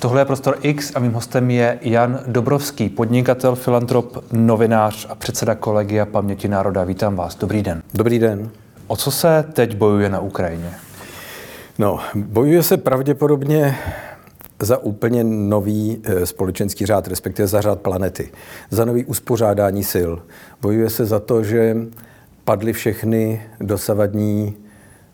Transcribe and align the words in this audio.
Tohle 0.00 0.20
je 0.20 0.24
Prostor 0.24 0.58
X 0.62 0.92
a 0.94 0.98
mým 0.98 1.12
hostem 1.12 1.50
je 1.50 1.78
Jan 1.82 2.20
Dobrovský, 2.26 2.88
podnikatel, 2.88 3.54
filantrop, 3.54 4.24
novinář 4.32 5.06
a 5.10 5.14
předseda 5.14 5.54
kolegia 5.54 6.06
Paměti 6.06 6.48
národa. 6.48 6.84
Vítám 6.84 7.16
vás. 7.16 7.36
Dobrý 7.36 7.62
den. 7.62 7.82
Dobrý 7.94 8.18
den. 8.18 8.50
O 8.86 8.96
co 8.96 9.10
se 9.10 9.44
teď 9.52 9.76
bojuje 9.76 10.08
na 10.08 10.20
Ukrajině? 10.20 10.70
No, 11.78 12.00
bojuje 12.14 12.62
se 12.62 12.76
pravděpodobně 12.76 13.78
za 14.62 14.78
úplně 14.78 15.24
nový 15.24 16.02
eh, 16.04 16.26
společenský 16.26 16.86
řád, 16.86 17.08
respektive 17.08 17.48
za 17.48 17.60
řád 17.60 17.80
planety, 17.80 18.30
za 18.70 18.84
nový 18.84 19.04
uspořádání 19.04 19.84
sil. 19.92 20.10
Bojuje 20.62 20.90
se 20.90 21.04
za 21.04 21.20
to, 21.20 21.42
že 21.42 21.76
padly 22.44 22.72
všechny 22.72 23.42
dosavadní 23.60 24.56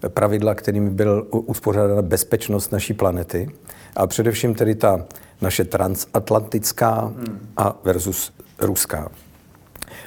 pravidla, 0.09 0.55
kterými 0.55 0.91
byl 0.91 1.27
uspořádána 1.31 2.03
bezpečnost 2.03 2.73
naší 2.73 2.95
planety 2.95 3.51
a 3.97 4.07
především 4.07 4.55
tedy 4.55 4.75
ta 4.75 5.05
naše 5.41 5.65
transatlantická 5.65 7.13
a 7.57 7.77
versus 7.85 8.33
ruská. 8.59 9.09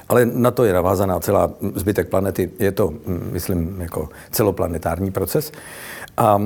Ale 0.08 0.26
na 0.26 0.50
to 0.50 0.64
je 0.64 0.72
navázaná 0.72 1.20
celá 1.20 1.50
zbytek 1.74 2.08
planety. 2.08 2.50
Je 2.58 2.72
to, 2.72 2.94
myslím, 3.06 3.80
jako 3.80 4.08
celoplanetární 4.30 5.10
proces. 5.10 5.52
A 6.16 6.42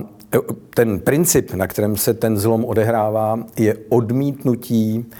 ten 0.74 1.00
princip, 1.00 1.54
na 1.54 1.66
kterém 1.66 1.96
se 1.96 2.14
ten 2.14 2.38
zlom 2.38 2.64
odehrává, 2.64 3.38
je 3.56 3.76
odmítnutí 3.88 5.10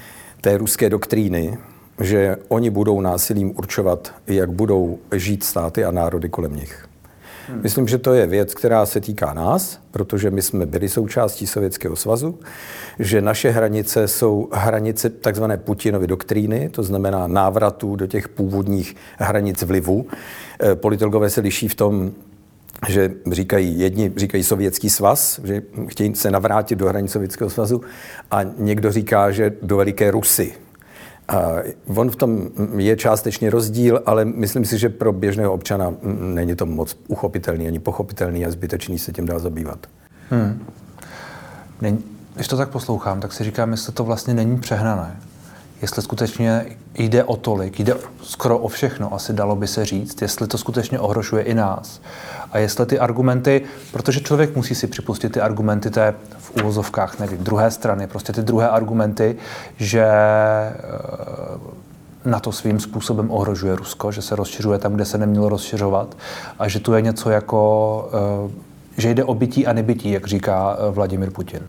té 0.40 0.56
ruské 0.56 0.90
doktríny, 0.90 1.58
že 2.00 2.36
oni 2.48 2.70
budou 2.70 3.00
násilím 3.00 3.52
určovat, 3.58 4.14
jak 4.26 4.52
budou 4.52 4.98
žít 5.12 5.44
státy 5.44 5.84
a 5.84 5.90
národy 5.90 6.28
kolem 6.28 6.56
nich. 6.56 6.88
Hmm. 7.48 7.62
Myslím, 7.62 7.88
že 7.88 7.98
to 7.98 8.14
je 8.14 8.26
věc, 8.26 8.54
která 8.54 8.86
se 8.86 9.00
týká 9.00 9.34
nás, 9.34 9.80
protože 9.90 10.30
my 10.30 10.42
jsme 10.42 10.66
byli 10.66 10.88
součástí 10.88 11.46
Sovětského 11.46 11.96
svazu, 11.96 12.38
že 12.98 13.20
naše 13.20 13.50
hranice 13.50 14.08
jsou 14.08 14.48
hranice 14.52 15.10
takzvané 15.10 15.56
Putinovy 15.56 16.06
doktríny, 16.06 16.68
to 16.68 16.82
znamená 16.82 17.26
návratu 17.26 17.96
do 17.96 18.06
těch 18.06 18.28
původních 18.28 18.96
hranic 19.18 19.62
vlivu. 19.62 20.06
Eh, 20.60 20.74
politologové 20.74 21.30
se 21.30 21.40
liší 21.40 21.68
v 21.68 21.74
tom, 21.74 22.12
že 22.88 23.10
říkají, 23.32 23.80
jedni 23.80 24.12
říkají 24.16 24.44
sovětský 24.44 24.90
svaz, 24.90 25.40
že 25.44 25.62
chtějí 25.88 26.14
se 26.14 26.30
navrátit 26.30 26.78
do 26.78 26.88
hranic 26.88 27.12
Sovětského 27.12 27.50
svazu 27.50 27.80
a 28.30 28.40
někdo 28.58 28.92
říká, 28.92 29.30
že 29.30 29.52
do 29.62 29.76
Veliké 29.76 30.10
Rusy, 30.10 30.54
a 31.28 31.52
on 31.96 32.10
v 32.10 32.16
tom 32.16 32.48
je 32.76 32.96
částečně 32.96 33.50
rozdíl, 33.50 34.02
ale 34.06 34.24
myslím 34.24 34.64
si, 34.64 34.78
že 34.78 34.88
pro 34.88 35.12
běžného 35.12 35.52
občana 35.52 35.94
není 36.20 36.56
to 36.56 36.66
moc 36.66 36.96
uchopitelný 37.08 37.66
ani 37.66 37.78
pochopitelný 37.78 38.46
a 38.46 38.50
zbytečný 38.50 38.98
se 38.98 39.12
tím 39.12 39.26
dá 39.26 39.38
zabývat. 39.38 39.86
Hmm. 40.30 40.66
Když 42.34 42.48
to 42.48 42.56
tak 42.56 42.68
poslouchám, 42.68 43.20
tak 43.20 43.32
si 43.32 43.44
říkám, 43.44 43.70
jestli 43.70 43.92
to 43.92 44.04
vlastně 44.04 44.34
není 44.34 44.58
přehnané 44.58 45.16
jestli 45.84 46.02
skutečně 46.02 46.66
jde 46.94 47.24
o 47.24 47.36
tolik, 47.36 47.80
jde 47.80 47.94
skoro 48.22 48.58
o 48.58 48.68
všechno, 48.68 49.14
asi 49.14 49.32
dalo 49.32 49.56
by 49.56 49.66
se 49.66 49.84
říct, 49.84 50.22
jestli 50.22 50.46
to 50.46 50.58
skutečně 50.58 50.98
ohrožuje 50.98 51.42
i 51.42 51.54
nás. 51.54 52.00
A 52.52 52.58
jestli 52.58 52.86
ty 52.86 52.98
argumenty, 52.98 53.62
protože 53.92 54.20
člověk 54.20 54.56
musí 54.56 54.74
si 54.74 54.86
připustit 54.86 55.32
ty 55.32 55.40
argumenty 55.40 55.90
té 55.90 56.14
v 56.38 56.50
úvozovkách, 56.62 57.18
nevím, 57.20 57.38
druhé 57.38 57.70
strany, 57.70 58.06
prostě 58.06 58.32
ty 58.32 58.42
druhé 58.42 58.68
argumenty, 58.68 59.36
že 59.76 60.04
eh, 60.04 60.72
na 62.24 62.40
to 62.40 62.52
svým 62.52 62.80
způsobem 62.80 63.30
ohrožuje 63.30 63.76
Rusko, 63.76 64.12
že 64.12 64.22
se 64.22 64.36
rozšiřuje 64.36 64.78
tam, 64.78 64.94
kde 64.94 65.04
se 65.04 65.18
nemělo 65.18 65.48
rozšiřovat 65.48 66.16
a 66.58 66.68
že 66.68 66.80
tu 66.80 66.94
je 66.94 67.02
něco 67.02 67.30
jako 67.30 67.60
eh, 68.48 68.73
že 68.96 69.14
jde 69.14 69.24
o 69.24 69.34
bytí 69.34 69.66
a 69.66 69.72
nebytí, 69.72 70.10
jak 70.10 70.26
říká 70.26 70.76
eh, 70.78 70.90
Vladimir 70.90 71.30
Putin. 71.30 71.60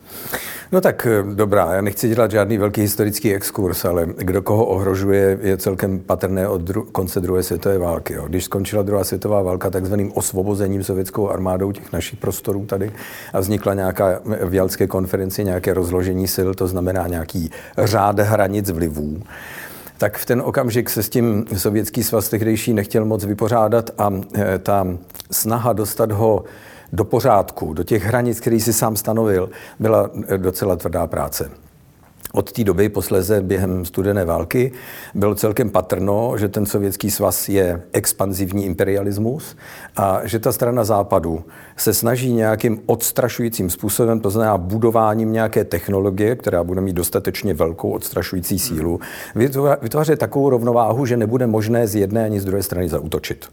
No 0.72 0.81
tak 0.81 1.08
eh, 1.09 1.36
dobrá, 1.36 1.73
já 1.73 1.81
nechci 1.81 2.09
dělat 2.09 2.31
žádný 2.31 2.58
velký 2.58 2.81
historický 2.81 3.34
exkurs, 3.34 3.86
ale 3.86 4.06
kdo 4.18 4.42
koho 4.42 4.66
ohrožuje, 4.66 5.38
je 5.42 5.58
celkem 5.58 6.00
patrné 6.00 6.48
od 6.48 6.62
dru- 6.62 6.86
konce 6.92 7.20
druhé 7.20 7.44
světové 7.44 7.78
války. 7.78 8.14
Jo. 8.14 8.26
Když 8.28 8.44
skončila 8.44 8.84
druhá 8.84 9.03
světová 9.03 9.41
válka 9.41 9.69
takzvaným 9.69 10.12
osvobozením 10.16 10.84
sovětskou 10.84 11.30
armádou 11.30 11.72
těch 11.72 11.94
našich 11.94 12.19
prostorů 12.19 12.66
tady 12.66 12.91
a 13.34 13.40
vznikla 13.40 13.74
nějaká 13.74 14.19
v 14.46 14.53
Jalské 14.53 14.88
konferenci 14.88 15.44
nějaké 15.44 15.74
rozložení 15.74 16.28
sil, 16.36 16.50
to 16.53 16.68
znamená 16.68 17.07
nějaký 17.07 17.52
řád 17.78 18.19
hranic 18.19 18.69
vlivů, 18.69 19.22
tak 19.97 20.18
v 20.18 20.25
ten 20.25 20.42
okamžik 20.42 20.90
se 20.90 21.03
s 21.03 21.09
tím 21.09 21.46
sovětský 21.57 22.03
svaz 22.03 22.30
tehdejší 22.30 22.74
nechtěl 22.74 23.06
moc 23.06 23.25
vypořádat 23.25 23.90
a 23.97 24.12
eh, 24.34 24.59
ta 24.59 24.88
snaha 25.31 25.74
dostat 25.74 26.12
ho 26.12 26.44
do 26.95 27.06
pořádku, 27.06 27.73
do 27.73 27.83
těch 27.83 28.03
hranic, 28.03 28.39
který 28.39 28.59
si 28.59 28.73
sám 28.73 28.95
stanovil, 28.95 29.50
byla 29.79 30.09
eh, 30.28 30.38
docela 30.38 30.75
tvrdá 30.75 31.07
práce. 31.07 31.51
Od 32.33 32.51
té 32.51 32.63
doby, 32.63 32.89
posléze 32.89 33.41
během 33.41 33.85
studené 33.85 34.25
války, 34.25 34.72
bylo 35.13 35.35
celkem 35.35 35.69
patrno, 35.69 36.33
že 36.38 36.47
ten 36.47 36.66
sovětský 36.66 37.11
svaz 37.11 37.50
je 37.50 37.81
expanzivní 37.94 38.66
imperialismus 38.66 39.56
a 39.95 40.22
že 40.23 40.39
ta 40.39 40.51
strana 40.51 40.83
západu 40.83 41.44
se 41.78 41.94
snaží 41.94 42.33
nějakým 42.33 42.81
odstrašujícím 42.85 43.69
způsobem, 43.69 44.19
to 44.19 44.29
znamená 44.29 44.57
budováním 44.57 45.31
nějaké 45.31 45.63
technologie, 45.63 46.35
která 46.35 46.63
bude 46.63 46.81
mít 46.81 46.94
dostatečně 46.94 47.53
velkou 47.53 47.89
odstrašující 47.89 48.59
sílu, 48.59 49.00
vytvářet 49.81 50.19
takovou 50.19 50.50
rovnováhu, 50.50 51.06
že 51.06 51.17
nebude 51.17 51.47
možné 51.47 51.88
z 51.88 51.95
jedné 51.95 52.25
ani 52.25 52.39
z 52.39 52.45
druhé 52.45 52.63
strany 52.63 52.89
zautočit. 52.89 53.50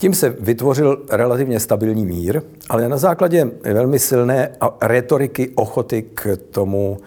Tím 0.00 0.14
se 0.14 0.36
vytvořil 0.40 1.02
relativně 1.10 1.60
stabilní 1.60 2.06
mír, 2.06 2.42
ale 2.68 2.88
na 2.88 2.96
základě 2.96 3.50
velmi 3.72 3.98
silné 3.98 4.50
retoriky 4.82 5.48
ochoty 5.54 6.02
k 6.02 6.36
tomu 6.50 6.98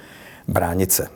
bránit 0.47 0.91
se. 0.91 1.07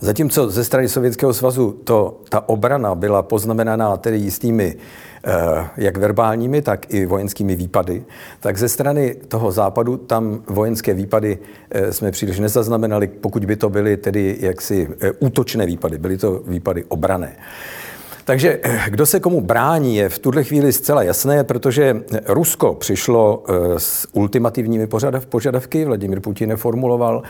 Zatímco 0.00 0.50
ze 0.50 0.64
strany 0.64 0.88
Sovětského 0.88 1.34
svazu 1.34 1.80
to, 1.84 2.20
ta 2.28 2.48
obrana 2.48 2.94
byla 2.94 3.22
poznamenaná 3.22 3.96
tedy 3.96 4.16
jistými 4.16 4.76
eh, 5.24 5.32
jak 5.76 5.96
verbálními, 5.96 6.62
tak 6.62 6.94
i 6.94 7.06
vojenskými 7.06 7.56
výpady, 7.56 8.04
tak 8.40 8.58
ze 8.58 8.68
strany 8.68 9.14
toho 9.28 9.52
západu 9.52 9.96
tam 9.96 10.42
vojenské 10.46 10.94
výpady 10.94 11.38
eh, 11.70 11.92
jsme 11.92 12.10
příliš 12.10 12.38
nezaznamenali, 12.38 13.06
pokud 13.06 13.44
by 13.44 13.56
to 13.56 13.68
byly 13.68 13.96
tedy 13.96 14.36
jaksi 14.40 14.88
eh, 15.00 15.12
útočné 15.12 15.66
výpady, 15.66 15.98
byly 15.98 16.18
to 16.18 16.42
výpady 16.46 16.84
obrané. 16.84 17.36
Takže 18.24 18.60
eh, 18.62 18.80
kdo 18.90 19.06
se 19.06 19.20
komu 19.20 19.40
brání, 19.40 19.96
je 19.96 20.08
v 20.08 20.18
tuhle 20.18 20.44
chvíli 20.44 20.72
zcela 20.72 21.02
jasné, 21.02 21.44
protože 21.44 21.96
Rusko 22.26 22.74
přišlo 22.74 23.44
eh, 23.48 23.80
s 23.80 24.08
ultimativními 24.12 24.86
požadavky. 25.28 25.84
Vladimír 25.84 26.20
Putin 26.20 26.48
neformuloval, 26.48 27.22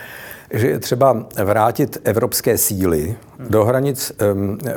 že 0.51 0.69
je 0.69 0.79
třeba 0.79 1.27
vrátit 1.45 1.99
evropské 2.05 2.59
síly 2.59 3.17
do 3.49 3.65
hranic 3.65 4.13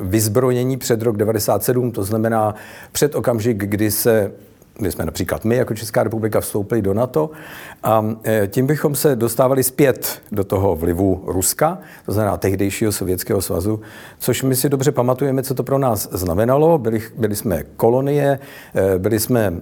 vyzbrojení 0.01 0.77
před 0.77 1.01
rok 1.01 1.17
97, 1.17 1.91
to 1.91 2.03
znamená 2.03 2.55
před 2.91 3.15
okamžik, 3.15 3.57
kdy 3.57 3.91
se 3.91 4.31
kdy 4.77 4.91
jsme 4.91 5.05
například 5.05 5.45
my 5.45 5.55
jako 5.55 5.73
Česká 5.73 6.03
republika 6.03 6.39
vstoupili 6.39 6.81
do 6.81 6.93
NATO 6.93 7.29
a 7.83 8.05
e, 8.23 8.47
tím 8.47 8.67
bychom 8.67 8.95
se 8.95 9.15
dostávali 9.15 9.63
zpět 9.63 10.21
do 10.31 10.43
toho 10.43 10.75
vlivu 10.75 11.23
Ruska, 11.27 11.77
to 12.05 12.11
znamená 12.11 12.37
tehdejšího 12.37 12.91
Sovětského 12.91 13.41
svazu, 13.41 13.81
což 14.19 14.43
my 14.43 14.55
si 14.55 14.69
dobře 14.69 14.91
pamatujeme, 14.91 15.43
co 15.43 15.53
to 15.53 15.63
pro 15.63 15.77
nás 15.77 16.09
znamenalo. 16.11 16.77
Byli, 16.77 17.01
byli 17.17 17.35
jsme 17.35 17.63
kolonie, 17.75 18.39
e, 18.75 18.99
byli 18.99 19.19
jsme 19.19 19.49
mm, 19.49 19.61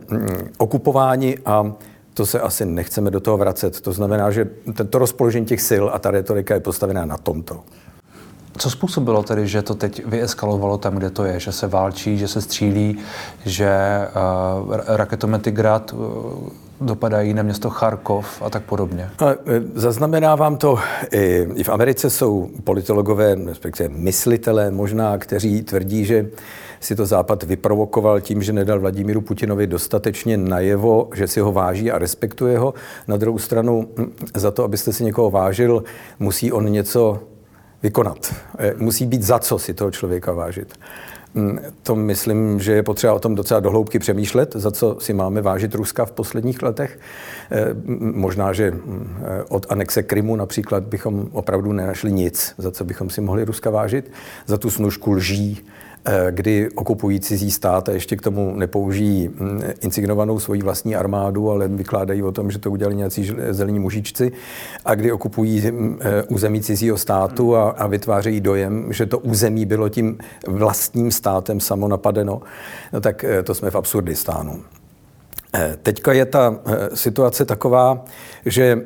okupováni 0.57 1.37
a 1.45 1.73
to 2.13 2.25
se 2.25 2.39
asi 2.39 2.65
nechceme 2.65 3.11
do 3.11 3.19
toho 3.19 3.37
vracet. 3.37 3.81
To 3.81 3.91
znamená, 3.91 4.31
že 4.31 4.49
to 4.89 4.99
rozpoložení 4.99 5.45
těch 5.45 5.61
sil 5.69 5.85
a 5.93 5.99
ta 5.99 6.11
retorika 6.11 6.53
je 6.53 6.59
postavená 6.59 7.05
na 7.05 7.17
tomto. 7.17 7.63
Co 8.57 8.69
způsobilo 8.69 9.23
tedy, 9.23 9.47
že 9.47 9.61
to 9.61 9.75
teď 9.75 10.05
vyeskalovalo 10.05 10.77
tam, 10.77 10.95
kde 10.95 11.09
to 11.09 11.25
je, 11.25 11.39
že 11.39 11.51
se 11.51 11.67
válčí, 11.67 12.17
že 12.17 12.27
se 12.27 12.41
střílí, 12.41 12.97
že 13.45 13.69
uh, 14.67 14.75
raketomety 14.88 15.51
Grad 15.51 15.93
uh, 15.93 15.99
dopadají 16.81 17.33
na 17.33 17.44
město 17.44 17.69
Charkov 17.69 18.41
a 18.41 18.49
tak 18.49 18.63
podobně? 18.63 19.09
A, 19.19 19.29
e, 19.31 19.35
zaznamenávám 19.73 20.57
to, 20.57 20.79
i, 21.11 21.47
i 21.55 21.63
v 21.63 21.69
Americe 21.69 22.09
jsou 22.09 22.50
politologové, 22.63 23.35
respektive 23.45 23.89
myslitelé 23.89 24.71
možná, 24.71 25.18
kteří 25.18 25.63
tvrdí, 25.63 26.06
že 26.06 26.27
si 26.80 26.95
to 26.95 27.06
Západ 27.06 27.44
vyprovokoval 27.44 28.21
tím, 28.21 28.44
že 28.44 28.53
nedal 28.53 28.80
Vladimíru 28.80 29.21
Putinovi 29.21 29.68
dostatečně 29.68 30.38
najevo, 30.38 31.09
že 31.15 31.27
si 31.27 31.39
ho 31.39 31.51
váží 31.51 31.91
a 31.91 31.97
respektuje 31.97 32.57
ho. 32.57 32.74
Na 33.07 33.18
druhou 33.18 33.38
stranu, 33.38 33.88
za 34.35 34.51
to, 34.51 34.63
abyste 34.63 34.94
si 34.94 35.03
někoho 35.03 35.31
vážil, 35.31 35.83
musí 36.19 36.51
on 36.51 36.71
něco 36.71 37.19
vykonat. 37.85 38.33
Eh, 38.57 38.73
musí 38.77 39.05
být 39.05 39.23
za 39.23 39.39
co 39.39 39.59
si 39.59 39.73
toho 39.73 39.91
člověka 39.91 40.31
vážit. 40.33 40.73
Mm, 41.33 41.59
to 41.83 41.95
myslím, 41.95 42.59
že 42.59 42.71
je 42.73 42.83
potřeba 42.83 43.13
o 43.13 43.19
tom 43.19 43.35
docela 43.35 43.59
dohloubky 43.59 43.99
přemýšlet, 43.99 44.55
za 44.55 44.71
co 44.71 44.97
si 44.99 45.13
máme 45.13 45.41
vážit 45.41 45.75
Ruska 45.75 46.05
v 46.05 46.11
posledních 46.11 46.63
letech. 46.63 46.99
Eh, 47.51 47.75
možná, 48.25 48.53
že 48.53 48.71
mm, 48.71 49.17
eh, 49.21 49.43
od 49.49 49.65
anexe 49.69 50.03
Krymu 50.03 50.35
například 50.35 50.83
bychom 50.83 51.29
opravdu 51.31 51.71
nenašli 51.71 52.11
nic, 52.11 52.53
za 52.57 52.71
co 52.71 52.85
bychom 52.85 53.09
si 53.09 53.21
mohli 53.21 53.45
Ruska 53.45 53.69
vážit. 53.69 54.11
Za 54.45 54.57
tu 54.57 54.69
snužku 54.69 55.11
lží 55.11 55.61
kdy 56.31 56.69
okupují 56.75 57.19
cizí 57.19 57.52
stát 57.52 57.90
a 57.90 57.92
ještě 57.92 58.16
k 58.16 58.22
tomu 58.22 58.56
nepoužijí 58.56 59.28
hm, 59.28 59.62
insignovanou 59.81 60.40
svoji 60.40 60.62
vlastní 60.62 60.96
armádu, 60.96 61.52
ale 61.52 61.68
vykládají 61.68 62.24
o 62.24 62.31
tom, 62.31 62.52
že 62.52 62.60
to 62.60 62.72
udělali 62.72 62.96
nějací 62.96 63.31
zelení 63.50 63.80
mužičci 63.80 64.31
a 64.86 64.96
kdy 64.96 65.12
okupují 65.12 65.62
hm, 65.62 66.00
eh, 66.02 66.24
území 66.24 66.62
cizího 66.62 66.98
státu 66.98 67.56
a, 67.56 67.69
a 67.69 67.88
vytvářejí 67.88 68.42
dojem, 68.42 68.94
že 68.94 69.06
to 69.06 69.19
území 69.19 69.66
bylo 69.66 69.90
tím 69.90 70.18
vlastním 70.48 71.12
státem 71.12 71.60
samo 71.60 71.88
napadeno, 71.88 72.42
no 72.94 73.02
tak 73.02 73.25
to 73.44 73.56
jsme 73.56 73.72
v 73.72 73.75
Absurdistánu. 73.75 74.63
Teďka 75.84 76.13
je 76.13 76.25
ta 76.25 76.60
situace 76.94 77.46
taková, 77.46 78.06
že 78.46 78.81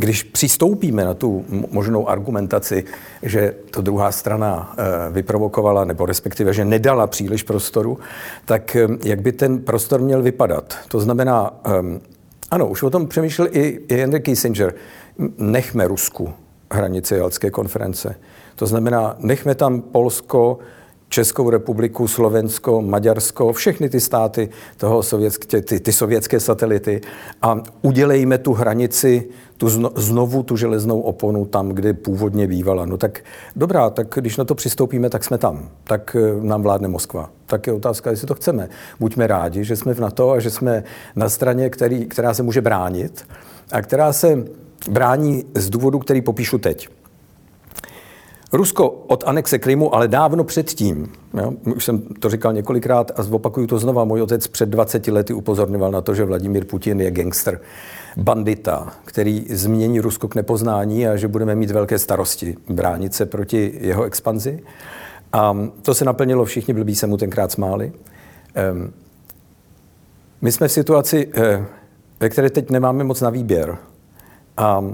když 0.00 0.22
přistoupíme 0.22 1.04
na 1.04 1.14
tu 1.14 1.44
možnou 1.70 2.08
argumentaci, 2.08 2.84
že 3.22 3.54
to 3.70 3.82
druhá 3.82 4.12
strana 4.12 4.74
eh, 4.78 5.12
vyprovokovala, 5.12 5.84
nebo 5.84 6.06
respektive, 6.06 6.52
že 6.52 6.64
nedala 6.64 7.06
příliš 7.06 7.42
prostoru, 7.42 7.98
tak 8.44 8.76
eh, 8.76 8.88
jak 9.04 9.20
by 9.20 9.32
ten 9.32 9.58
prostor 9.58 10.00
měl 10.00 10.22
vypadat? 10.22 10.74
To 10.88 11.00
znamená, 11.00 11.60
ehm, 11.64 12.00
ano, 12.50 12.68
už 12.68 12.82
o 12.82 12.90
tom 12.90 13.06
přemýšlel 13.06 13.48
i, 13.52 13.80
i 13.88 13.94
Henry 13.96 14.20
Kissinger, 14.20 14.74
nechme 15.38 15.88
Rusku 15.88 16.32
hranice 16.72 17.16
Jalské 17.16 17.50
konference. 17.50 18.16
To 18.56 18.66
znamená, 18.66 19.16
nechme 19.18 19.54
tam 19.54 19.80
Polsko, 19.80 20.58
Českou 21.12 21.50
republiku, 21.50 22.08
Slovensko, 22.08 22.82
Maďarsko, 22.82 23.52
všechny 23.52 23.88
ty 23.88 24.00
státy, 24.00 24.48
toho 24.76 25.02
sovětské, 25.02 25.62
ty, 25.62 25.80
ty 25.80 25.92
sovětské 25.92 26.40
satelity 26.40 27.00
a 27.42 27.62
udělejme 27.82 28.38
tu 28.38 28.52
hranici, 28.52 29.28
tu 29.56 29.68
zno, 29.68 29.90
znovu 29.96 30.42
tu 30.42 30.56
železnou 30.56 31.00
oponu 31.00 31.44
tam, 31.44 31.68
kde 31.68 31.94
původně 31.94 32.46
bývala. 32.46 32.86
No 32.86 32.96
tak 32.96 33.20
dobrá, 33.56 33.90
tak 33.90 34.06
když 34.14 34.36
na 34.36 34.44
to 34.44 34.54
přistoupíme, 34.54 35.10
tak 35.10 35.24
jsme 35.24 35.38
tam. 35.38 35.68
Tak 35.84 36.16
eh, 36.16 36.44
nám 36.44 36.62
vládne 36.62 36.88
Moskva. 36.88 37.30
Tak 37.46 37.66
je 37.66 37.72
otázka, 37.72 38.10
jestli 38.10 38.26
to 38.26 38.34
chceme. 38.34 38.68
Buďme 39.00 39.26
rádi, 39.26 39.64
že 39.64 39.76
jsme 39.76 39.94
v 39.94 40.00
NATO 40.00 40.30
a 40.30 40.40
že 40.40 40.50
jsme 40.50 40.84
na 41.16 41.28
straně, 41.28 41.70
který, 41.70 42.06
která 42.06 42.34
se 42.34 42.42
může 42.42 42.60
bránit 42.60 43.26
a 43.72 43.82
která 43.82 44.12
se 44.12 44.44
brání 44.90 45.44
z 45.54 45.70
důvodu, 45.70 45.98
který 45.98 46.22
popíšu 46.22 46.58
teď. 46.58 46.88
Rusko 48.52 48.90
od 48.90 49.24
anexe 49.26 49.58
Krymu, 49.58 49.94
ale 49.94 50.08
dávno 50.08 50.44
předtím, 50.44 51.12
jo, 51.34 51.52
už 51.76 51.84
jsem 51.84 52.00
to 52.00 52.30
říkal 52.30 52.52
několikrát 52.52 53.10
a 53.16 53.22
zopakuju 53.22 53.66
to 53.66 53.78
znova, 53.78 54.04
můj 54.04 54.22
otec 54.22 54.46
před 54.46 54.68
20 54.68 55.06
lety 55.06 55.34
upozorňoval 55.34 55.90
na 55.90 56.00
to, 56.00 56.14
že 56.14 56.24
Vladimír 56.24 56.64
Putin 56.64 57.00
je 57.00 57.10
gangster, 57.10 57.60
bandita, 58.16 58.92
který 59.04 59.46
změní 59.50 60.00
Rusko 60.00 60.28
k 60.28 60.34
nepoznání 60.34 61.08
a 61.08 61.16
že 61.16 61.28
budeme 61.28 61.54
mít 61.54 61.70
velké 61.70 61.98
starosti 61.98 62.56
bránit 62.68 63.14
se 63.14 63.26
proti 63.26 63.78
jeho 63.80 64.04
expanzi. 64.04 64.62
A 65.32 65.56
to 65.82 65.94
se 65.94 66.04
naplnilo, 66.04 66.44
všichni 66.44 66.74
blbí 66.74 66.94
se 66.94 67.06
mu 67.06 67.16
tenkrát 67.16 67.52
smáli. 67.52 67.92
My 70.40 70.52
jsme 70.52 70.68
v 70.68 70.72
situaci, 70.72 71.28
eh, 71.34 71.64
ve 72.20 72.28
které 72.28 72.50
teď 72.50 72.70
nemáme 72.70 73.04
moc 73.04 73.20
na 73.20 73.30
výběr. 73.30 73.78
A 74.56 74.84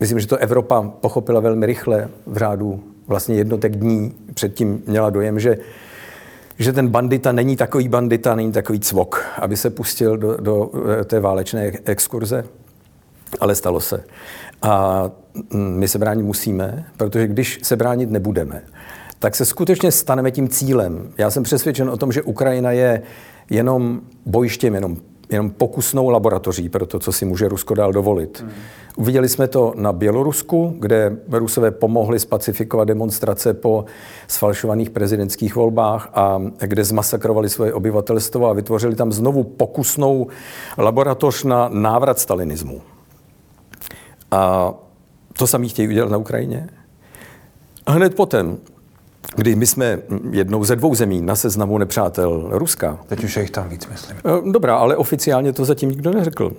Myslím, 0.00 0.20
že 0.20 0.26
to 0.26 0.36
Evropa 0.36 0.82
pochopila 0.82 1.40
velmi 1.40 1.66
rychle 1.66 2.08
v 2.26 2.36
řádu 2.36 2.84
vlastně 3.06 3.36
jednotek 3.36 3.76
dní. 3.76 4.14
Předtím 4.34 4.82
měla 4.86 5.10
dojem, 5.10 5.40
že, 5.40 5.58
že 6.58 6.72
ten 6.72 6.88
bandita 6.88 7.32
není 7.32 7.56
takový 7.56 7.88
bandita, 7.88 8.34
není 8.34 8.52
takový 8.52 8.80
cvok, 8.80 9.24
aby 9.36 9.56
se 9.56 9.70
pustil 9.70 10.16
do, 10.16 10.36
do 10.36 10.70
eh, 11.00 11.04
té 11.04 11.20
válečné 11.20 11.72
exkurze. 11.84 12.44
Ale 13.40 13.54
stalo 13.54 13.80
se. 13.80 14.04
A 14.62 15.02
mm, 15.52 15.78
my 15.78 15.88
se 15.88 15.98
bránit 15.98 16.22
musíme, 16.22 16.84
protože 16.96 17.26
když 17.26 17.60
se 17.62 17.76
bránit 17.76 18.10
nebudeme, 18.10 18.62
tak 19.18 19.36
se 19.36 19.44
skutečně 19.44 19.92
staneme 19.92 20.30
tím 20.30 20.48
cílem. 20.48 21.12
Já 21.18 21.30
jsem 21.30 21.42
přesvědčen 21.42 21.90
o 21.90 21.96
tom, 21.96 22.12
že 22.12 22.22
Ukrajina 22.22 22.72
je 22.72 23.02
jenom 23.50 24.00
bojištěm, 24.26 24.74
jenom 24.74 24.96
jenom 25.30 25.50
pokusnou 25.50 26.08
laboratoří 26.08 26.68
pro 26.68 26.86
to, 26.86 26.98
co 26.98 27.12
si 27.12 27.24
může 27.24 27.48
Rusko 27.48 27.74
dál 27.74 27.92
dovolit. 27.92 28.40
Hmm. 28.40 28.52
Uviděli 28.96 29.28
jsme 29.28 29.48
to 29.48 29.72
na 29.76 29.92
Bělorusku, 29.92 30.76
kde 30.78 31.16
Rusové 31.30 31.70
pomohli 31.70 32.20
spacifikovat 32.20 32.88
demonstrace 32.88 33.54
po 33.54 33.84
sfalšovaných 34.28 34.90
prezidentských 34.90 35.54
volbách 35.54 36.10
a 36.14 36.42
kde 36.58 36.84
zmasakrovali 36.84 37.48
svoje 37.48 37.74
obyvatelstvo 37.74 38.46
a 38.46 38.52
vytvořili 38.52 38.94
tam 38.94 39.12
znovu 39.12 39.44
pokusnou 39.44 40.26
laboratoř 40.78 41.44
na 41.44 41.68
návrat 41.72 42.18
stalinismu. 42.18 42.82
A 44.30 44.74
to 45.32 45.46
samý 45.46 45.68
chtějí 45.68 45.88
udělat 45.88 46.10
na 46.10 46.16
Ukrajině. 46.16 46.68
Hned 47.88 48.14
potom 48.14 48.58
kdy 49.36 49.56
my 49.56 49.66
jsme 49.66 49.98
jednou 50.30 50.64
ze 50.64 50.76
dvou 50.76 50.94
zemí 50.94 51.22
na 51.22 51.36
seznamu 51.36 51.78
nepřátel 51.78 52.48
Ruska. 52.50 52.98
Teď 53.06 53.24
už 53.24 53.36
je 53.36 53.42
jich 53.42 53.50
tam 53.50 53.68
víc, 53.68 53.86
myslím. 53.86 54.16
Eh, 54.18 54.52
dobrá, 54.52 54.76
ale 54.76 54.96
oficiálně 54.96 55.52
to 55.52 55.64
zatím 55.64 55.90
nikdo 55.90 56.10
neřekl. 56.10 56.52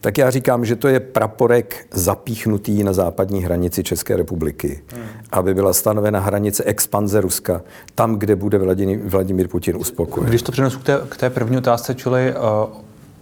Tak 0.00 0.18
já 0.18 0.30
říkám, 0.30 0.64
že 0.64 0.76
to 0.76 0.88
je 0.88 1.00
praporek 1.00 1.86
zapíchnutý 1.90 2.82
na 2.82 2.92
západní 2.92 3.44
hranici 3.44 3.82
České 3.82 4.16
republiky, 4.16 4.82
hmm. 4.92 5.02
aby 5.32 5.54
byla 5.54 5.72
stanovena 5.72 6.20
hranice 6.20 6.64
expanze 6.64 7.20
Ruska, 7.20 7.62
tam, 7.94 8.16
kde 8.16 8.36
bude 8.36 8.58
Vladimír, 9.04 9.48
Putin 9.48 9.76
uspokojen. 9.76 10.28
Když 10.28 10.42
to 10.42 10.52
přenesu 10.52 10.78
k 10.78 10.82
té, 10.82 11.00
k 11.08 11.16
té 11.16 11.30
první 11.30 11.56
otázce, 11.58 11.94
čili 11.94 12.34
uh, 12.34 12.70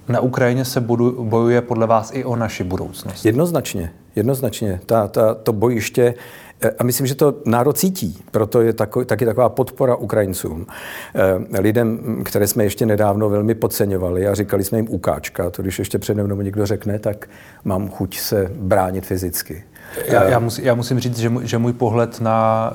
na 0.09 0.21
Ukrajině 0.21 0.65
se 0.65 0.81
budu, 0.81 1.25
bojuje 1.25 1.63
podle 1.63 1.87
vás 1.87 2.11
i 2.15 2.25
o 2.25 2.37
naši 2.37 2.65
budoucnost? 2.65 3.25
Jednoznačně, 3.25 3.93
jednoznačně. 4.17 4.81
Ta, 4.87 5.09
ta, 5.09 5.35
to 5.35 5.53
bojiště 5.53 6.15
Eh, 6.15 6.50
a 6.79 6.85
myslím, 6.85 7.07
že 7.07 7.15
to 7.15 7.35
národ 7.45 7.79
cítí, 7.79 8.19
proto 8.31 8.61
je 8.61 8.73
tako, 8.73 9.05
taky 9.05 9.27
taková 9.27 9.49
podpora 9.49 9.97
Ukrajincům. 9.97 10.67
Eh, 11.15 11.61
lidem, 11.61 12.21
které 12.25 12.47
jsme 12.47 12.65
ještě 12.65 12.87
nedávno 12.87 13.29
velmi 13.29 13.55
podceňovali 13.55 14.29
a 14.29 14.35
říkali 14.35 14.65
jsme 14.65 14.79
jim 14.79 14.89
ukáčka, 14.89 15.51
to 15.51 15.63
když 15.63 15.79
ještě 15.79 15.99
přede 15.99 16.23
mnou 16.23 16.41
někdo 16.41 16.67
řekne, 16.67 16.99
tak 16.99 17.29
mám 17.65 17.89
chuť 17.89 18.19
se 18.19 18.51
bránit 18.55 19.07
fyzicky. 19.07 19.65
Já, 20.07 20.25
já, 20.25 20.39
musím, 20.39 20.65
já 20.65 20.75
musím 20.75 21.01
říct, 21.01 21.19
že 21.19 21.29
můj, 21.29 21.47
že 21.47 21.59
můj 21.59 21.73
pohled 21.73 22.21
na 22.21 22.71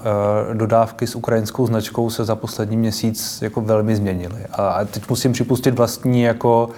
uh, 0.50 0.56
dodávky 0.56 1.08
s 1.08 1.16
ukrajinskou 1.16 1.68
značkou 1.68 2.10
se 2.10 2.26
za 2.26 2.36
poslední 2.36 2.78
měsíc 2.78 3.42
jako 3.42 3.62
velmi 3.62 3.96
změnily. 3.96 4.46
A, 4.52 4.68
a 4.68 4.86
teď 4.86 5.10
musím 5.10 5.34
připustit 5.34 5.78
vlastní 5.78 6.22
jako, 6.22 6.70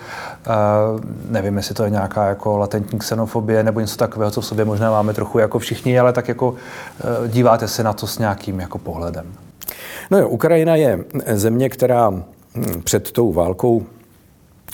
uh, 0.48 1.02
nevím, 1.30 1.58
jestli 1.58 1.76
to 1.76 1.84
je 1.84 1.90
nějaká 1.90 2.26
jako 2.26 2.58
latentní 2.58 3.00
xenofobie 3.00 3.64
nebo 3.64 3.80
něco 3.80 3.98
takového, 3.98 4.32
co 4.32 4.42
v 4.42 4.46
sobě 4.46 4.66
možná 4.66 4.92
máme 4.92 5.14
trochu 5.14 5.40
jako 5.40 5.60
všichni, 5.60 6.00
ale 6.00 6.14
tak 6.14 6.28
jako 6.28 6.50
uh, 6.50 6.58
díváte 7.28 7.68
se 7.68 7.84
na 7.84 7.94
to 7.94 8.08
s 8.08 8.20
nějakým 8.20 8.60
jako 8.60 8.78
pohledem. 8.78 9.26
No 10.12 10.18
jo, 10.18 10.28
Ukrajina 10.28 10.76
je 10.76 11.00
země, 11.34 11.70
která 11.70 12.10
hm, 12.10 12.24
před 12.84 13.12
tou 13.12 13.34
válkou, 13.34 13.84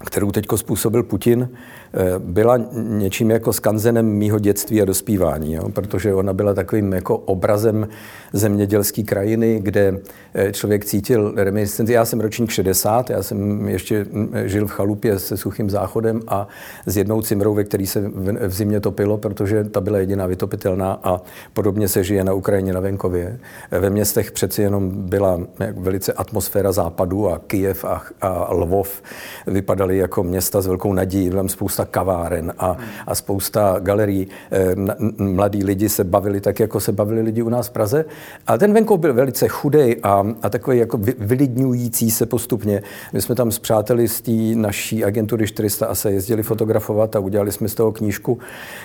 kterou 0.05 0.31
teď 0.31 0.45
způsobil 0.55 1.03
Putin, 1.03 1.49
Eh, 1.49 1.82
byla 2.19 2.59
něčím 2.73 3.31
jako 3.31 3.53
skanzenem 3.53 4.05
mýho 4.05 4.39
dětství 4.39 4.81
a 4.81 4.85
dospívání, 4.85 5.53
jo? 5.53 5.69
protože 5.69 6.13
ona 6.13 6.33
byla 6.33 6.53
takovým 6.53 6.93
jako 6.93 7.17
obrazem 7.17 7.87
zemědělské 8.33 9.03
krajiny, 9.03 9.59
kde 9.63 9.97
eh, 10.33 10.51
člověk 10.51 10.85
cítil 10.85 11.33
reminiscenci. 11.35 11.93
Já 11.93 12.05
jsem 12.05 12.19
ročník 12.19 12.49
60, 12.49 13.09
já 13.09 13.23
jsem 13.23 13.67
ještě 13.67 14.05
mm, 14.11 14.31
žil 14.45 14.67
v 14.67 14.71
chalupě 14.71 15.19
se 15.19 15.37
suchým 15.37 15.69
záchodem 15.69 16.21
a 16.27 16.47
s 16.85 16.97
jednou 16.97 17.21
cimrou, 17.21 17.53
ve 17.53 17.63
který 17.63 17.87
se 17.87 18.01
v 18.47 18.53
zimě 18.53 18.79
topilo, 18.79 19.17
protože 19.17 19.63
ta 19.63 19.81
byla 19.81 19.97
jediná 19.97 20.27
vytopitelná 20.27 20.99
a 21.03 21.21
podobně 21.53 21.87
se 21.87 22.03
žije 22.03 22.23
na 22.23 22.33
Ukrajině 22.33 22.73
na 22.73 22.79
venkově. 22.79 23.39
Ve 23.71 23.89
městech 23.89 24.31
přeci 24.31 24.61
jenom 24.61 24.91
byla 24.91 25.39
velice 25.77 26.13
atmosféra 26.13 26.71
západu 26.71 27.29
a 27.29 27.39
Kijev 27.47 27.85
a, 27.85 28.01
a 28.21 28.53
Lvov 28.53 29.01
vypadaly 29.47 29.97
jako 29.97 30.23
města 30.23 30.61
s 30.61 30.67
velkou 30.67 30.93
nadějí, 30.93 31.29
tam 31.29 31.49
spousta 31.49 31.82
spousta 31.83 31.85
kaváren 31.85 32.53
a, 32.57 32.77
a 33.07 33.15
spousta 33.15 33.79
galerií. 33.79 34.27
Eh, 34.51 34.75
mladí 35.17 35.63
lidi 35.63 35.89
se 35.89 36.03
bavili 36.03 36.41
tak, 36.41 36.59
jako 36.59 36.79
se 36.79 36.91
bavili 36.91 37.21
lidi 37.21 37.41
u 37.41 37.49
nás 37.49 37.67
v 37.67 37.71
Praze. 37.71 38.05
A 38.47 38.57
ten 38.57 38.73
venkov 38.73 38.99
byl 38.99 39.13
velice 39.13 39.47
chudej 39.47 39.99
a, 40.03 40.23
a 40.41 40.49
takový 40.49 40.77
jako 40.77 40.97
vylidňující 41.17 42.11
se 42.11 42.25
postupně. 42.25 42.83
My 43.13 43.21
jsme 43.21 43.35
tam 43.35 43.51
s 43.51 43.59
přáteli 43.59 44.07
z 44.07 44.21
té 44.21 44.31
naší 44.55 45.05
agentury 45.05 45.47
400 45.47 45.85
a 45.85 45.95
se 45.95 46.11
jezdili 46.11 46.43
fotografovat 46.43 47.15
a 47.15 47.19
udělali 47.19 47.51
jsme 47.51 47.69
z 47.69 47.75
toho 47.75 47.91
knížku, 47.91 48.39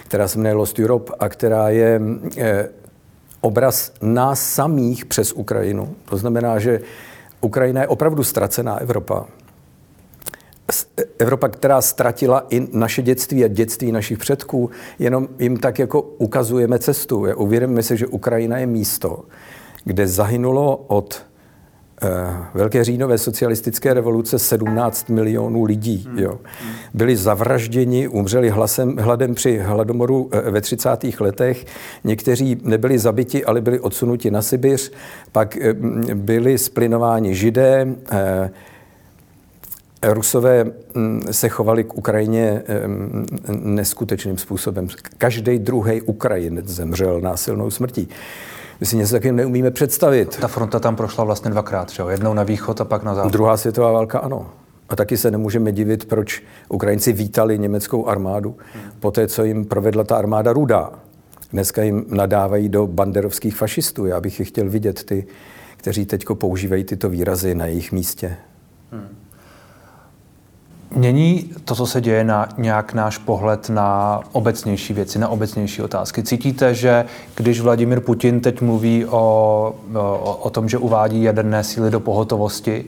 která 0.08 0.28
se 0.28 0.38
jmenuje 0.38 0.54
Lost 0.54 0.78
Europe 0.78 1.12
a 1.18 1.28
která 1.28 1.68
je 1.68 2.00
eh, 2.38 2.68
obraz 3.40 3.92
nás 4.02 4.40
samých 4.40 5.06
přes 5.06 5.32
Ukrajinu. 5.32 5.94
To 6.10 6.16
znamená, 6.16 6.58
že 6.58 6.80
Ukrajina 7.40 7.80
je 7.80 7.88
opravdu 7.88 8.24
ztracená 8.24 8.80
Evropa. 8.80 9.26
Evropa, 11.18 11.48
která 11.48 11.80
ztratila 11.80 12.46
i 12.50 12.68
naše 12.72 13.02
dětství 13.02 13.44
a 13.44 13.48
dětství 13.48 13.92
našich 13.92 14.18
předků, 14.18 14.70
jenom 14.98 15.28
jim 15.38 15.56
tak 15.56 15.78
jako 15.78 16.02
ukazujeme 16.02 16.78
cestu. 16.78 17.26
Uvědomíme 17.36 17.82
si, 17.82 17.96
že 17.96 18.06
Ukrajina 18.06 18.58
je 18.58 18.66
místo, 18.66 19.24
kde 19.84 20.06
zahynulo 20.06 20.76
od 20.76 21.28
Velké 22.54 22.84
říjnové 22.84 23.18
socialistické 23.18 23.94
revoluce 23.94 24.38
17 24.38 25.10
milionů 25.10 25.64
lidí. 25.64 26.04
Hmm. 26.08 26.18
Jo. 26.18 26.38
Byli 26.94 27.16
zavražděni, 27.16 28.08
umřeli 28.08 28.50
hlasem, 28.50 28.96
hladem 28.96 29.34
při 29.34 29.58
hladomoru 29.58 30.30
ve 30.50 30.60
30. 30.60 30.90
letech. 31.20 31.66
Někteří 32.04 32.60
nebyli 32.62 32.98
zabiti, 32.98 33.44
ale 33.44 33.60
byli 33.60 33.80
odsunuti 33.80 34.30
na 34.30 34.42
Sibiř. 34.42 34.92
Pak 35.32 35.58
byli 36.14 36.58
splinováni 36.58 37.34
židé, 37.34 37.86
Rusové 40.02 40.64
mm, 40.94 41.22
se 41.30 41.48
chovali 41.48 41.84
k 41.84 41.94
Ukrajině 41.94 42.62
neskutečným 43.48 44.38
způsobem. 44.38 44.88
Každý 45.18 45.58
druhý 45.58 46.02
Ukrajinec 46.02 46.66
zemřel 46.68 47.20
násilnou 47.20 47.70
smrtí. 47.70 48.08
My 48.80 48.86
si 48.86 48.96
něco 48.96 49.12
takovým 49.12 49.36
neumíme 49.36 49.70
představit. 49.70 50.36
Ta 50.40 50.48
fronta 50.48 50.80
tam 50.80 50.96
prošla 50.96 51.24
vlastně 51.24 51.50
dvakrát, 51.50 51.90
že 51.90 52.02
jo? 52.02 52.08
Jednou 52.08 52.34
na 52.34 52.42
východ 52.42 52.80
a 52.80 52.84
pak 52.84 53.02
na 53.02 53.14
západ. 53.14 53.32
Druhá 53.32 53.56
světová 53.56 53.92
válka, 53.92 54.18
ano. 54.18 54.50
A 54.88 54.96
taky 54.96 55.16
se 55.16 55.30
nemůžeme 55.30 55.72
divit, 55.72 56.04
proč 56.04 56.42
Ukrajinci 56.68 57.12
vítali 57.12 57.58
německou 57.58 58.06
armádu 58.06 58.56
hmm. 58.74 58.92
po 59.00 59.10
té, 59.10 59.28
co 59.28 59.44
jim 59.44 59.64
provedla 59.64 60.04
ta 60.04 60.16
armáda 60.16 60.52
rudá. 60.52 60.92
Dneska 61.52 61.82
jim 61.82 62.04
nadávají 62.08 62.68
do 62.68 62.86
banderovských 62.86 63.56
fašistů. 63.56 64.06
Já 64.06 64.20
bych 64.20 64.38
je 64.38 64.44
chtěl 64.44 64.70
vidět, 64.70 65.04
ty, 65.04 65.26
kteří 65.76 66.06
teď 66.06 66.24
používají 66.34 66.84
tyto 66.84 67.08
výrazy 67.08 67.54
na 67.54 67.66
jejich 67.66 67.92
místě. 67.92 68.36
Hmm. 68.92 69.08
Mění 70.94 71.50
to, 71.64 71.74
co 71.74 71.86
se 71.86 72.00
děje, 72.00 72.24
na 72.24 72.48
nějak 72.58 72.94
náš 72.94 73.18
pohled 73.18 73.70
na 73.70 74.20
obecnější 74.32 74.92
věci, 74.92 75.18
na 75.18 75.28
obecnější 75.28 75.82
otázky? 75.82 76.22
Cítíte, 76.22 76.74
že 76.74 77.04
když 77.34 77.60
Vladimir 77.60 78.00
Putin 78.00 78.40
teď 78.40 78.60
mluví 78.60 79.06
o, 79.06 79.74
o, 79.94 80.38
o 80.42 80.50
tom, 80.50 80.68
že 80.68 80.78
uvádí 80.78 81.22
jaderné 81.22 81.64
síly 81.64 81.90
do 81.90 82.00
pohotovosti 82.00 82.84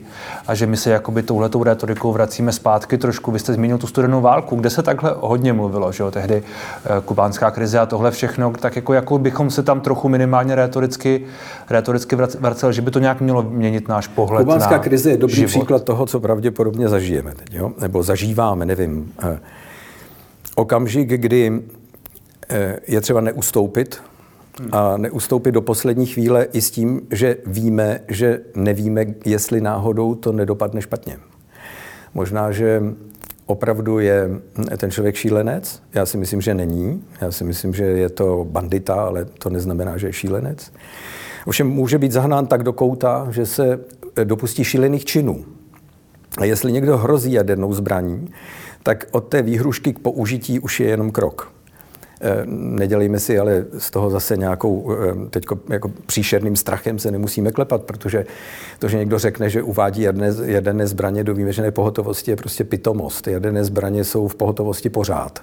a 0.47 0.55
že 0.55 0.65
my 0.65 0.77
se 0.77 0.89
jakoby 0.89 1.23
touhletou 1.23 1.63
retorikou 1.63 2.11
vracíme 2.11 2.51
zpátky 2.51 2.97
trošku, 2.97 3.31
vy 3.31 3.39
jste 3.39 3.53
zmínil 3.53 3.77
tu 3.77 3.87
studenou 3.87 4.21
válku, 4.21 4.55
kde 4.55 4.69
se 4.69 4.83
takhle 4.83 5.15
hodně 5.19 5.53
mluvilo, 5.53 5.91
že 5.91 6.03
jo, 6.03 6.11
tehdy 6.11 6.43
eh, 6.85 6.89
kubánská 7.05 7.51
krize 7.51 7.79
a 7.79 7.85
tohle 7.85 8.11
všechno, 8.11 8.53
tak 8.59 8.75
jako, 8.75 8.93
jako 8.93 9.17
bychom 9.17 9.49
se 9.49 9.63
tam 9.63 9.81
trochu 9.81 10.09
minimálně 10.09 10.55
retoricky, 10.55 11.25
retoricky 11.69 12.15
vraceli, 12.15 12.73
že 12.73 12.81
by 12.81 12.91
to 12.91 12.99
nějak 12.99 13.21
mělo 13.21 13.43
měnit 13.43 13.87
náš 13.87 14.07
pohled 14.07 14.43
Kubánská 14.43 14.71
na 14.71 14.79
krize 14.79 15.09
je 15.09 15.17
dobrý 15.17 15.35
život. 15.35 15.49
příklad 15.49 15.83
toho, 15.83 16.05
co 16.05 16.19
pravděpodobně 16.19 16.89
zažijeme 16.89 17.33
teď, 17.35 17.53
jo? 17.53 17.71
Nebo 17.91 18.03
zažíváme, 18.03 18.65
nevím, 18.65 19.13
eh, 19.23 19.39
okamžik, 20.55 21.07
kdy 21.09 21.61
eh, 22.49 22.79
je 22.87 23.01
třeba 23.01 23.21
neustoupit 23.21 24.01
a 24.71 24.97
neustoupit 24.97 25.51
do 25.51 25.61
poslední 25.61 26.05
chvíle 26.05 26.43
i 26.43 26.61
s 26.61 26.71
tím, 26.71 27.01
že 27.11 27.37
víme, 27.45 27.99
že 28.07 28.39
nevíme, 28.55 29.05
jestli 29.25 29.61
náhodou 29.61 30.15
to 30.15 30.31
nedopadne 30.31 30.81
špatně. 30.81 31.17
Možná, 32.13 32.51
že 32.51 32.83
opravdu 33.45 33.99
je 33.99 34.29
ten 34.77 34.91
člověk 34.91 35.15
šílenec. 35.15 35.81
Já 35.93 36.05
si 36.05 36.17
myslím, 36.17 36.41
že 36.41 36.53
není. 36.53 37.03
Já 37.21 37.31
si 37.31 37.43
myslím, 37.43 37.73
že 37.73 37.83
je 37.83 38.09
to 38.09 38.47
bandita, 38.49 38.93
ale 38.93 39.25
to 39.25 39.49
neznamená, 39.49 39.97
že 39.97 40.07
je 40.07 40.13
šílenec. 40.13 40.71
Ovšem 41.45 41.67
může 41.67 41.97
být 41.97 42.11
zahnán 42.11 42.47
tak 42.47 42.63
do 42.63 42.73
kouta, 42.73 43.27
že 43.31 43.45
se 43.45 43.79
dopustí 44.23 44.63
šílených 44.63 45.05
činů. 45.05 45.45
A 46.37 46.45
jestli 46.45 46.71
někdo 46.71 46.97
hrozí 46.97 47.31
jadernou 47.31 47.73
zbraní, 47.73 48.33
tak 48.83 49.07
od 49.11 49.21
té 49.21 49.41
výhrušky 49.41 49.93
k 49.93 49.99
použití 49.99 50.59
už 50.59 50.79
je 50.79 50.87
jenom 50.87 51.11
krok. 51.11 51.50
Eh, 52.23 52.43
nedělejme 52.45 53.19
si 53.19 53.39
ale 53.39 53.65
z 53.77 53.91
toho 53.91 54.09
zase 54.09 54.37
nějakou 54.37 54.91
eh, 54.91 55.29
teď 55.29 55.43
jako 55.69 55.91
příšerným 56.05 56.55
strachem 56.55 56.99
se 56.99 57.11
nemusíme 57.11 57.51
klepat, 57.51 57.83
protože 57.83 58.25
to, 58.79 58.87
že 58.87 58.97
někdo 58.97 59.19
řekne, 59.19 59.49
že 59.49 59.63
uvádí 59.63 60.01
jaderné, 60.45 60.87
zbraně 60.87 61.23
do 61.23 61.33
výjimečné 61.33 61.71
pohotovosti, 61.71 62.31
je 62.31 62.35
prostě 62.35 62.63
pitomost. 62.63 63.27
Jaderné 63.27 63.63
zbraně 63.63 64.03
jsou 64.03 64.27
v 64.27 64.35
pohotovosti 64.35 64.89
pořád. 64.89 65.39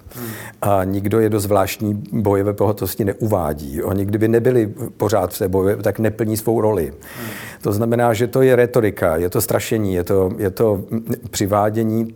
A 0.63 0.85
nikdo 0.85 1.21
je 1.21 1.29
do 1.29 1.41
zvláštní 1.41 2.03
bojové 2.13 2.53
pohotovosti 2.53 3.05
neuvádí. 3.05 3.83
Oni 3.83 4.05
kdyby 4.05 4.29
nebyli 4.29 4.67
pořád 4.97 5.35
v 5.35 5.39
té 5.39 5.49
boje, 5.49 5.77
tak 5.77 5.99
neplní 5.99 6.37
svou 6.37 6.61
roli. 6.61 6.93
To 7.63 7.73
znamená, 7.73 8.15
že 8.15 8.27
to 8.27 8.43
je 8.43 8.57
retorika, 8.57 9.17
je 9.17 9.31
to 9.31 9.41
strašení, 9.41 9.95
je 9.95 10.05
to, 10.05 10.33
je 10.39 10.51
to 10.51 10.85
přivádění 11.31 12.15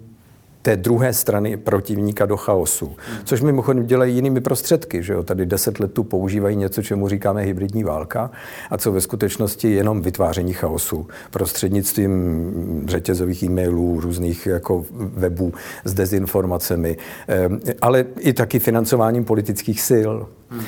té 0.63 0.77
druhé 0.77 1.13
strany 1.13 1.57
protivníka 1.57 2.27
do 2.27 2.37
chaosu. 2.37 2.97
Což 3.25 3.41
mimochodem 3.41 3.87
dělají 3.87 4.15
jinými 4.15 4.41
prostředky. 4.41 5.03
Že 5.03 5.13
jo? 5.13 5.23
Tady 5.23 5.47
deset 5.47 5.81
let 5.81 5.93
tu 5.93 6.05
používají 6.05 6.57
něco, 6.57 6.83
čemu 6.83 7.09
říkáme 7.09 7.43
hybridní 7.43 7.85
válka 7.85 8.31
a 8.71 8.79
co 8.79 8.93
ve 8.93 9.01
skutečnosti 9.01 9.69
je 9.69 9.75
jenom 9.75 10.03
vytváření 10.03 10.53
chaosu 10.53 11.07
prostřednictvím 11.31 12.85
řetězových 12.87 13.43
e-mailů, 13.43 14.01
různých 14.01 14.47
jako 14.47 14.85
webů 14.93 15.53
s 15.85 15.95
dezinformacemi, 15.95 16.97
eh, 17.29 17.49
ale 17.83 18.05
i 18.19 18.33
taky 18.33 18.59
financováním 18.59 19.25
politických 19.25 19.81
sil. 19.91 20.13
Hmm. 20.49 20.63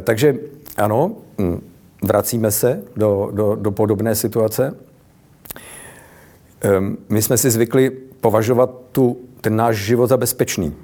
Takže 0.00 0.34
ano, 0.76 1.12
hm, 1.38 1.60
vracíme 2.02 2.50
se 2.50 2.82
do, 2.96 3.30
do, 3.32 3.54
do 3.54 3.70
podobné 3.70 4.14
situace. 4.14 4.74
Ehm, 6.60 6.96
my 7.08 7.22
jsme 7.22 7.38
si 7.38 7.50
zvykli 7.50 7.90
považovat 8.20 8.70
tu 8.92 9.16
ten 9.40 9.56
náš 9.56 9.76
život 9.76 10.06
za 10.06 10.16
bezpečný. 10.16 10.74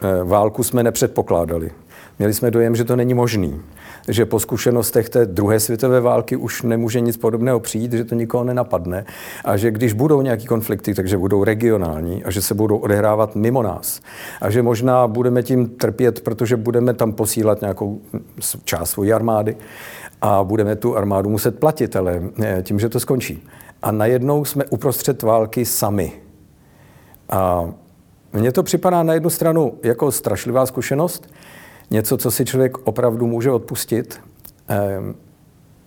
Eh, 0.00 0.24
válku 0.24 0.62
jsme 0.62 0.82
nepředpokládali. 0.82 1.70
Měli 2.18 2.34
jsme 2.34 2.50
dojem, 2.50 2.76
že 2.76 2.84
to 2.84 2.96
není 2.96 3.14
možný. 3.14 3.60
Že 4.08 4.26
po 4.26 4.40
zkušenostech 4.40 5.08
té 5.08 5.26
druhé 5.26 5.60
světové 5.60 6.00
války 6.00 6.36
už 6.36 6.62
nemůže 6.62 7.00
nic 7.00 7.16
podobného 7.16 7.60
přijít, 7.60 7.92
že 7.92 8.04
to 8.04 8.14
nikoho 8.14 8.44
nenapadne 8.44 9.04
a 9.44 9.56
že 9.56 9.70
když 9.70 9.92
budou 9.92 10.22
nějaký 10.22 10.46
konflikty, 10.46 10.94
takže 10.94 11.18
budou 11.18 11.44
regionální 11.44 12.24
a 12.24 12.30
že 12.30 12.42
se 12.42 12.54
budou 12.54 12.76
odehrávat 12.76 13.36
mimo 13.36 13.62
nás. 13.62 14.00
A 14.40 14.50
že 14.50 14.62
možná 14.62 15.06
budeme 15.06 15.42
tím 15.42 15.68
trpět, 15.68 16.20
protože 16.20 16.56
budeme 16.56 16.94
tam 16.94 17.12
posílat 17.12 17.60
nějakou 17.60 18.00
část 18.64 18.90
svojí 18.90 19.12
armády 19.12 19.56
a 20.22 20.44
budeme 20.44 20.76
tu 20.76 20.96
armádu 20.96 21.30
muset 21.30 21.58
platit, 21.58 21.96
ale 21.96 22.22
eh, 22.42 22.62
tím, 22.62 22.80
že 22.80 22.88
to 22.88 23.00
skončí. 23.00 23.42
A 23.82 23.92
najednou 23.92 24.44
jsme 24.44 24.64
uprostřed 24.64 25.22
války 25.22 25.64
sami 25.64 26.23
a 27.30 27.70
mně 28.32 28.52
to 28.52 28.62
připadá 28.62 29.02
na 29.02 29.14
jednu 29.14 29.30
stranu 29.30 29.78
jako 29.82 30.12
strašlivá 30.12 30.66
zkušenost, 30.66 31.32
něco, 31.90 32.16
co 32.16 32.30
si 32.30 32.44
člověk 32.44 32.78
opravdu 32.88 33.26
může 33.26 33.50
odpustit. 33.50 34.20
Ehm, 34.68 35.14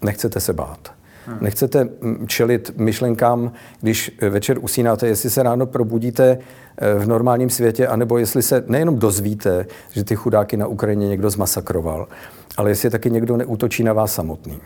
nechcete 0.01 0.39
se 0.39 0.53
bát. 0.53 0.91
Hmm. 1.27 1.37
Nechcete 1.41 1.83
mm, 1.83 2.27
čelit 2.27 2.71
myšlenkám, 2.77 3.51
když 3.81 4.17
večer 4.29 4.57
usínáte, 4.61 5.07
jestli 5.07 5.29
se 5.29 5.43
ráno 5.43 5.65
probudíte 5.65 6.37
eh, 6.77 6.93
v 6.93 7.07
normálním 7.07 7.49
světě, 7.49 7.87
anebo 7.87 8.17
jestli 8.17 8.41
se 8.41 8.63
nejenom 8.67 8.99
dozvíte, 8.99 9.65
že 9.91 10.03
ty 10.03 10.15
chudáky 10.15 10.57
na 10.57 10.67
Ukrajině 10.67 11.07
někdo 11.07 11.29
zmasakroval, 11.29 12.07
ale 12.57 12.71
jestli 12.71 12.89
taky 12.89 13.11
někdo 13.11 13.37
neútočí 13.37 13.83
na 13.83 13.93
vás 13.93 14.13
samotný. 14.13 14.59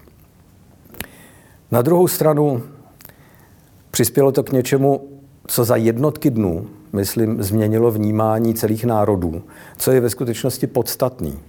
Na 1.72 1.82
druhou 1.82 2.08
stranu 2.08 2.64
přispělo 3.92 4.32
to 4.32 4.44
k 4.44 4.52
něčemu, 4.52 5.21
co 5.48 5.64
za 5.64 5.76
jednotky 5.76 6.30
dnů, 6.30 6.68
myslím, 6.94 7.44
změnilo 7.44 7.92
vnímání 7.92 8.54
celých 8.54 8.86
národů, 8.86 9.42
co 9.78 9.92
je 9.92 10.00
ve 10.00 10.10
skutečnosti 10.10 10.68
podstatný 10.68 11.40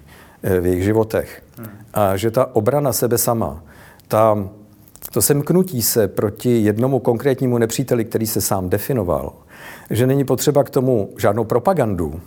eh, 0.43 0.61
v 0.61 0.67
jejich 0.67 0.85
životech. 0.85 1.43
A 1.95 2.17
že 2.17 2.31
ta 2.31 2.57
obrana 2.57 2.93
sebe 2.93 3.19
sama, 3.19 3.63
ta, 4.09 4.49
to 5.13 5.23
semknutí 5.23 5.83
se 5.83 6.09
proti 6.09 6.63
jednomu 6.63 6.99
konkrétnímu 6.99 7.59
nepříteli, 7.59 8.05
který 8.05 8.27
se 8.27 8.41
sám 8.41 8.69
definoval, 8.69 9.33
že 9.91 10.07
není 10.07 10.25
potřeba 10.25 10.65
k 10.65 10.71
tomu 10.71 11.09
žádnou 11.19 11.45
propagandu, 11.45 12.21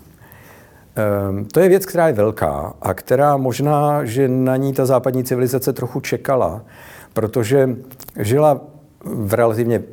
ehm, 0.96 1.46
to 1.46 1.60
je 1.60 1.70
věc, 1.70 1.86
která 1.86 2.08
je 2.08 2.14
velká 2.14 2.74
a 2.82 2.94
která 2.94 3.38
možná, 3.38 4.06
že 4.06 4.28
na 4.28 4.58
ní 4.58 4.74
ta 4.74 4.86
západní 4.86 5.24
civilizace 5.24 5.74
trochu 5.74 6.00
čekala, 6.00 6.62
protože 7.14 7.76
žila 8.20 8.62
v 9.04 9.34
relativně 9.34 9.84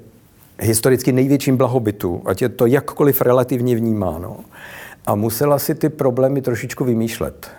historicky 0.63 1.13
největším 1.13 1.57
blahobytu, 1.57 2.23
ať 2.25 2.43
je 2.43 2.49
to 2.49 2.67
jakkoliv 2.67 3.21
relativně 3.21 3.77
vnímáno. 3.77 4.37
A 5.07 5.15
musela 5.15 5.59
si 5.59 5.75
ty 5.75 5.89
problémy 5.89 6.43
trošičku 6.43 6.85
vymýšlet. 6.85 7.51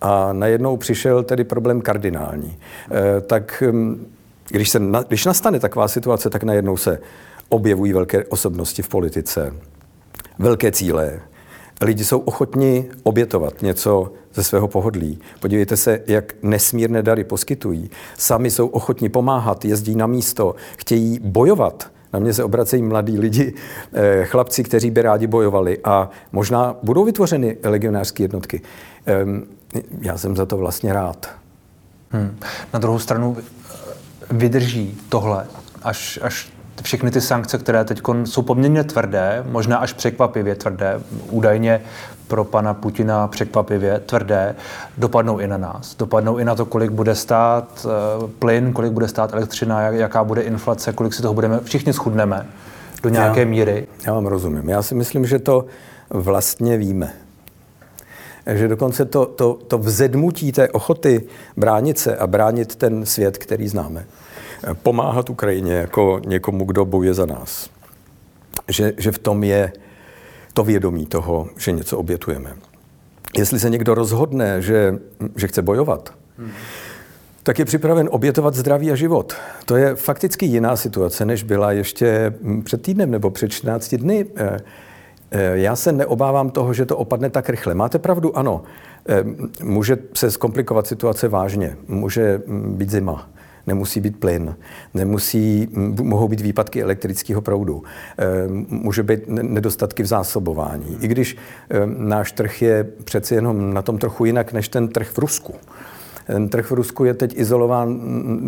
A 0.00 0.32
najednou 0.32 0.76
přišel 0.76 1.22
tedy 1.22 1.44
problém 1.44 1.80
kardinální. 1.80 2.58
E, 2.90 3.20
tak 3.20 3.62
hm, 3.72 4.06
když, 4.48 4.70
se, 4.70 4.80
když 5.08 5.24
nastane 5.24 5.60
taková 5.60 5.88
situace, 5.88 6.30
tak 6.30 6.42
najednou 6.42 6.76
se 6.76 6.98
objevují 7.48 7.92
velké 7.92 8.24
osobnosti 8.24 8.82
v 8.82 8.88
politice, 8.88 9.54
velké 10.38 10.72
cíle. 10.72 11.20
Lidi 11.80 12.04
jsou 12.04 12.18
ochotni 12.18 12.88
obětovat 13.02 13.62
něco 13.62 14.12
ze 14.34 14.44
svého 14.44 14.68
pohodlí. 14.68 15.18
Podívejte 15.40 15.76
se, 15.76 16.02
jak 16.06 16.34
nesmírné 16.42 17.02
dary 17.02 17.24
poskytují. 17.24 17.90
Sami 18.18 18.50
jsou 18.50 18.66
ochotni 18.66 19.08
pomáhat, 19.08 19.64
jezdí 19.64 19.96
na 19.96 20.06
místo, 20.06 20.54
chtějí 20.76 21.18
bojovat 21.22 21.90
na 22.12 22.18
mě 22.18 22.32
se 22.34 22.44
obracejí 22.44 22.82
mladí 22.82 23.18
lidi, 23.18 23.54
eh, 23.92 24.24
chlapci, 24.24 24.64
kteří 24.64 24.90
by 24.90 25.02
rádi 25.02 25.26
bojovali 25.26 25.78
a 25.84 26.10
možná 26.32 26.76
budou 26.82 27.04
vytvořeny 27.04 27.56
legionářské 27.64 28.22
jednotky. 28.22 28.60
Ehm, 29.06 29.44
já 30.00 30.18
jsem 30.18 30.36
za 30.36 30.46
to 30.46 30.56
vlastně 30.56 30.92
rád. 30.92 31.28
Hmm. 32.10 32.38
Na 32.72 32.78
druhou 32.78 32.98
stranu 32.98 33.36
vydrží 34.30 34.98
tohle 35.08 35.46
až, 35.82 36.18
až 36.22 36.52
všechny 36.82 37.10
ty 37.10 37.20
sankce, 37.20 37.58
které 37.58 37.84
teď 37.84 38.00
jsou 38.24 38.42
poměrně 38.42 38.84
tvrdé, 38.84 39.44
možná 39.48 39.76
až 39.76 39.92
překvapivě 39.92 40.54
tvrdé, 40.54 41.00
údajně 41.30 41.80
pro 42.28 42.44
pana 42.44 42.74
Putina 42.74 43.28
překvapivě 43.28 44.00
tvrdé, 44.06 44.54
dopadnou 44.98 45.38
i 45.38 45.46
na 45.46 45.56
nás. 45.56 45.96
Dopadnou 45.96 46.38
i 46.38 46.44
na 46.44 46.54
to, 46.54 46.66
kolik 46.66 46.90
bude 46.90 47.14
stát 47.14 47.86
uh, 48.20 48.30
plyn, 48.30 48.72
kolik 48.72 48.92
bude 48.92 49.08
stát 49.08 49.32
elektřina, 49.32 49.80
jak, 49.80 49.94
jaká 49.94 50.24
bude 50.24 50.42
inflace, 50.42 50.92
kolik 50.92 51.14
si 51.14 51.22
toho 51.22 51.34
budeme, 51.34 51.60
všichni 51.60 51.92
schudneme 51.92 52.46
do 53.02 53.08
nějaké 53.08 53.40
já, 53.40 53.46
míry. 53.46 53.86
Já 54.06 54.14
vám 54.14 54.26
rozumím. 54.26 54.68
Já 54.68 54.82
si 54.82 54.94
myslím, 54.94 55.26
že 55.26 55.38
to 55.38 55.64
vlastně 56.10 56.76
víme. 56.76 57.12
Že 58.46 58.68
dokonce 58.68 59.04
to, 59.04 59.26
to, 59.26 59.58
to 59.68 59.78
vzedmutí 59.78 60.52
té 60.52 60.68
ochoty 60.68 61.26
bránit 61.56 61.98
se 61.98 62.16
a 62.16 62.26
bránit 62.26 62.76
ten 62.76 63.06
svět, 63.06 63.38
který 63.38 63.68
známe, 63.68 64.04
pomáhat 64.82 65.30
Ukrajině 65.30 65.72
jako 65.72 66.20
někomu, 66.26 66.64
kdo 66.64 66.84
bojuje 66.84 67.14
za 67.14 67.26
nás. 67.26 67.70
Že, 68.68 68.92
že 68.98 69.12
v 69.12 69.18
tom 69.18 69.44
je 69.44 69.72
to 70.52 70.64
vědomí 70.64 71.06
toho, 71.06 71.48
že 71.56 71.72
něco 71.72 71.98
obětujeme. 71.98 72.52
Jestli 73.36 73.60
se 73.60 73.70
někdo 73.70 73.94
rozhodne, 73.94 74.62
že, 74.62 74.98
že 75.36 75.48
chce 75.48 75.62
bojovat, 75.62 76.12
hmm. 76.38 76.50
tak 77.42 77.58
je 77.58 77.64
připraven 77.64 78.08
obětovat 78.12 78.54
zdraví 78.54 78.90
a 78.90 78.94
život. 78.94 79.34
To 79.64 79.76
je 79.76 79.96
fakticky 79.96 80.46
jiná 80.46 80.76
situace, 80.76 81.24
než 81.24 81.42
byla 81.42 81.72
ještě 81.72 82.34
před 82.64 82.82
týdnem 82.82 83.10
nebo 83.10 83.30
před 83.30 83.48
14 83.48 83.94
dny. 83.94 84.26
Eh, 84.36 84.56
eh, 85.30 85.58
já 85.58 85.76
se 85.76 85.92
neobávám 85.92 86.50
toho, 86.50 86.74
že 86.74 86.86
to 86.86 86.96
opadne 86.96 87.30
tak 87.30 87.48
rychle. 87.48 87.74
Máte 87.74 87.98
pravdu, 87.98 88.38
ano. 88.38 88.62
Eh, 89.08 89.24
může 89.62 89.98
se 90.14 90.30
zkomplikovat 90.30 90.86
situace 90.86 91.28
vážně. 91.28 91.76
Může 91.88 92.42
být 92.48 92.90
zima 92.90 93.28
nemusí 93.68 94.00
být 94.00 94.16
plyn, 94.16 94.56
nemusí, 94.94 95.68
mohou 96.02 96.28
být 96.28 96.40
výpadky 96.40 96.82
elektrického 96.82 97.40
proudu, 97.40 97.82
eh, 98.18 98.24
může 98.68 99.02
být 99.02 99.20
nedostatky 99.28 100.02
v 100.02 100.06
zásobování. 100.06 100.98
I 101.00 101.08
když 101.08 101.36
eh, 101.36 101.76
náš 101.86 102.32
trh 102.32 102.62
je 102.62 102.86
přeci 103.04 103.34
jenom 103.34 103.74
na 103.74 103.82
tom 103.82 103.98
trochu 103.98 104.24
jinak 104.24 104.52
než 104.52 104.68
ten 104.68 104.88
trh 104.88 105.08
v 105.08 105.18
Rusku. 105.18 105.54
Ten 106.26 106.48
trh 106.48 106.70
v 106.70 106.74
Rusku 106.74 107.04
je 107.04 107.14
teď 107.14 107.38
izolován 107.38 108.00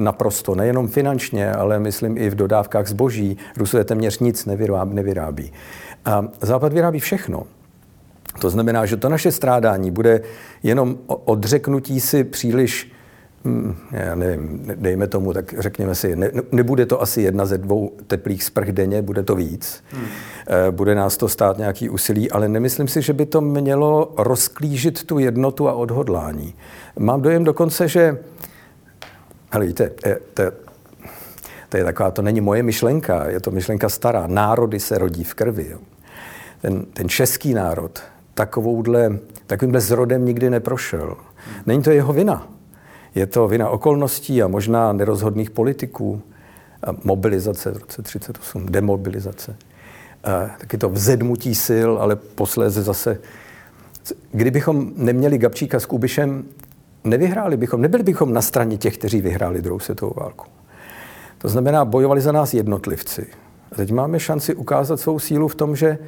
naprosto, 0.04 0.54
nejenom 0.54 0.88
finančně, 0.88 1.52
ale 1.52 1.78
myslím 1.78 2.16
i 2.16 2.30
v 2.30 2.34
dodávkách 2.34 2.86
zboží. 2.86 3.36
Rusové 3.56 3.84
téměř 3.84 4.18
nic 4.18 4.46
nevyrábí. 4.46 4.94
nevyrábí. 4.94 5.52
A 6.04 6.28
Západ 6.40 6.72
vyrábí 6.72 7.00
všechno. 7.00 7.46
To 8.40 8.50
znamená, 8.50 8.86
že 8.86 8.96
to 8.96 9.08
naše 9.08 9.32
strádání 9.32 9.90
bude 9.90 10.20
jenom 10.62 10.98
odřeknutí 11.06 12.00
si 12.00 12.24
příliš 12.24 12.92
já 13.92 14.14
nevím, 14.14 14.61
dejme 14.75 15.06
tomu, 15.06 15.32
tak 15.32 15.54
řekněme 15.59 15.94
si, 15.94 16.16
ne, 16.16 16.30
nebude 16.52 16.87
to 16.87 17.02
asi 17.02 17.23
jedna 17.23 17.47
ze 17.47 17.59
dvou 17.59 17.92
teplých 18.06 18.44
sprch 18.44 18.68
denně, 18.68 19.02
bude 19.02 19.23
to 19.23 19.35
víc. 19.35 19.85
Hmm. 19.90 20.06
Eh, 20.47 20.70
bude 20.70 20.94
nás 20.94 21.16
to 21.16 21.28
stát 21.28 21.59
nějaký 21.59 21.88
úsilí, 21.88 22.30
ale 22.30 22.49
nemyslím 22.49 22.88
si, 22.88 23.02
že 23.02 23.12
by 23.12 23.26
to 23.26 23.40
mělo 23.40 24.14
rozklížit 24.18 25.04
tu 25.04 25.18
jednotu 25.18 25.68
a 25.68 25.73
odhodlání. 25.73 26.54
Mám 26.99 27.23
dojem 27.23 27.44
dokonce, 27.44 27.88
že, 27.88 28.18
ale 29.52 29.66
víte, 29.66 29.90
eh, 30.04 30.16
to, 30.35 30.42
to 31.68 31.76
je 31.76 31.85
taková, 31.85 32.11
to 32.11 32.23
není 32.23 32.40
moje 32.40 32.62
myšlenka, 32.62 33.28
je 33.28 33.40
to 33.40 33.50
myšlenka 33.50 33.88
stará. 33.88 34.26
Národy 34.26 34.80
se 34.80 34.99
rodí 34.99 35.25
v 35.25 35.35
krvi. 35.35 35.66
Jo. 35.70 35.78
Ten, 36.62 36.85
ten 36.85 37.09
český 37.09 37.54
národ 37.54 38.02
takovouhle, 38.35 39.18
takovýmhle 39.47 39.80
zrodem 39.80 40.25
nikdy 40.25 40.50
neprošel. 40.50 41.16
Není 41.66 41.82
to 41.82 41.90
jeho 41.90 42.12
vina. 42.12 42.59
Je 43.14 43.26
to 43.26 43.48
vina 43.48 43.68
okolností 43.68 44.42
a 44.42 44.48
možná 44.48 44.92
nerozhodných 44.92 45.50
politiků, 45.50 46.22
mobilizace 47.04 47.70
v 47.70 47.74
roce 47.74 48.02
1938, 48.02 48.66
demobilizace. 48.66 49.56
Taky 50.60 50.78
to 50.78 50.88
vzedmutí 50.88 51.54
sil, 51.66 51.90
ale 52.00 52.16
posléze 52.16 52.82
zase. 52.82 53.18
Kdybychom 54.32 54.92
neměli 54.96 55.38
Gabčíka 55.38 55.80
s 55.80 55.86
Kubišem, 55.86 56.44
nevyhráli 57.04 57.56
bychom, 57.56 57.80
nebyli 57.80 58.02
bychom 58.02 58.32
na 58.32 58.42
straně 58.42 58.76
těch, 58.76 58.98
kteří 58.98 59.20
vyhráli 59.20 59.62
druhou 59.62 59.80
světovou 59.80 60.14
válku. 60.16 60.46
To 61.38 61.48
znamená, 61.48 61.84
bojovali 61.84 62.20
za 62.20 62.32
nás 62.32 62.54
jednotlivci. 62.54 63.26
A 63.72 63.74
teď 63.74 63.92
máme 63.92 64.20
šanci 64.20 64.54
ukázat 64.54 65.00
svou 65.00 65.18
sílu 65.18 65.48
v 65.48 65.54
tom, 65.54 65.76
že, 65.76 65.98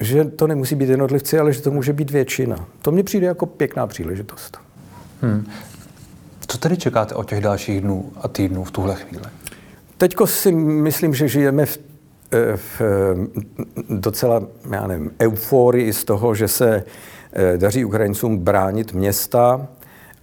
že 0.00 0.24
to 0.24 0.46
nemusí 0.46 0.74
být 0.74 0.88
jednotlivci, 0.88 1.38
ale 1.38 1.52
že 1.52 1.62
to 1.62 1.70
může 1.70 1.92
být 1.92 2.10
většina. 2.10 2.64
To 2.82 2.92
mně 2.92 3.02
přijde 3.02 3.26
jako 3.26 3.46
pěkná 3.46 3.86
příležitost. 3.86 4.58
Hmm. 5.22 5.46
Co 6.46 6.58
tedy 6.58 6.76
čekáte 6.76 7.14
o 7.14 7.24
těch 7.24 7.40
dalších 7.40 7.80
dnů 7.80 8.12
a 8.16 8.28
týdnů 8.28 8.64
v 8.64 8.70
tuhle 8.70 8.94
chvíli? 8.94 9.24
Teďko 9.98 10.26
si 10.26 10.52
myslím, 10.52 11.14
že 11.14 11.28
žijeme 11.28 11.66
v, 11.66 11.78
eh, 12.32 12.56
v 12.56 12.80
eh, 12.80 13.74
docela, 13.88 14.42
já 14.70 14.86
nevím, 14.86 15.10
euforii 15.20 15.92
z 15.92 16.04
toho, 16.04 16.34
že 16.34 16.48
se 16.48 16.84
eh, 17.32 17.58
daří 17.58 17.84
Ukrajincům 17.84 18.38
bránit 18.38 18.92
města 18.92 19.66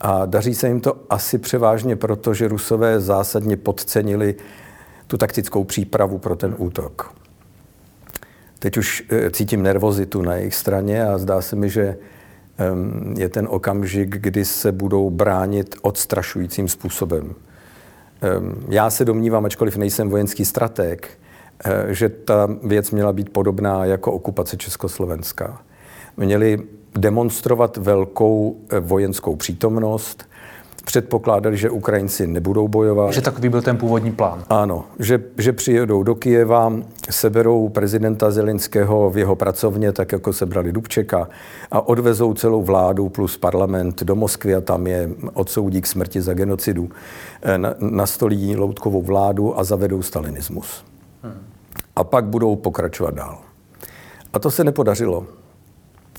a 0.02 0.26
daří 0.26 0.56
se 0.56 0.68
jim 0.68 0.82
to 0.82 0.98
asi 1.10 1.38
převážně 1.38 1.96
proto, 1.96 2.34
že 2.34 2.48
Rusové 2.48 3.00
zásadně 3.00 3.58
podcenili 3.58 4.36
tu 5.08 5.18
taktickou 5.18 5.64
přípravu 5.64 6.18
pro 6.18 6.36
ten 6.36 6.56
útok. 6.58 7.14
Teď 8.60 8.78
už 8.78 9.04
cítím 9.32 9.64
nervozitu 9.64 10.22
na 10.22 10.36
jejich 10.36 10.56
straně 10.56 11.06
a 11.06 11.18
zdá 11.18 11.42
se 11.42 11.56
mi, 11.56 11.70
že 11.70 11.98
je 13.18 13.30
ten 13.30 13.48
okamžik, 13.50 14.18
kdy 14.18 14.46
se 14.46 14.72
budou 14.72 15.10
bránit 15.10 15.76
odstrašujícím 15.82 16.68
způsobem. 16.68 17.36
Já 18.70 18.90
se 18.90 19.06
domnívám, 19.06 19.46
ačkoliv 19.46 19.78
nejsem 19.78 20.10
vojenský 20.10 20.46
strateg, 20.46 21.10
eh, 21.66 21.94
že 21.94 22.10
ta 22.10 22.50
věc 22.64 22.92
měla 22.92 23.14
být 23.14 23.30
podobná 23.30 23.86
jako 23.86 24.12
okupace 24.12 24.58
Československa. 24.58 25.62
Měli 26.18 26.60
demonstrovat 26.98 27.78
velkou 27.78 28.58
eh, 28.70 28.80
vojenskou 28.80 29.36
přítomnost, 29.36 30.26
předpokládali, 30.86 31.58
že 31.58 31.70
Ukrajinci 31.70 32.28
nebudou 32.28 32.68
bojovat. 32.68 33.14
Že 33.14 33.22
takový 33.22 33.50
byl 33.50 33.62
ten 33.62 33.78
původní 33.78 34.12
plán. 34.12 34.44
Ano, 34.50 34.86
že, 35.00 35.24
že 35.38 35.54
přijedou 35.54 36.04
do 36.04 36.16
Kijeva, 36.16 36.74
seberou 37.10 37.70
prezidenta 37.70 38.32
Zelinského 38.32 39.10
v 39.10 39.18
jeho 39.18 39.36
pracovně, 39.36 39.92
tak 39.92 40.12
jako 40.12 40.34
sebrali 40.34 40.72
Dubčeka, 40.72 41.28
a 41.72 41.88
odvezou 41.88 42.34
celou 42.34 42.64
vládu 42.64 43.10
plus 43.10 43.38
parlament 43.38 44.04
do 44.04 44.16
Moskvy 44.16 44.56
a 44.56 44.62
tam 44.62 44.88
je 44.88 45.10
odsoudí 45.34 45.82
k 45.82 45.88
smrti 45.88 46.22
za 46.22 46.34
genocidu. 46.34 46.90
Eh, 47.42 47.58
nastolí 47.80 48.56
loutkovou 48.56 49.02
vládu 49.02 49.60
a 49.60 49.64
zavedou 49.64 50.02
stalinismus. 50.02 50.86
Hmm. 51.24 51.34
A 51.96 52.04
pak 52.04 52.26
budou 52.26 52.56
pokračovat 52.56 53.14
dál. 53.14 53.38
A 54.34 54.40
to 54.40 54.52
se 54.52 54.64
nepodařilo. 54.64 55.26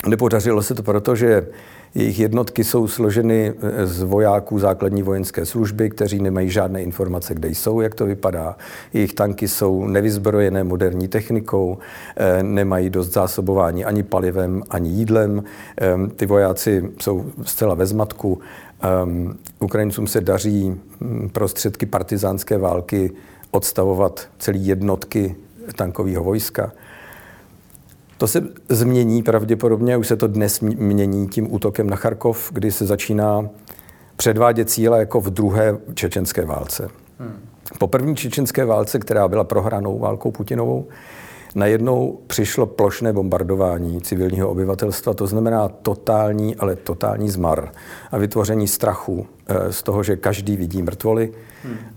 Nepodařilo 0.07 0.63
se 0.63 0.75
to 0.75 0.83
proto, 0.83 1.17
že 1.17 1.47
jejich 1.95 2.21
jednotky 2.21 2.65
jsou 2.65 2.89
složeny 2.89 3.53
eh, 3.63 3.87
z 3.87 4.03
vojáků 4.03 4.59
základní 4.59 5.03
vojenské 5.03 5.47
služby, 5.47 5.91
kteří 5.91 6.23
nemají 6.23 6.51
žádné 6.51 6.83
informace, 6.83 7.35
kde 7.35 7.49
jsou, 7.49 7.81
jak 7.81 7.95
to 7.95 8.07
vypadá. 8.07 8.57
Jejich 8.93 9.15
tanky 9.15 9.49
jsou 9.49 9.87
nevyzbrojené 9.87 10.65
moderní 10.65 11.09
technikou, 11.09 11.79
eh, 12.17 12.43
nemají 12.43 12.91
dost 12.91 13.13
zásobování 13.13 13.85
ani 13.85 14.03
palivem, 14.03 14.63
ani 14.71 14.91
jídlem. 14.91 15.45
Ehm, 15.77 16.11
ty 16.11 16.27
vojáci 16.27 16.91
jsou 17.01 17.25
zcela 17.43 17.75
ve 17.75 17.87
zmatku. 17.87 18.41
Ehm, 18.83 19.37
Ukrajincům 19.61 20.07
se 20.07 20.21
daří 20.21 20.81
hm, 21.01 21.29
prostředky 21.33 21.87
partizánské 21.87 22.59
války 22.59 23.11
odstavovat 23.51 24.29
celé 24.39 24.59
jednotky 24.59 25.37
tankového 25.77 26.25
vojska. 26.25 26.73
To 28.19 28.27
se 28.27 28.49
změní 28.69 29.23
pravděpodobně, 29.23 29.97
už 29.97 30.09
se 30.09 30.17
to 30.17 30.27
dnes 30.27 30.61
mění 30.61 31.29
tím 31.29 31.55
útokem 31.55 31.91
na 31.91 31.97
Charkov, 31.97 32.53
kdy 32.53 32.73
se 32.73 32.87
začíná 32.87 33.49
předvádět 34.17 34.71
cíle 34.71 34.99
jako 34.99 35.21
v 35.21 35.31
druhé 35.31 35.79
čečenské 35.95 36.45
válce. 36.45 36.89
Hmm. 37.19 37.39
Po 37.79 37.87
první 37.87 38.17
čečenské 38.17 38.65
válce, 38.65 38.99
která 38.99 39.29
byla 39.29 39.45
prohranou 39.45 39.99
válkou 39.99 40.31
Putinovou, 40.31 40.89
najednou 41.55 42.21
přišlo 42.27 42.67
plošné 42.67 43.13
bombardování 43.13 44.01
civilního 44.01 44.51
obyvatelstva, 44.51 45.15
to 45.15 45.27
znamená 45.27 45.69
totální, 45.69 46.57
ale 46.57 46.77
totální 46.77 47.31
zmar 47.31 47.73
a 48.11 48.19
vytvoření 48.19 48.69
strachu 48.69 49.27
eh, 49.47 49.73
z 49.73 49.83
toho, 49.83 50.03
že 50.03 50.17
každý 50.17 50.57
vidí 50.57 50.83
mrtvoly 50.83 51.33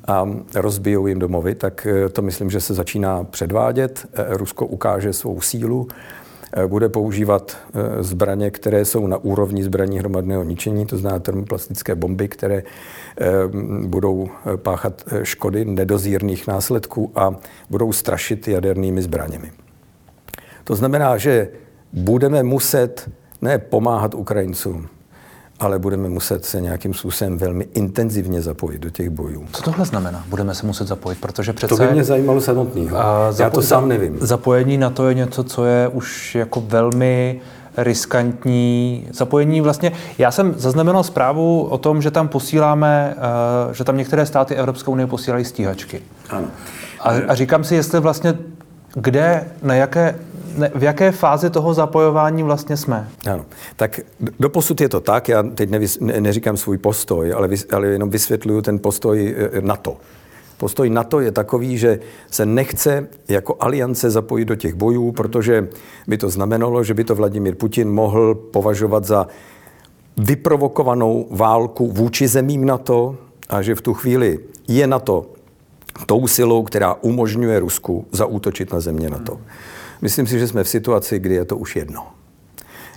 a 0.08 0.30
rozbijou 0.56 1.08
jim 1.08 1.20
domovy, 1.20 1.56
tak 1.56 1.88
eh, 1.89 2.10
to 2.10 2.22
myslím, 2.22 2.50
že 2.50 2.62
se 2.62 2.74
začíná 2.74 3.24
předvádět. 3.24 4.06
Eh, 4.13 4.38
Rusko 4.38 4.65
ukáže 4.65 5.13
svou 5.13 5.41
sílu, 5.41 5.88
bude 6.68 6.90
používat 6.90 7.58
zbraně, 8.00 8.52
které 8.52 8.86
jsou 8.86 9.08
na 9.08 9.18
úrovni 9.18 9.64
zbraní 9.64 10.00
hromadného 10.00 10.44
ničení, 10.44 10.86
to 10.86 10.98
znamená 10.98 11.20
termoplastické 11.20 11.96
bomby, 11.96 12.28
které 12.28 12.64
budou 13.86 14.28
páchat 14.56 15.04
škody 15.24 15.66
nedozírných 15.66 16.48
následků 16.48 17.12
a 17.16 17.36
budou 17.70 17.94
strašit 17.94 18.48
jadernými 18.48 19.02
zbraněmi. 19.02 19.52
To 20.64 20.76
znamená, 20.76 21.18
že 21.18 21.50
budeme 21.94 22.44
muset 22.44 23.10
ne 23.42 23.58
pomáhat 23.58 24.14
Ukrajincům, 24.14 24.88
ale 25.60 25.80
budeme 25.80 26.10
muset 26.10 26.46
se 26.46 26.62
nějakým 26.62 26.93
způsobem 26.93 27.38
velmi 27.38 27.67
intenzivně 27.74 28.41
zapojit 28.41 28.82
do 28.82 28.89
těch 28.89 29.10
bojů. 29.10 29.46
Co 29.52 29.62
tohle 29.62 29.86
znamená? 29.86 30.24
Budeme 30.30 30.56
se 30.56 30.65
muset 30.65 30.88
zapojit, 30.88 31.22
protože 31.22 31.54
přece... 31.54 31.76
To 31.76 31.84
by 31.84 31.91
mě 31.91 32.04
zajímalo 32.04 32.41
samotného. 32.41 32.98
Já 33.39 33.50
to 33.50 33.62
sám 33.62 33.89
nevím. 33.89 34.17
Zapojení 34.22 34.78
na 34.78 34.89
to 34.89 35.08
je 35.10 35.13
něco, 35.13 35.43
co 35.43 35.65
je 35.65 35.88
už 35.88 36.36
jako 36.36 36.62
velmi 36.62 37.41
riskantní 37.78 39.08
zapojení. 39.12 39.62
Vlastně 39.62 39.91
já 40.17 40.32
jsem 40.32 40.54
zaznamenal 40.58 41.04
zprávu 41.04 41.63
o 41.63 41.78
tom, 41.78 42.02
že 42.02 42.12
tam 42.12 42.28
posíláme, 42.28 43.15
eh, 43.17 43.74
že 43.74 43.84
tam 43.84 43.98
některé 43.98 44.26
státy 44.26 44.56
Evropské 44.56 44.91
unie 44.91 45.08
posílají 45.08 45.46
stíhačky. 45.46 46.02
Ano. 46.30 46.48
A, 47.00 47.10
a 47.28 47.36
říkám 47.36 47.63
si, 47.63 47.76
jestli 47.76 48.00
vlastně 48.00 48.38
kde, 48.93 49.46
na 49.63 49.76
jaké, 49.76 50.15
ne, 50.58 50.72
v 50.76 50.84
jaké 50.84 51.12
fázi 51.12 51.50
toho 51.50 51.74
zapojování 51.74 52.43
vlastně 52.43 52.78
jsme? 52.78 53.10
Ano. 53.32 53.46
Tak 53.76 54.00
doposud 54.39 54.82
je 54.82 54.89
to 54.89 55.00
tak, 55.00 55.30
já 55.30 55.43
teď 55.43 55.70
nevys, 55.70 56.00
ne, 56.00 56.22
neříkám 56.22 56.58
svůj 56.58 56.78
postoj, 56.78 57.34
ale, 57.34 57.48
vys, 57.48 57.65
ale 57.74 57.88
jenom 57.88 58.10
vysvětluju 58.10 58.62
ten 58.62 58.80
postoj 58.80 59.36
eh, 59.38 59.62
NATO. 59.62 59.98
Postoj 60.58 60.89
NATO 60.89 61.20
je 61.20 61.32
takový, 61.32 61.78
že 61.78 62.00
se 62.32 62.46
nechce 62.46 63.08
jako 63.28 63.56
aliance 63.60 64.10
zapojit 64.10 64.46
do 64.46 64.56
těch 64.56 64.74
bojů, 64.74 65.12
protože 65.12 65.67
by 66.08 66.17
to 66.17 66.30
znamenalo, 66.30 66.84
že 66.84 66.93
by 66.93 67.04
to 67.04 67.15
Vladimír 67.15 67.56
Putin 67.56 67.89
mohl 67.89 68.36
považovat 68.36 69.06
za 69.06 69.28
vyprovokovanou 70.17 71.28
válku 71.32 71.91
vůči 71.91 72.28
zemím 72.28 72.65
NATO 72.65 73.15
a 73.50 73.62
že 73.62 73.76
v 73.76 73.82
tu 73.82 73.93
chvíli 73.93 74.39
je 74.67 74.88
NATO 74.88 75.26
tou 76.06 76.28
silou, 76.28 76.63
která 76.63 76.93
umožňuje 76.93 77.60
Rusku 77.60 78.06
zaútočit 78.12 78.74
na 78.74 78.80
země 78.80 79.10
NATO. 79.10 79.39
Myslím 80.02 80.28
si, 80.28 80.40
že 80.40 80.48
jsme 80.48 80.64
v 80.64 80.70
situaci, 80.70 81.20
kdy 81.20 81.36
je 81.36 81.46
to 81.46 81.58
už 81.58 81.76
jedno. 81.76 82.08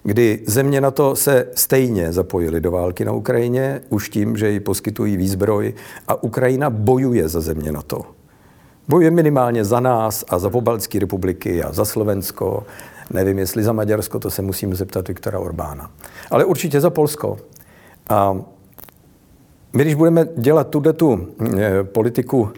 Kdy 0.03 0.43
země 0.47 0.81
na 0.81 0.91
to 0.91 1.17
se 1.17 1.47
stejně 1.55 2.13
zapojily 2.13 2.61
do 2.61 2.71
války 2.71 3.05
na 3.05 3.13
Ukrajině, 3.13 3.81
už 3.89 4.09
tím, 4.09 4.37
že 4.37 4.51
ji 4.51 4.61
poskytují 4.61 5.17
výzbroj 5.17 5.75
a 6.09 6.23
Ukrajina 6.23 6.71
bojuje 6.71 7.29
za 7.29 7.41
země 7.41 7.73
na 7.73 7.83
to. 7.83 8.03
Bojuje 8.89 9.11
minimálně 9.11 9.65
za 9.65 9.81
nás 9.81 10.25
a 10.29 10.39
za 10.39 10.51
pobaltské 10.51 10.99
republiky 10.99 11.63
a 11.63 11.73
za 11.73 11.85
Slovensko. 11.85 12.67
Nevím, 13.11 13.39
jestli 13.39 13.63
za 13.63 13.73
Maďarsko, 13.73 14.19
to 14.19 14.31
se 14.31 14.43
musím 14.43 14.75
zeptat 14.75 15.09
Viktora 15.09 15.39
Orbána. 15.39 15.91
Ale 16.31 16.45
určitě 16.45 16.81
za 16.81 16.91
Polsko. 16.91 17.39
A 18.09 18.37
my, 19.73 19.83
když 19.83 19.95
budeme 19.95 20.29
dělat 20.37 20.69
tuto 20.69 20.93
tu 20.93 21.29
eh, 21.59 21.85
politiku 21.85 22.51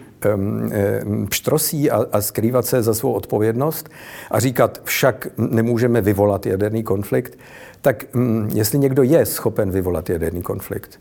pštrosí 1.29 1.91
a, 1.91 2.07
a 2.13 2.21
skrývat 2.21 2.67
se 2.67 2.83
za 2.83 2.95
svou 2.95 3.13
odpovědnost 3.13 3.89
a 4.31 4.41
říkat, 4.41 4.81
však 4.85 5.29
nemůžeme 5.37 6.01
vyvolat 6.01 6.47
jaderný 6.47 6.83
konflikt, 6.83 7.39
tak 7.83 8.15
mm, 8.15 8.51
jestli 8.55 8.79
někdo 8.79 9.03
je 9.03 9.27
schopen 9.27 9.71
vyvolat 9.71 10.11
jaderný 10.11 10.43
konflikt, 10.43 11.01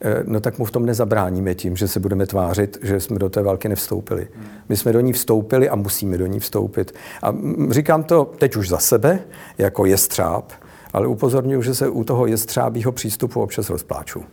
eh, 0.00 0.22
no 0.26 0.40
tak 0.40 0.58
mu 0.58 0.64
v 0.64 0.70
tom 0.70 0.86
nezabráníme 0.86 1.54
tím, 1.54 1.76
že 1.76 1.88
se 1.88 2.00
budeme 2.00 2.26
tvářit, 2.26 2.78
že 2.82 3.00
jsme 3.00 3.18
do 3.18 3.28
té 3.28 3.42
války 3.42 3.68
nevstoupili. 3.68 4.28
My 4.68 4.76
jsme 4.76 4.92
do 4.92 5.00
ní 5.00 5.12
vstoupili 5.12 5.68
a 5.68 5.76
musíme 5.76 6.18
do 6.18 6.26
ní 6.26 6.40
vstoupit. 6.40 6.94
A 7.22 7.30
mm, 7.30 7.72
říkám 7.72 8.04
to 8.04 8.32
teď 8.38 8.56
už 8.56 8.68
za 8.68 8.78
sebe, 8.78 9.18
jako 9.58 9.86
jestřáb, 9.86 10.52
ale 10.92 11.06
upozorňuji, 11.06 11.62
že 11.62 11.74
se 11.74 11.88
u 11.88 12.04
toho 12.04 12.26
jestřábího 12.26 12.92
přístupu 12.92 13.42
občas 13.42 13.70
rozpláču. 13.70 14.24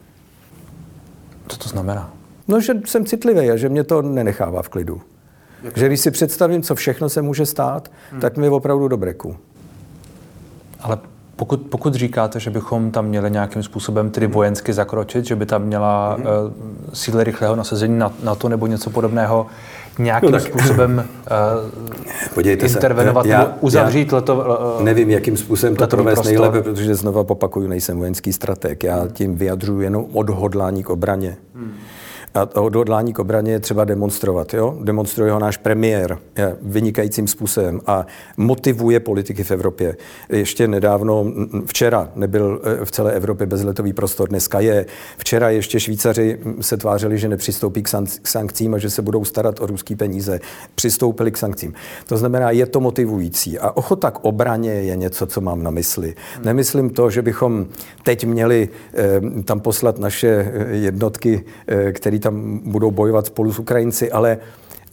Co 1.48 1.58
to 1.58 1.70
znamená? 1.70 2.19
No, 2.50 2.62
že 2.62 2.74
jsem 2.86 3.06
citlivý 3.06 3.52
a 3.52 3.56
že 3.56 3.70
mě 3.70 3.84
to 3.84 4.02
nenechává 4.02 4.62
v 4.62 4.70
klidu. 4.70 5.02
Jak? 5.64 5.78
Že 5.78 5.88
když 5.88 6.00
si 6.00 6.12
představím, 6.12 6.62
co 6.62 6.76
všechno 6.76 7.10
se 7.10 7.22
může 7.22 7.46
stát, 7.46 7.92
hmm. 8.12 8.22
tak 8.22 8.38
mi 8.38 8.46
je 8.46 8.50
opravdu 8.50 8.88
do 8.88 8.98
breku. 8.98 9.36
Ale 10.80 10.98
pokud, 11.36 11.62
pokud 11.62 11.96
říkáte, 11.96 12.40
že 12.40 12.50
bychom 12.50 12.92
tam 12.92 13.06
měli 13.06 13.32
nějakým 13.32 13.64
způsobem 13.64 14.10
tedy 14.10 14.28
vojensky 14.28 14.74
zakročit, 14.74 15.26
že 15.26 15.36
by 15.36 15.46
tam 15.46 15.64
měla 15.64 16.14
hmm. 16.14 16.24
uh, 16.24 16.30
síly 16.94 17.24
rychlého 17.24 17.56
nasazení 17.56 17.98
na, 17.98 18.14
na 18.24 18.36
to 18.36 18.50
nebo 18.50 18.68
něco 18.68 18.90
podobného, 18.90 19.48
nějakým 20.00 20.32
no, 20.32 20.40
tak, 20.40 20.48
způsobem 20.48 21.06
uh, 22.38 22.48
intervenovat 22.48 23.26
se, 23.26 23.32
já, 23.32 23.40
nebo 23.40 23.52
uzavřít 23.60 24.12
já 24.12 24.16
leto, 24.16 24.36
uh, 24.78 24.84
Nevím, 24.84 25.10
jakým 25.10 25.38
způsobem 25.38 25.76
to 25.76 25.88
provést 25.88 26.16
prostor. 26.16 26.32
nejlépe, 26.32 26.62
protože 26.62 26.96
znova 26.96 27.22
opakuju, 27.22 27.68
nejsem 27.68 27.98
vojenský 27.98 28.34
strateg. 28.34 28.84
Já 28.84 29.08
tím 29.14 29.36
vyjadřuji 29.36 29.82
jenom 29.82 30.06
odhodlání 30.14 30.84
k 30.84 30.90
obraně. 30.90 31.38
Hmm. 31.56 31.74
A 32.34 32.46
to 32.46 32.64
odhodlání 32.64 33.14
k 33.14 33.20
obraně 33.20 33.52
je 33.52 33.60
třeba 33.60 33.86
demonstrovat. 33.86 34.54
Jo? 34.54 34.78
Demonstruje 34.84 35.32
ho 35.32 35.40
náš 35.40 35.58
premiér 35.58 36.18
vynikajícím 36.62 37.28
způsobem 37.28 37.82
a 37.88 38.06
motivuje 38.38 39.00
politiky 39.00 39.44
v 39.44 39.52
Evropě. 39.52 39.98
Ještě 40.30 40.68
nedávno, 40.68 41.26
včera 41.66 42.12
nebyl 42.16 42.62
e, 42.64 42.86
v 42.86 42.92
celé 42.92 43.14
Evropě 43.14 43.48
bezletový 43.48 43.94
prostor, 43.94 44.30
dneska 44.30 44.60
je. 44.60 44.86
Včera 45.18 45.50
ještě 45.50 45.80
Švýcaři 45.80 46.40
se 46.62 46.78
tvářili, 46.78 47.18
že 47.18 47.28
nepřistoupí 47.28 47.84
k 47.84 47.90
sankcím 48.24 48.74
a 48.74 48.78
že 48.78 48.90
se 48.90 49.02
budou 49.02 49.26
starat 49.26 49.62
o 49.62 49.66
ruský 49.66 49.96
peníze. 49.96 50.40
Přistoupili 50.76 51.32
k 51.32 51.38
sankcím. 51.38 51.74
To 52.08 52.18
znamená, 52.18 52.52
je 52.52 52.66
to 52.66 52.80
motivující. 52.80 53.60
A 53.60 53.72
ochota 53.72 54.12
k 54.12 54.20
obraně 54.26 54.72
je 54.72 54.96
něco, 54.96 55.28
co 55.28 55.42
mám 55.42 55.64
na 55.64 55.72
mysli. 55.72 56.16
Nemyslím 56.44 56.90
to, 56.90 57.10
že 57.10 57.22
bychom 57.22 57.66
teď 58.04 58.26
měli 58.26 58.70
eh, 58.94 59.44
tam 59.44 59.60
poslat 59.60 60.00
naše 60.00 60.28
e, 60.28 60.76
jednotky, 60.76 61.44
eh, 61.68 61.92
které 61.92 62.19
tam 62.20 62.60
budou 62.64 62.92
bojovat 62.92 63.26
spolu 63.26 63.54
s 63.54 63.60
Ukrajinci, 63.60 64.12
ale, 64.12 64.38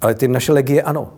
ale 0.00 0.14
ty 0.14 0.28
naše 0.28 0.52
legie 0.52 0.82
ano. 0.82 1.08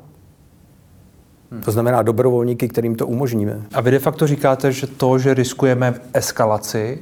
Hmm. 1.51 1.63
To 1.63 1.73
znamená 1.73 2.03
dobrovolníky, 2.03 2.69
kterým 2.69 2.95
to 2.95 3.07
umožníme. 3.07 3.63
A 3.75 3.81
vy 3.81 3.91
de 3.91 3.99
facto 3.99 4.27
říkáte, 4.27 4.73
že 4.73 4.87
to, 4.87 5.19
že 5.19 5.35
riskujeme 5.35 5.95
eskalaci 6.13 6.99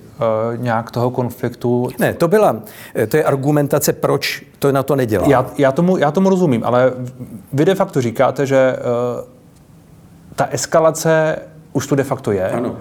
e, 0.54 0.56
nějak 0.56 0.90
toho 0.90 1.10
konfliktu... 1.10 1.88
Ne, 1.98 2.14
to 2.14 2.28
byla, 2.28 2.62
eh, 2.94 3.06
to 3.06 3.16
je 3.16 3.24
argumentace, 3.24 3.92
proč 3.92 4.44
to 4.58 4.72
na 4.72 4.82
to 4.82 4.96
nedělá. 4.96 5.28
Já, 5.28 5.46
já, 5.58 5.72
tomu, 5.72 5.96
já 5.96 6.10
tomu 6.10 6.28
rozumím, 6.28 6.64
ale 6.64 6.92
vy 7.52 7.64
de 7.64 7.74
facto 7.74 8.00
říkáte, 8.00 8.46
že 8.46 8.56
e, 8.56 8.76
ta 10.34 10.46
eskalace 10.50 11.38
už 11.72 11.86
tu 11.86 11.94
de 11.94 12.04
facto 12.04 12.32
je. 12.32 12.50
Ano 12.50 12.76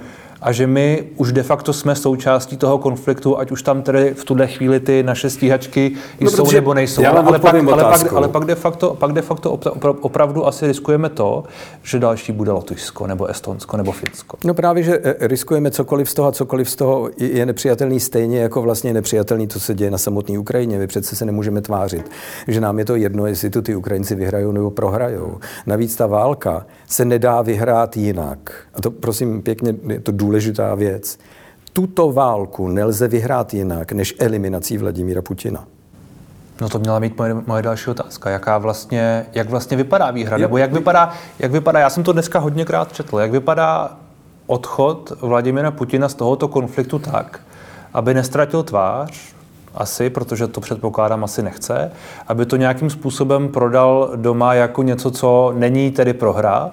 a 0.45 0.51
že 0.51 0.67
my 0.67 1.03
už 1.15 1.31
de 1.31 1.43
facto 1.43 1.73
jsme 1.73 1.95
součástí 1.95 2.58
toho 2.58 2.77
konfliktu, 2.77 3.39
ať 3.39 3.51
už 3.51 3.63
tam 3.63 3.81
tedy 3.81 4.13
v 4.13 4.25
tuhle 4.25 4.47
chvíli 4.47 4.79
ty 4.79 5.03
naše 5.03 5.29
stíhačky 5.29 5.91
no, 6.21 6.31
jsou 6.31 6.51
nebo 6.51 6.73
nejsou. 6.73 7.01
Já 7.01 7.12
ale, 7.12 7.39
pak, 7.39 7.53
ale, 7.53 7.84
pak, 7.84 8.13
ale 8.13 8.27
pak 8.27 8.45
de 8.45 8.55
facto, 8.55 8.93
pak 8.93 9.12
de 9.12 9.21
facto 9.21 9.60
opravdu 10.01 10.47
asi 10.47 10.67
riskujeme 10.67 11.10
to, 11.10 11.43
že 11.84 11.99
další 11.99 12.31
bude 12.31 12.51
Lotyšsko, 12.51 13.08
nebo 13.08 13.25
Estonsko, 13.25 13.77
nebo 13.77 13.91
Finsko. 13.91 14.38
No 14.43 14.53
právě, 14.53 14.84
že 14.84 14.99
e, 15.03 15.27
riskujeme 15.27 15.71
cokoliv 15.71 16.10
z 16.10 16.13
toho 16.13 16.27
a 16.27 16.31
cokoliv 16.31 16.69
z 16.69 16.75
toho 16.75 17.10
je 17.17 17.45
nepřijatelný 17.45 17.99
stejně, 17.99 18.39
jako 18.39 18.62
vlastně 18.62 18.93
nepřijatelný, 18.93 19.47
co 19.47 19.60
se 19.60 19.73
děje 19.73 19.91
na 19.91 19.97
samotné 19.97 20.39
Ukrajině. 20.39 20.77
My 20.77 20.88
přece 20.88 21.15
se 21.15 21.25
nemůžeme 21.25 21.62
tvářit, 21.62 22.12
že 22.47 22.62
nám 22.62 22.79
je 22.79 22.86
to 22.86 22.95
jedno, 22.95 23.25
jestli 23.25 23.49
tu 23.49 23.62
ty 23.62 23.75
Ukrajinci 23.75 24.15
vyhrajou 24.15 24.51
nebo 24.51 24.71
prohrajou. 24.71 25.38
Navíc 25.65 25.95
ta 25.95 26.08
válka 26.08 26.65
se 26.88 27.05
nedá 27.05 27.41
vyhrát 27.41 27.97
jinak. 27.97 28.53
A 28.73 28.81
to 28.81 28.91
prosím 28.91 29.41
pěkně, 29.41 29.75
je 29.88 29.99
to 29.99 30.12
důležité 30.12 30.35
důležitá 30.36 30.76
věc. 30.76 31.19
Tuto 31.74 32.12
válku 32.12 32.67
nelze 32.67 33.08
vyhrát 33.08 33.54
jinak 33.54 33.91
než 33.91 34.15
eliminací 34.19 34.78
Vladimíra 34.78 35.21
Putina. 35.21 35.63
No 36.62 36.69
to 36.69 36.80
měla 36.80 37.00
být 37.00 37.17
moje, 37.17 37.34
moje 37.48 37.62
další 37.62 37.89
otázka. 37.89 38.30
Jaká 38.30 38.58
vlastně, 38.58 39.26
jak 39.34 39.50
vlastně 39.50 39.78
vypadá 39.78 40.12
výhra? 40.12 40.38
Nebo 40.38 40.58
jak 40.58 40.74
vypadá, 40.74 41.13
jak 41.39 41.52
vypadá, 41.52 41.80
já 41.80 41.89
jsem 41.89 42.04
to 42.04 42.13
dneska 42.13 42.39
hodněkrát 42.39 42.93
četl, 42.93 43.19
jak 43.19 43.32
vypadá 43.32 43.98
odchod 44.48 45.13
Vladimira 45.21 45.71
Putina 45.71 46.10
z 46.10 46.13
tohoto 46.13 46.48
konfliktu 46.48 47.00
tak, 47.00 47.39
aby 47.93 48.13
nestratil 48.13 48.63
tvář, 48.63 49.36
asi, 49.76 50.10
protože 50.10 50.48
to 50.48 50.62
předpokládám 50.62 51.24
asi 51.24 51.43
nechce, 51.43 51.91
aby 52.28 52.45
to 52.45 52.56
nějakým 52.56 52.89
způsobem 52.89 53.50
prodal 53.50 54.12
doma 54.15 54.54
jako 54.54 54.84
něco, 54.84 55.12
co 55.12 55.54
není 55.58 55.91
tedy 55.91 56.13
prohra 56.13 56.71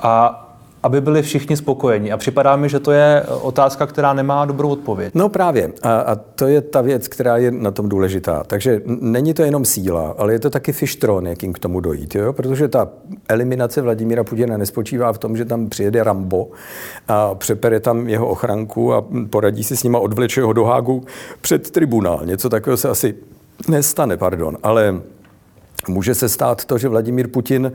a 0.00 0.46
aby 0.82 1.00
byli 1.00 1.22
všichni 1.22 1.56
spokojeni. 1.56 2.12
A 2.12 2.16
připadá 2.16 2.56
mi, 2.56 2.68
že 2.68 2.80
to 2.80 2.92
je 2.92 3.22
otázka, 3.42 3.86
která 3.86 4.12
nemá 4.12 4.44
dobrou 4.44 4.68
odpověď. 4.68 5.14
No 5.14 5.28
právě. 5.28 5.72
A, 5.82 6.00
a 6.00 6.14
to 6.14 6.46
je 6.46 6.60
ta 6.60 6.80
věc, 6.80 7.08
která 7.08 7.36
je 7.36 7.50
na 7.50 7.70
tom 7.70 7.88
důležitá. 7.88 8.44
Takže 8.46 8.82
není 8.86 9.34
to 9.34 9.42
jenom 9.42 9.64
síla, 9.64 10.14
ale 10.18 10.32
je 10.32 10.38
to 10.38 10.50
taky 10.50 10.72
fištron, 10.72 11.26
jakým 11.26 11.52
k 11.52 11.58
tomu 11.58 11.80
dojít. 11.80 12.14
Jo? 12.14 12.32
Protože 12.32 12.68
ta 12.68 12.88
eliminace 13.28 13.82
Vladimíra 13.82 14.24
Putina 14.24 14.56
nespočívá 14.56 15.12
v 15.12 15.18
tom, 15.18 15.36
že 15.36 15.44
tam 15.44 15.68
přijede 15.68 16.04
Rambo 16.04 16.48
a 17.08 17.34
přepere 17.34 17.80
tam 17.80 18.08
jeho 18.08 18.28
ochranku 18.28 18.94
a 18.94 19.04
poradí 19.30 19.64
si 19.64 19.76
s 19.76 19.82
nima, 19.82 19.98
odvleče 19.98 20.42
ho 20.42 20.52
do 20.52 20.64
Hágu 20.64 21.04
před 21.40 21.70
tribunál. 21.70 22.20
Něco 22.24 22.48
takového 22.48 22.76
se 22.76 22.88
asi 22.88 23.14
nestane, 23.68 24.16
pardon. 24.16 24.56
Ale 24.62 25.00
může 25.88 26.14
se 26.14 26.28
stát 26.28 26.64
to, 26.64 26.78
že 26.78 26.88
Vladimír 26.88 27.28
Putin 27.28 27.72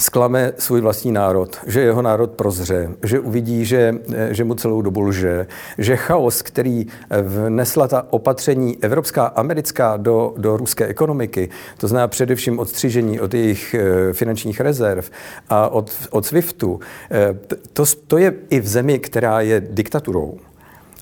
zklame 0.00 0.52
svůj 0.58 0.80
vlastní 0.80 1.12
národ, 1.12 1.56
že 1.66 1.80
jeho 1.80 2.02
národ 2.02 2.30
prozře, 2.30 2.90
že 3.02 3.20
uvidí, 3.20 3.64
že, 3.64 3.94
že 4.30 4.44
mu 4.44 4.54
celou 4.54 4.82
dobu 4.82 5.00
lže, 5.00 5.46
že 5.78 5.96
chaos, 5.96 6.42
který 6.42 6.86
vnesla 7.22 7.88
ta 7.88 8.06
opatření 8.10 8.78
evropská, 8.80 9.26
americká 9.26 9.96
do, 9.96 10.34
do 10.36 10.56
ruské 10.56 10.86
ekonomiky, 10.86 11.48
to 11.78 11.88
znamená 11.88 12.08
především 12.08 12.58
odstřižení 12.58 13.20
od 13.20 13.34
jejich 13.34 13.74
eh, 13.74 14.12
finančních 14.12 14.60
rezerv 14.60 15.10
a 15.48 15.68
od, 15.68 15.92
od 16.10 16.26
SWIFTu, 16.26 16.80
eh, 17.10 17.38
to, 17.72 17.84
to 18.06 18.18
je 18.18 18.34
i 18.50 18.60
v 18.60 18.68
zemi, 18.68 18.98
která 18.98 19.40
je 19.40 19.62
diktaturou 19.70 20.38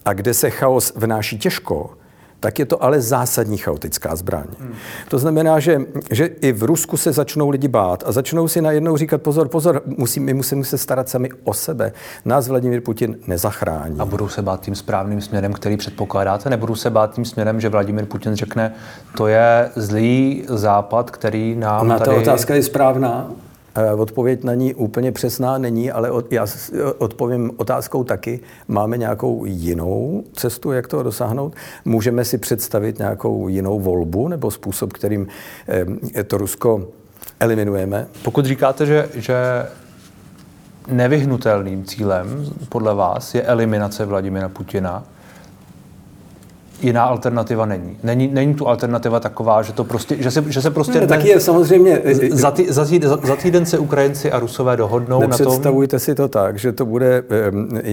a 0.05 0.13
kde 0.13 0.35
se 0.35 0.51
chaos 0.51 0.93
vnáší 0.97 1.39
těžko, 1.39 1.91
tak 2.41 2.59
je 2.59 2.67
to 2.67 2.83
ale 2.83 3.01
zásadní 3.01 3.57
chaotická 3.59 4.17
zbraň. 4.17 4.45
Hmm. 4.61 4.75
To 5.09 5.19
znamená, 5.19 5.61
že, 5.61 5.81
že 6.11 6.27
i 6.27 6.53
v 6.53 6.63
Rusku 6.63 6.97
se 6.97 7.13
začnou 7.13 7.51
lidi 7.51 7.69
bát 7.69 8.05
a 8.07 8.13
začnou 8.13 8.49
si 8.49 8.63
najednou 8.63 8.97
říkat, 8.97 9.23
pozor, 9.23 9.49
pozor, 9.49 9.83
musí, 9.87 10.21
my 10.21 10.35
musíme 10.35 10.65
se 10.65 10.79
starat 10.79 11.09
sami 11.09 11.29
o 11.45 11.55
sebe. 11.55 11.93
Nás 12.25 12.49
Vladimír 12.49 12.81
Putin 12.81 13.17
nezachrání. 13.27 14.01
A 14.01 14.05
budou 14.05 14.29
se 14.29 14.43
bát 14.43 14.61
tím 14.61 14.75
správným 14.75 15.21
směrem, 15.21 15.53
který 15.53 15.77
předpokládáte? 15.77 16.51
Nebudou 16.51 16.75
se 16.75 16.91
bát 16.91 17.15
tím 17.15 17.25
směrem, 17.25 17.61
že 17.61 17.69
Vladimír 17.69 18.07
Putin 18.07 18.35
řekne, 18.35 18.75
to 19.17 19.27
je 19.27 19.71
zlý 19.77 20.45
západ, 20.49 21.11
který 21.11 21.57
nám 21.57 21.89
Na 21.89 21.99
tady... 21.99 22.11
ta 22.11 22.17
otázka 22.17 22.55
je 22.55 22.63
správná. 22.63 23.31
Odpověď 23.97 24.45
na 24.45 24.55
ní 24.55 24.75
úplně 24.75 25.13
přesná 25.13 25.59
není, 25.59 25.91
ale 25.91 26.11
od, 26.11 26.33
já 26.33 26.47
odpovím 26.99 27.51
otázkou 27.57 28.05
taky. 28.05 28.41
Máme 28.69 28.99
nějakou 28.99 29.45
jinou 29.45 30.25
cestu, 30.33 30.73
jak 30.73 30.89
toho 30.89 31.03
dosáhnout? 31.03 31.55
Můžeme 31.85 32.25
si 32.25 32.39
představit 32.39 32.99
nějakou 32.99 33.49
jinou 33.49 33.81
volbu 33.81 34.29
nebo 34.29 34.51
způsob, 34.51 34.93
kterým 34.93 35.27
eh, 36.15 36.25
to 36.25 36.39
Rusko 36.39 36.89
eliminujeme? 37.41 38.07
Pokud 38.23 38.45
říkáte, 38.45 38.87
že, 38.87 39.09
že 39.15 39.37
nevyhnutelným 40.89 41.85
cílem 41.85 42.47
podle 42.69 42.95
vás 42.95 43.35
je 43.35 43.43
eliminace 43.43 44.05
Vladimira 44.05 44.49
Putina, 44.49 45.05
jiná 46.83 47.05
alternativa 47.05 47.67
není. 47.67 47.97
Není, 48.03 48.29
není 48.29 48.55
tu 48.55 48.69
alternativa 48.69 49.21
taková, 49.21 49.63
že, 49.63 49.73
to 49.73 49.85
prostě, 49.85 50.17
že, 50.19 50.31
se, 50.31 50.45
že 50.47 50.63
se 50.63 50.71
prostě... 50.71 51.01
Ne, 51.01 51.07
taky 51.07 51.29
je 51.29 51.41
samozřejmě... 51.41 52.03
Za, 52.31 52.51
tý, 52.51 52.67
za, 52.69 52.85
tý, 52.85 53.01
za, 53.03 53.17
za 53.17 53.37
týden 53.37 53.67
se 53.67 53.79
Ukrajinci 53.79 54.33
a 54.33 54.39
Rusové 54.39 54.77
dohodnou 54.77 55.21
na 55.21 55.37
tom... 55.37 55.47
Představujte 55.47 55.99
si 55.99 56.15
to 56.15 56.29
tak, 56.29 56.59
že 56.59 56.73
to 56.73 56.87
bude 56.87 57.23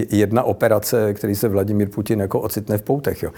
jedna 0.09 0.43
operace, 0.43 1.13
který 1.13 1.35
se 1.35 1.47
Vladimír 1.47 1.89
Putin 1.89 2.19
jako 2.19 2.39
ocitne 2.39 2.77
v 2.77 2.81
poutech. 2.81 3.23
Jo. 3.23 3.29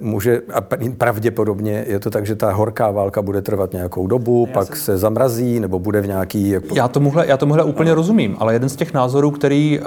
Může, 0.00 0.42
a 0.54 0.60
pravděpodobně 0.98 1.84
je 1.88 1.98
to 1.98 2.10
tak, 2.10 2.26
že 2.26 2.36
ta 2.36 2.52
horká 2.52 2.90
válka 2.90 3.22
bude 3.22 3.42
trvat 3.42 3.72
nějakou 3.72 4.06
dobu, 4.06 4.46
já 4.48 4.54
pak 4.54 4.66
jsem... 4.66 4.76
se 4.76 4.98
zamrazí, 4.98 5.60
nebo 5.60 5.78
bude 5.78 6.00
v 6.00 6.06
nějaký... 6.06 6.50
Jako... 6.50 6.74
Já 6.74 6.88
tomuhle, 6.88 7.26
já 7.26 7.36
tomuhle 7.36 7.64
úplně 7.64 7.90
no. 7.90 7.94
rozumím, 7.94 8.36
ale 8.38 8.52
jeden 8.52 8.68
z 8.68 8.76
těch 8.76 8.94
názorů, 8.94 9.30
který 9.30 9.80
uh, 9.80 9.86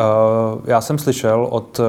já 0.65 0.81
jsem 0.81 0.97
slyšel 0.97 1.47
od 1.49 1.79
uh, 1.79 1.85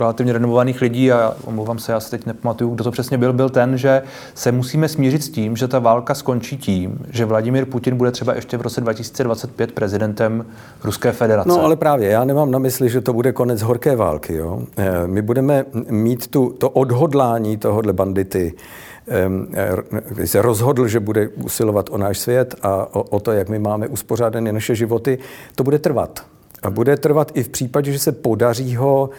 relativně 0.00 0.32
renovovaných 0.32 0.80
lidí, 0.80 1.12
a 1.12 1.34
omlouvám 1.44 1.78
se, 1.78 1.92
já 1.92 2.00
se 2.00 2.10
teď 2.10 2.26
nepamatuju, 2.32 2.74
kdo 2.74 2.84
to 2.84 2.90
přesně 2.90 3.18
byl, 3.18 3.32
byl 3.32 3.50
ten, 3.50 3.78
že 3.78 4.02
se 4.34 4.52
musíme 4.52 4.88
smířit 4.88 5.24
s 5.24 5.28
tím, 5.28 5.56
že 5.56 5.68
ta 5.68 5.78
válka 5.78 6.14
skončí 6.14 6.56
tím, 6.56 6.98
že 7.10 7.24
Vladimír 7.24 7.64
Putin 7.64 7.96
bude 7.96 8.10
třeba 8.10 8.34
ještě 8.34 8.56
v 8.56 8.60
roce 8.60 8.80
2025 8.80 9.72
prezidentem 9.72 10.46
Ruské 10.84 11.12
federace. 11.12 11.48
No 11.48 11.64
ale 11.64 11.76
právě, 11.76 12.10
já 12.10 12.24
nemám 12.24 12.50
na 12.50 12.58
mysli, 12.58 12.88
že 12.88 13.00
to 13.00 13.12
bude 13.12 13.32
konec 13.32 13.62
horké 13.62 13.96
války. 13.96 14.34
Jo? 14.34 14.62
Eh, 14.76 15.06
my 15.06 15.22
budeme 15.22 15.64
mít 15.90 16.26
tu, 16.26 16.54
to 16.58 16.70
odhodlání 16.70 17.56
tohohle 17.56 17.92
bandity, 17.92 18.54
když 20.08 20.24
eh, 20.24 20.26
se 20.26 20.42
rozhodl, 20.42 20.88
že 20.88 21.00
bude 21.00 21.28
usilovat 21.28 21.90
o 21.90 21.98
náš 21.98 22.18
svět 22.18 22.54
a 22.62 22.94
o, 22.94 23.02
o 23.02 23.20
to, 23.20 23.32
jak 23.32 23.48
my 23.48 23.58
máme 23.58 23.88
uspořádané 23.88 24.52
naše 24.52 24.74
životy, 24.74 25.18
to 25.54 25.64
bude 25.64 25.78
trvat. 25.78 26.20
A 26.62 26.70
bude 26.70 26.96
trvat 26.96 27.32
i 27.34 27.42
v 27.42 27.48
případě, 27.48 27.92
že 27.92 27.98
se 27.98 28.12
podaří 28.12 28.76
ho 28.76 29.10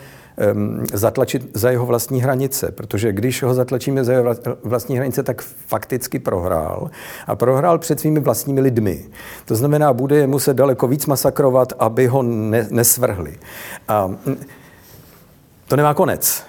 zatlačit 0.94 1.50
za 1.54 1.72
jeho 1.72 1.86
vlastní 1.86 2.22
hranice, 2.22 2.72
protože 2.72 3.12
když 3.12 3.44
ho 3.44 3.54
zatlačíme 3.54 4.04
za 4.04 4.14
jeho 4.14 4.36
vlastní 4.64 4.98
hranice, 4.98 5.24
tak 5.24 5.42
fakticky 5.42 6.20
prohrál. 6.20 6.90
A 7.28 7.36
prohrál 7.36 7.78
před 7.78 8.00
svými 8.00 8.20
vlastními 8.20 8.62
lidmi. 8.62 9.06
To 9.46 9.56
znamená, 9.56 9.94
bude 9.94 10.16
je 10.16 10.28
muset 10.28 10.54
daleko 10.54 10.88
víc 10.88 11.06
masakrovat, 11.06 11.74
aby 11.80 12.08
ho 12.08 12.24
ne, 12.24 12.68
nesvrhli. 12.70 13.36
A 13.88 14.12
to 15.68 15.76
nemá 15.76 15.94
konec. 15.94 16.44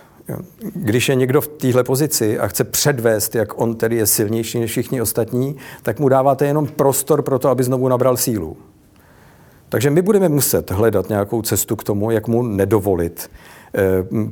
Když 0.75 1.09
je 1.09 1.15
někdo 1.15 1.41
v 1.41 1.49
téhle 1.49 1.85
pozici 1.85 2.39
a 2.39 2.47
chce 2.49 2.65
předvést, 2.65 3.35
jak 3.35 3.61
on 3.61 3.75
tedy 3.75 3.97
je 3.97 4.07
silnější 4.07 4.61
než 4.61 4.71
všichni 4.71 5.03
ostatní, 5.03 5.57
tak 5.83 6.01
mu 6.01 6.09
dáváte 6.09 6.47
jenom 6.47 6.67
prostor 6.67 7.23
pro 7.23 7.39
to, 7.39 7.49
aby 7.49 7.65
znovu 7.65 7.89
nabral 7.89 8.17
sílu. 8.17 8.57
Takže 9.69 9.91
my 9.91 10.03
budeme 10.03 10.29
muset 10.29 10.71
hledat 10.71 11.09
nějakou 11.09 11.43
cestu 11.43 11.77
k 11.77 11.85
tomu, 11.85 12.11
jak 12.11 12.29
mu 12.29 12.43
nedovolit, 12.43 13.31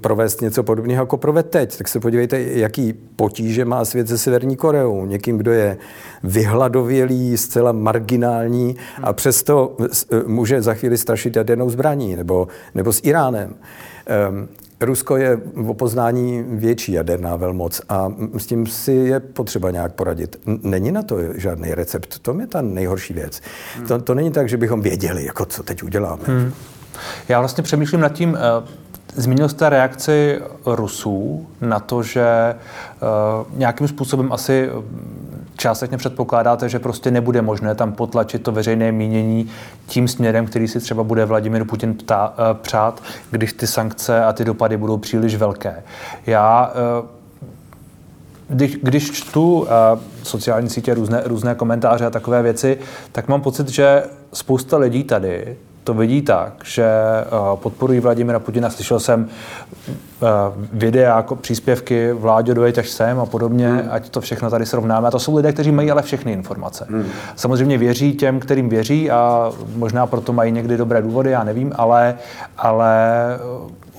provést 0.00 0.40
něco 0.40 0.62
podobného, 0.62 1.02
jako 1.02 1.16
proved 1.16 1.50
teď. 1.50 1.78
Tak 1.78 1.88
se 1.88 2.00
podívejte, 2.00 2.40
jaký 2.40 2.92
potíže 2.92 3.64
má 3.64 3.84
svět 3.84 4.08
se 4.08 4.18
Severní 4.18 4.56
Koreou. 4.56 5.06
Někým, 5.06 5.38
kdo 5.38 5.52
je 5.52 5.76
vyhladovělý, 6.22 7.36
zcela 7.36 7.72
marginální 7.72 8.76
a 9.02 9.12
přesto 9.12 9.76
eh, 9.80 10.22
může 10.26 10.62
za 10.62 10.74
chvíli 10.74 10.98
strašit 10.98 11.36
jadernou 11.36 11.70
zbraní 11.70 12.16
nebo, 12.16 12.48
nebo 12.74 12.92
s 12.92 13.00
Iránem. 13.04 13.54
Ehm, 14.06 14.48
Rusko 14.80 15.16
je 15.16 15.40
v 15.54 15.70
opoznání 15.70 16.44
větší 16.48 16.92
jaderná 16.92 17.36
velmoc 17.36 17.80
a 17.88 18.12
s 18.36 18.46
tím 18.46 18.66
si 18.66 18.92
je 18.92 19.20
potřeba 19.20 19.70
nějak 19.70 19.92
poradit. 19.92 20.40
Není 20.62 20.92
na 20.92 21.02
to 21.02 21.18
žádný 21.34 21.74
recept. 21.74 22.18
To 22.18 22.40
je 22.40 22.46
ta 22.46 22.62
nejhorší 22.62 23.14
věc. 23.14 23.40
Hmm. 23.76 23.86
To, 23.86 23.98
to 23.98 24.14
není 24.14 24.30
tak, 24.30 24.48
že 24.48 24.56
bychom 24.56 24.80
věděli, 24.80 25.24
jako 25.24 25.44
co 25.44 25.62
teď 25.62 25.82
uděláme. 25.82 26.22
Hmm. 26.24 26.52
Já 27.28 27.38
vlastně 27.38 27.62
přemýšlím 27.62 28.00
nad 28.00 28.08
tím, 28.08 28.36
eh, 28.36 28.68
Zmínil 29.16 29.48
jste 29.48 29.68
reakci 29.68 30.40
Rusů 30.66 31.46
na 31.60 31.80
to, 31.80 32.02
že 32.02 32.54
uh, 33.02 33.58
nějakým 33.58 33.88
způsobem 33.88 34.32
asi 34.32 34.68
eh, 34.70 34.82
částečně 35.56 35.96
předpokládáte, 35.96 36.68
že 36.68 36.78
prostě 36.78 37.10
nebude 37.10 37.42
možné 37.42 37.74
tam 37.74 37.92
potlačit 37.92 38.42
to 38.42 38.52
veřejné 38.52 38.92
mínění 38.92 39.50
tím 39.86 40.08
směrem, 40.08 40.46
který 40.46 40.68
si 40.68 40.80
třeba 40.80 41.02
bude 41.02 41.24
Vladimir 41.24 41.64
Putin 41.64 41.94
ptá, 41.94 42.28
uh, 42.28 42.58
přát, 42.62 43.02
když 43.30 43.52
ty 43.52 43.66
sankce 43.66 44.24
a 44.24 44.32
ty 44.32 44.44
dopady 44.44 44.76
budou 44.76 44.96
příliš 44.96 45.36
velké. 45.36 45.82
Já 46.26 46.72
uh, 47.00 47.06
když, 48.48 48.76
když 48.76 49.10
čtu 49.10 49.60
uh, 49.60 49.68
sociální 50.22 50.70
sítě, 50.70 50.94
různé, 50.94 51.22
různé 51.24 51.54
komentáře 51.54 52.06
a 52.06 52.10
takové 52.10 52.42
věci, 52.42 52.78
tak 53.12 53.28
mám 53.28 53.40
pocit, 53.40 53.68
že 53.68 54.02
spousta 54.32 54.76
lidí 54.76 55.04
tady 55.04 55.56
to 55.90 55.94
vidí 55.94 56.22
tak, 56.22 56.52
že 56.64 56.84
eh, 56.84 57.26
podporují 57.54 58.00
Vladimira 58.00 58.38
Putina. 58.38 58.70
Slyšel 58.70 59.00
jsem 59.00 59.28
eh, 59.28 60.26
videa, 60.72 61.16
jako 61.16 61.36
příspěvky 61.36 62.12
vládě 62.12 62.54
dojít 62.54 62.78
až 62.78 62.88
sem 62.88 63.20
a 63.20 63.26
podobně, 63.26 63.68
hmm. 63.68 63.88
ať 63.90 64.08
to 64.08 64.20
všechno 64.20 64.50
tady 64.50 64.66
srovnáme. 64.66 65.08
A 65.08 65.10
to 65.10 65.18
jsou 65.18 65.36
lidé, 65.36 65.52
kteří 65.52 65.72
mají 65.72 65.90
ale 65.90 66.02
všechny 66.02 66.32
informace. 66.32 66.86
Hmm. 66.90 67.06
Samozřejmě 67.36 67.78
věří 67.78 68.12
těm, 68.12 68.40
kterým 68.40 68.68
věří 68.68 69.10
a 69.10 69.52
možná 69.76 70.06
proto 70.06 70.32
mají 70.32 70.52
někdy 70.52 70.76
dobré 70.76 71.02
důvody, 71.02 71.30
já 71.30 71.44
nevím, 71.44 71.72
ale, 71.74 72.14
ale 72.58 72.94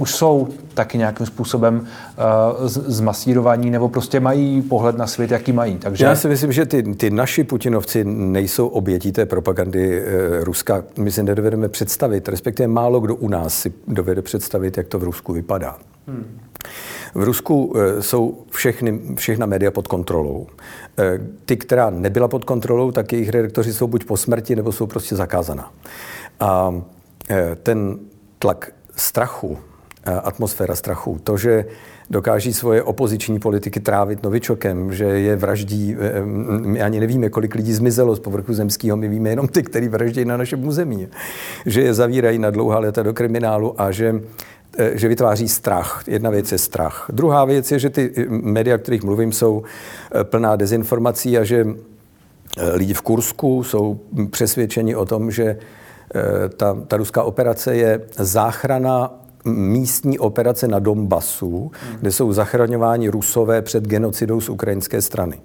už 0.02 0.16
jsou 0.16 0.48
taky 0.74 0.98
nějakým 0.98 1.26
způsobem 1.26 1.80
uh, 1.80 2.68
zmasírovaní 2.68 3.70
nebo 3.70 3.90
prostě 3.90 4.20
mají 4.20 4.62
pohled 4.62 4.98
na 4.98 5.08
svět, 5.08 5.32
jaký 5.32 5.52
mají. 5.52 5.78
Takže... 5.78 6.06
Já 6.06 6.16
si 6.16 6.28
myslím, 6.28 6.52
že 6.52 6.66
ty, 6.66 6.84
ty 6.84 7.10
naši 7.10 7.44
Putinovci 7.44 8.04
nejsou 8.06 8.68
obětí 8.68 9.12
té 9.12 9.26
propagandy 9.26 10.02
uh, 10.02 10.08
Ruska. 10.44 10.84
My 10.98 11.12
si 11.12 11.24
nedovedeme 11.24 11.70
představit, 11.70 12.30
respektive 12.30 12.68
málo 12.68 13.00
kdo 13.00 13.16
u 13.16 13.30
nás 13.30 13.62
si 13.62 13.74
dovede 13.88 14.22
představit, 14.22 14.78
jak 14.78 14.88
to 14.88 15.00
v 15.00 15.04
Rusku 15.04 15.34
vypadá. 15.34 15.78
Hmm. 16.08 16.40
V 17.16 17.24
Rusku 17.24 17.66
uh, 17.66 17.82
jsou 18.00 18.44
všechny, 18.52 19.02
všechna 19.16 19.46
média 19.46 19.72
pod 19.72 19.88
kontrolou. 19.88 20.48
Ty, 21.46 21.58
která 21.58 21.90
nebyla 21.90 22.28
pod 22.28 22.46
kontrolou, 22.46 22.92
tak 22.92 23.14
jejich 23.14 23.30
redaktoři 23.30 23.74
jsou 23.74 23.88
buď 23.88 24.06
po 24.06 24.18
smrti, 24.18 24.56
nebo 24.56 24.72
jsou 24.72 24.88
prostě 24.88 25.16
zakázaná. 25.16 25.72
A 26.40 26.82
ten 27.64 28.00
tlak 28.40 28.72
strachu 28.96 29.58
Eh, 29.58 29.71
atmosféra 30.06 30.76
strachu. 30.76 31.20
To, 31.24 31.38
že 31.38 31.66
dokáží 32.10 32.54
svoje 32.54 32.84
opoziční 32.84 33.40
politiky 33.40 33.80
trávit 33.80 34.24
novičokem, 34.24 34.94
že 34.94 35.06
je 35.06 35.36
vraždí, 35.36 35.96
eh, 36.00 36.22
my 36.66 36.82
ani 36.82 37.00
nevíme, 37.00 37.30
kolik 37.30 37.56
lidí 37.56 37.74
zmizelo 37.74 38.16
z 38.16 38.20
povrchu 38.20 38.54
zemského, 38.54 38.98
my 38.98 39.08
víme 39.08 39.30
jenom 39.30 39.48
ty, 39.48 39.64
který 39.64 39.88
vraždí 39.88 40.26
na 40.26 40.38
našem 40.38 40.68
území. 40.68 41.08
Že 41.66 41.82
je 41.82 41.94
zavírají 41.94 42.40
na 42.40 42.50
dlouhá 42.50 42.80
léta 42.80 43.04
do 43.04 43.14
kriminálu 43.14 43.82
a 43.82 43.92
že 43.92 44.22
eh, 44.78 44.98
že 44.98 45.08
vytváří 45.08 45.48
strach. 45.48 46.04
Jedna 46.08 46.30
věc 46.30 46.52
je 46.52 46.58
strach. 46.58 47.10
Druhá 47.14 47.46
věc 47.46 47.72
je, 47.72 47.80
že 47.80 47.90
ty 47.90 48.28
média, 48.30 48.76
o 48.76 48.80
kterých 48.80 49.04
mluvím, 49.04 49.32
jsou 49.32 49.64
plná 50.24 50.56
dezinformací 50.56 51.38
a 51.38 51.44
že 51.44 51.66
lidi 52.74 52.94
v 52.94 53.02
Kursku 53.02 53.64
jsou 53.64 54.00
přesvědčeni 54.32 54.96
o 54.96 55.06
tom, 55.06 55.32
že 55.32 55.58
ta, 56.58 56.78
ta 56.88 56.98
ruská 56.98 57.24
operace 57.24 57.76
je 57.76 58.02
záchrana 58.18 59.21
místní 59.46 60.20
operace 60.20 60.68
na 60.68 60.80
Donbasu, 60.80 61.72
kde 62.00 62.12
jsou 62.12 62.34
zachraňováni 62.34 63.10
Rusové 63.10 63.62
před 63.62 63.88
genocidou 63.88 64.42
z 64.42 64.50
ukrajinské 64.50 65.02
strany. 65.02 65.42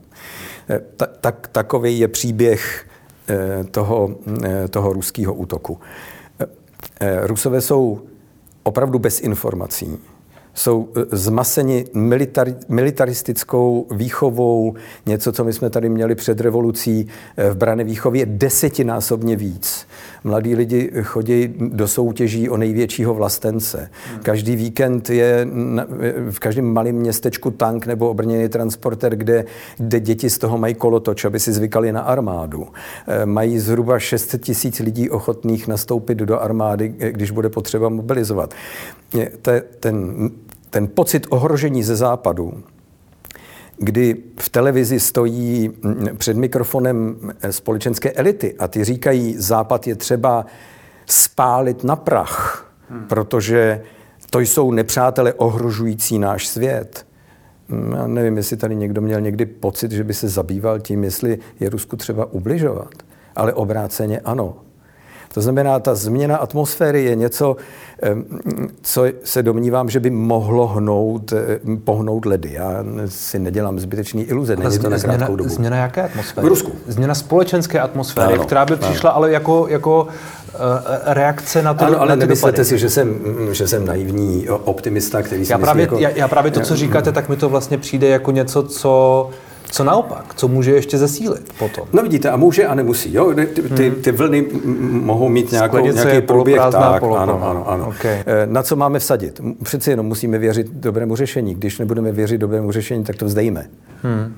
Eh, 0.69 0.81
ta, 0.97 1.07
tak, 1.21 1.49
takový 1.53 1.99
je 1.99 2.09
příběh 2.09 2.87
eh, 3.29 3.65
toho, 3.65 4.17
eh, 4.45 4.69
toho 4.69 4.93
ruského 4.93 5.35
útoku. 5.35 5.79
Rusové 7.23 7.61
jsou 7.61 8.01
opravdu 8.63 8.99
bez 8.99 9.21
informací. 9.21 9.99
Jsou 10.57 10.89
eh, 10.97 11.17
zmaseni 11.17 11.85
militari, 11.95 12.55
militaristickou 12.69 13.87
výchovou, 13.91 14.75
něco, 15.07 15.33
co 15.33 15.45
my 15.45 15.53
jsme 15.53 15.71
tady 15.71 15.89
měli 15.89 16.15
před 16.15 16.41
revolucí 16.41 17.09
eh, 17.37 17.51
v 17.51 17.57
Brane 17.57 17.85
výchově, 17.85 18.27
desetinásobně 18.27 19.37
víc. 19.37 19.87
Mladí 20.25 20.55
lidi 20.55 20.91
chodí 21.03 21.55
do 21.59 21.89
soutěží 21.89 22.49
o 22.49 22.57
největšího 22.57 23.15
vlastence. 23.15 23.91
Každý 24.23 24.57
víkend 24.57 25.11
je 25.11 25.49
v 26.31 26.39
každém 26.39 26.73
malém 26.73 26.95
městečku 26.95 27.51
tank 27.51 27.87
nebo 27.87 28.11
obrněný 28.11 28.49
transporter, 28.49 29.17
kde, 29.17 29.45
kde 29.77 30.01
děti 30.01 30.31
z 30.31 30.39
toho 30.39 30.59
mají 30.59 30.75
kolotoč, 30.75 31.25
aby 31.25 31.41
si 31.41 31.53
zvykali 31.53 31.93
na 31.93 32.01
armádu. 32.01 32.69
Eh, 33.07 33.27
mají 33.27 33.59
zhruba 33.59 33.99
600 33.99 34.43
tisíc 34.43 34.79
lidí 34.79 35.11
ochotných 35.11 35.69
nastoupit 35.69 36.19
do 36.19 36.41
armády, 36.41 36.89
když 36.89 37.31
bude 37.31 37.49
potřeba 37.49 37.89
mobilizovat. 37.89 38.55
Ten 39.81 40.31
ten 40.71 40.89
pocit 40.89 41.27
ohrožení 41.31 41.83
ze 41.83 41.97
západu, 41.97 42.63
kdy 43.79 44.17
v 44.41 44.49
televizi 44.49 45.01
stojí 45.01 45.69
mm, 45.69 46.07
před 46.17 46.37
mikrofonem 46.37 47.17
eh, 47.41 47.53
společenské 47.53 48.13
elity 48.13 48.55
a 48.59 48.69
ty 48.69 48.85
říkají, 48.85 49.35
západ 49.39 49.87
je 49.87 49.97
třeba 49.97 50.47
spálit 51.07 51.85
na 51.85 51.97
prach, 51.97 52.73
hmm. 52.89 53.05
protože 53.05 53.83
to 54.31 54.41
jsou 54.41 54.71
nepřátelé 54.71 55.33
ohrožující 55.33 56.19
náš 56.19 56.47
svět. 56.47 57.07
Mm, 57.69 57.93
já 57.93 58.07
nevím, 58.07 58.37
jestli 58.37 58.57
tady 58.57 58.77
někdo 58.77 59.01
měl 59.01 59.21
někdy 59.21 59.47
pocit, 59.47 59.93
že 59.93 60.05
by 60.05 60.15
se 60.15 60.29
zabýval 60.29 60.81
tím, 60.81 61.05
jestli 61.05 61.39
je 61.61 61.71
Rusku 61.71 61.97
třeba 61.97 62.33
ubližovat. 62.33 62.95
Ale 63.37 63.55
obráceně 63.55 64.21
ano. 64.21 64.57
To 65.37 65.43
znamená, 65.43 65.81
ta 65.81 65.95
změna 65.95 66.37
atmosféry 66.37 67.05
je 67.05 67.15
něco, 67.15 67.57
co 68.83 69.05
se 69.25 69.43
domnívám, 69.43 69.91
že 69.91 70.01
by 70.01 70.11
mohlo 70.11 70.67
hnout, 70.67 71.33
pohnout 71.85 72.27
ledy. 72.27 72.53
Já 72.53 72.85
si 73.07 73.39
nedělám 73.39 73.79
zbytečný 73.79 74.23
iluze, 74.23 74.57
není 74.57 74.79
to 74.79 74.91
na 74.91 74.99
krátkou 74.99 75.37
dobu. 75.37 75.51
Změna 75.51 75.77
jaké 75.77 76.03
atmosféry? 76.03 76.47
V 76.47 76.49
Rusku. 76.49 76.73
Změna 76.87 77.15
společenské 77.15 77.81
atmosféry, 77.81 78.35
ano, 78.35 78.45
která 78.45 78.65
by 78.65 78.77
přišla 78.77 79.11
ano. 79.11 79.17
ale 79.17 79.33
jako, 79.33 79.67
jako 79.69 80.09
eh, 80.55 81.15
reakce 81.15 81.63
na 81.63 81.75
to. 81.75 81.85
Ano, 81.85 82.01
ale 82.01 82.17
nemyslete 82.17 82.65
si, 82.65 82.79
že 82.79 82.91
jsem, 82.91 83.21
že 83.53 83.69
jsem 83.69 83.87
naivní 83.87 84.49
optimista, 84.49 85.23
který 85.23 85.47
si 85.47 85.53
já 85.53 85.59
myslí 85.59 85.67
právě, 85.67 85.83
jako... 85.83 85.99
já, 85.99 86.11
já 86.11 86.29
právě 86.29 86.51
to, 86.51 86.61
co 86.61 86.77
říkáte, 86.77 87.13
tak 87.13 87.29
mi 87.29 87.37
to 87.37 87.49
vlastně 87.49 87.79
přijde 87.79 88.09
jako 88.09 88.31
něco, 88.31 88.63
co 88.63 89.31
co 89.71 89.85
naopak? 89.85 90.35
Co 90.35 90.49
může 90.49 90.73
ještě 90.73 90.99
zesílit 90.99 91.53
potom? 91.59 91.89
No 91.93 92.03
vidíte, 92.03 92.31
a 92.31 92.37
může 92.37 92.67
a 92.67 92.75
nemusí. 92.75 93.15
Jo? 93.15 93.35
Ty, 93.35 93.47
ty, 93.47 93.91
hmm. 93.91 94.03
ty 94.03 94.13
vlny 94.13 94.47
mohou 94.91 95.29
mít 95.29 95.53
nějakou, 95.53 95.79
nějaký 95.79 96.27
průběh. 96.27 96.57
Tak, 96.57 97.03
ano, 97.03 97.43
ano, 97.43 97.69
ano. 97.69 97.89
Okay. 97.89 98.23
Eh, 98.27 98.47
na 98.47 98.63
co 98.63 98.77
máme 98.77 98.99
vsadit? 98.99 99.41
Přeci 99.63 99.91
jenom 99.91 100.07
musíme 100.07 100.39
věřit 100.39 100.67
dobrému 100.71 101.17
řešení. 101.17 101.55
Když 101.55 101.79
nebudeme 101.79 102.13
věřit 102.13 102.39
dobrému 102.39 102.73
řešení, 102.73 103.05
tak 103.05 103.17
to 103.17 103.25
vzdejíme. 103.25 103.67
Hmm. 104.03 104.35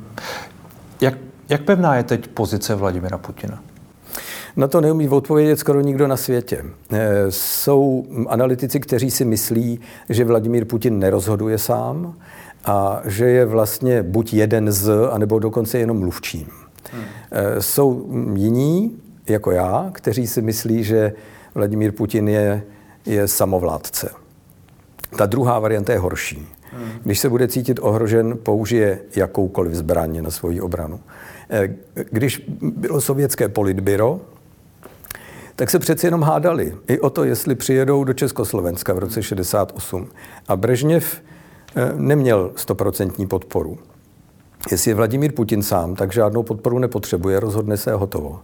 Jak, 1.00 1.14
jak 1.48 1.62
pevná 1.62 1.96
je 1.96 2.02
teď 2.02 2.28
pozice 2.28 2.74
Vladimira 2.74 3.18
Putina? 3.18 3.60
Na 4.56 4.68
to 4.68 4.80
neumí 4.80 5.08
odpovědět 5.08 5.58
skoro 5.58 5.80
nikdo 5.80 6.06
na 6.06 6.16
světě. 6.16 6.64
Eh, 6.90 7.26
jsou 7.28 8.06
analytici, 8.28 8.80
kteří 8.80 9.10
si 9.10 9.24
myslí, 9.24 9.80
že 10.08 10.24
Vladimír 10.24 10.64
Putin 10.64 10.98
nerozhoduje 10.98 11.58
sám, 11.58 12.14
a 12.68 13.02
že 13.04 13.24
je 13.24 13.44
vlastně 13.44 14.02
buď 14.02 14.34
jeden 14.34 14.72
z, 14.72 14.90
anebo 15.10 15.38
dokonce 15.38 15.78
jenom 15.78 15.98
mluvčím. 15.98 16.48
Hmm. 16.92 17.04
Jsou 17.58 18.06
jiní, 18.34 18.96
jako 19.26 19.50
já, 19.50 19.90
kteří 19.92 20.26
si 20.26 20.42
myslí, 20.42 20.84
že 20.84 21.12
Vladimír 21.54 21.92
Putin 21.92 22.28
je, 22.28 22.62
je 23.06 23.28
samovládce. 23.28 24.10
Ta 25.18 25.26
druhá 25.26 25.58
varianta 25.58 25.92
je 25.92 25.98
horší. 25.98 26.48
Hmm. 26.72 26.90
Když 27.02 27.18
se 27.18 27.28
bude 27.28 27.48
cítit 27.48 27.78
ohrožen, 27.82 28.38
použije 28.42 28.98
jakoukoliv 29.16 29.74
zbraně 29.74 30.22
na 30.22 30.30
svoji 30.30 30.60
obranu. 30.60 31.00
Eh, 31.50 31.68
když 32.10 32.50
bylo 32.60 33.00
sovětské 33.00 33.48
politbyro, 33.48 34.20
tak 35.56 35.70
se 35.70 35.78
přeci 35.78 36.06
jenom 36.06 36.22
hádali 36.22 36.74
i 36.88 37.00
o 37.00 37.10
to, 37.10 37.24
jestli 37.24 37.54
přijedou 37.54 38.04
do 38.04 38.12
Československa 38.12 38.92
v 38.92 38.98
roce 38.98 39.22
68. 39.22 40.08
A 40.48 40.56
Brežněv 40.56 41.20
Eh, 41.20 41.27
neměl 41.96 42.50
stoprocentní 42.56 43.26
podporu. 43.26 43.78
Jestli 44.70 44.90
je 44.90 44.94
Vladimír 44.94 45.32
Putin 45.32 45.62
sám, 45.62 45.94
tak 45.94 46.12
žádnou 46.12 46.42
podporu 46.42 46.78
nepotřebuje, 46.78 47.40
rozhodne 47.40 47.76
se 47.76 47.92
a 47.92 47.96
hotovo. 47.96 48.40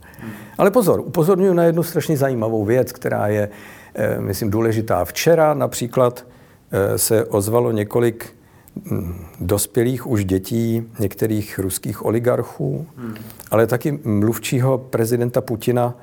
Ale 0.59 0.70
pozor, 0.70 1.01
upozorňuji 1.01 1.55
na 1.55 1.64
jednu 1.64 1.83
strašně 1.83 2.16
zajímavou 2.16 2.64
věc, 2.64 2.92
která 2.92 3.27
je, 3.27 3.49
eh, 3.94 4.20
myslím, 4.20 4.51
důležitá. 4.51 5.05
Včera 5.05 5.55
například 5.55 6.27
eh, 6.70 6.99
se 6.99 7.25
ozvalo 7.25 7.73
několik 7.73 8.37
hm, 8.77 9.27
dospělých 9.40 10.07
už 10.07 10.25
dětí 10.25 10.92
některých 10.99 11.59
ruských 11.59 12.05
oligarchů, 12.05 12.87
hmm. 12.97 13.14
ale 13.51 13.66
taky 13.66 13.99
mluvčího 14.05 14.79
prezidenta 14.79 15.40
Putina, 15.40 15.94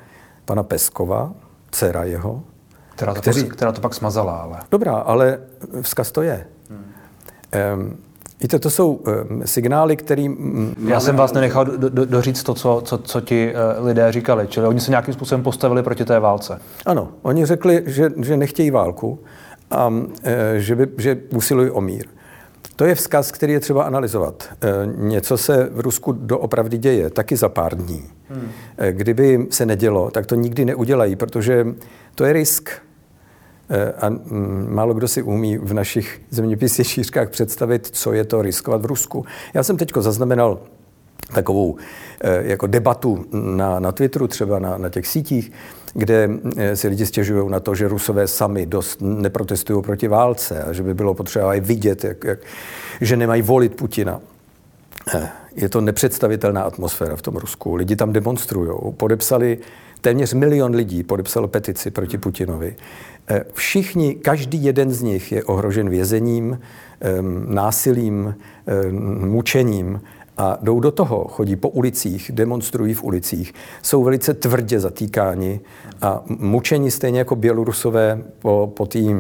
pana 0.46 0.64
Peskova, 0.64 1.34
dcera 1.72 2.04
jeho. 2.04 2.44
Která 2.96 3.14
to, 3.14 3.22
kteří... 3.22 3.44
pak, 3.44 3.54
která 3.54 3.72
to 3.72 3.82
pak 3.82 3.94
smazala, 3.94 4.38
ale. 4.38 4.60
Dobrá, 4.72 4.94
ale 4.94 5.40
vzkaz 5.82 6.12
to 6.12 6.22
je. 6.22 6.48
Hmm. 6.70 6.86
Um, 7.76 7.98
Víte, 8.42 8.60
to 8.60 8.70
jsou 8.70 8.94
um, 8.94 9.42
signály, 9.46 9.96
které... 9.96 10.26
Já 10.88 11.00
jsem 11.00 11.16
vás 11.16 11.34
nenechal 11.34 11.66
do, 11.66 11.90
do, 11.90 12.06
doříct 12.06 12.46
to, 12.46 12.54
co, 12.54 12.82
co, 12.86 12.98
co 12.98 13.22
ti 13.22 13.54
uh, 13.80 13.86
lidé 13.86 14.12
říkali. 14.12 14.48
Čili 14.48 14.68
oni 14.68 14.80
se 14.80 14.92
nějakým 14.92 15.14
způsobem 15.14 15.44
postavili 15.44 15.84
proti 15.84 16.06
té 16.06 16.20
válce. 16.20 16.60
Ano, 16.86 17.10
oni 17.22 17.46
řekli, 17.46 17.84
že, 17.86 18.10
že 18.18 18.38
nechtějí 18.38 18.72
válku 18.72 19.20
a 19.72 19.88
uh, 19.88 20.04
že, 20.58 20.76
by, 20.76 20.88
že 20.98 21.18
usilují 21.36 21.70
o 21.70 21.82
mír. 21.82 22.06
To 22.76 22.86
je 22.86 22.96
vzkaz, 22.96 23.32
který 23.32 23.54
je 23.54 23.60
třeba 23.60 23.84
analyzovat. 23.84 24.50
Uh, 24.64 25.08
něco 25.08 25.38
se 25.38 25.70
v 25.72 25.80
Rusku 25.80 26.12
doopravdy 26.12 26.78
děje, 26.78 27.10
taky 27.10 27.36
za 27.36 27.50
pár 27.50 27.78
dní. 27.78 28.04
Hmm. 28.30 28.50
Kdyby 28.92 29.48
se 29.50 29.66
nedělo, 29.66 30.12
tak 30.12 30.26
to 30.26 30.36
nikdy 30.36 30.66
neudělají, 30.66 31.16
protože 31.16 31.68
to 32.16 32.26
je 32.26 32.34
risk. 32.34 32.70
Eh, 33.74 33.94
a 34.00 34.10
mm, 34.10 34.68
málo 34.70 34.94
kdo 34.94 35.08
si 35.08 35.22
umí 35.22 35.58
v 35.58 35.74
našich 35.74 36.22
zeměpisných 36.30 36.88
šířkách 36.88 37.30
představit, 37.30 37.88
co 37.92 38.14
je 38.14 38.24
to 38.24 38.42
riskovat 38.42 38.82
v 38.82 38.86
Rusku. 38.86 39.26
Já 39.54 39.64
jsem 39.64 39.78
teď 39.78 39.92
zaznamenal 40.00 40.60
takovou 41.34 41.76
eh, 42.22 42.44
jako 42.44 42.68
debatu 42.68 43.26
na, 43.32 43.80
na 43.80 43.92
Twitteru, 43.92 44.28
třeba 44.28 44.60
na, 44.60 44.78
na 44.78 44.90
těch 44.90 45.08
sítích, 45.08 45.52
kde 45.94 46.30
eh, 46.58 46.76
si 46.76 46.88
lidi 46.88 47.06
stěžují 47.06 47.50
na 47.50 47.60
to, 47.60 47.76
že 47.76 47.88
Rusové 47.88 48.28
sami 48.28 48.66
dost 48.66 49.02
neprotestují 49.02 49.84
proti 49.84 50.08
válce 50.08 50.64
a 50.64 50.74
že 50.74 50.84
by 50.84 50.94
bylo 50.94 51.14
potřeba 51.14 51.56
i 51.56 51.60
vidět, 51.60 52.04
jak, 52.04 52.24
jak, 52.24 52.40
že 53.02 53.18
nemají 53.18 53.42
volit 53.42 53.76
Putina. 53.76 54.20
Je 55.56 55.70
to 55.70 55.82
nepředstavitelná 55.82 56.64
atmosféra 56.64 57.16
v 57.16 57.22
tom 57.22 57.36
Rusku. 57.36 57.76
Lidi 57.76 57.96
tam 57.96 58.14
demonstrují. 58.14 58.72
Podepsali, 58.98 59.58
téměř 60.02 60.34
milion 60.34 60.76
lidí 60.76 61.04
podepsalo 61.04 61.48
petici 61.48 61.92
proti 61.92 62.18
Putinovi. 62.18 62.76
Eh, 63.28 63.44
všichni, 63.54 64.16
každý 64.16 64.64
jeden 64.64 64.92
z 64.92 65.02
nich 65.02 65.32
je 65.32 65.44
ohrožen 65.44 65.90
vězením, 65.90 66.60
násilím, 67.48 68.36
mučením 69.20 70.02
a 70.38 70.58
jdou 70.62 70.80
do 70.80 70.92
toho, 70.92 71.28
chodí 71.28 71.56
po 71.56 71.70
ulicích, 71.70 72.32
demonstrují 72.34 72.94
v 72.94 73.04
ulicích, 73.04 73.54
jsou 73.82 74.04
velice 74.04 74.34
tvrdě 74.34 74.80
zatýkáni 74.80 75.60
a 76.02 76.24
mučení 76.28 76.92
stejně 76.92 77.20
jako 77.20 77.36
Bělorusové 77.36 78.24
po, 78.40 78.74
po 78.78 78.86
té 78.86 79.00
e, 79.00 79.14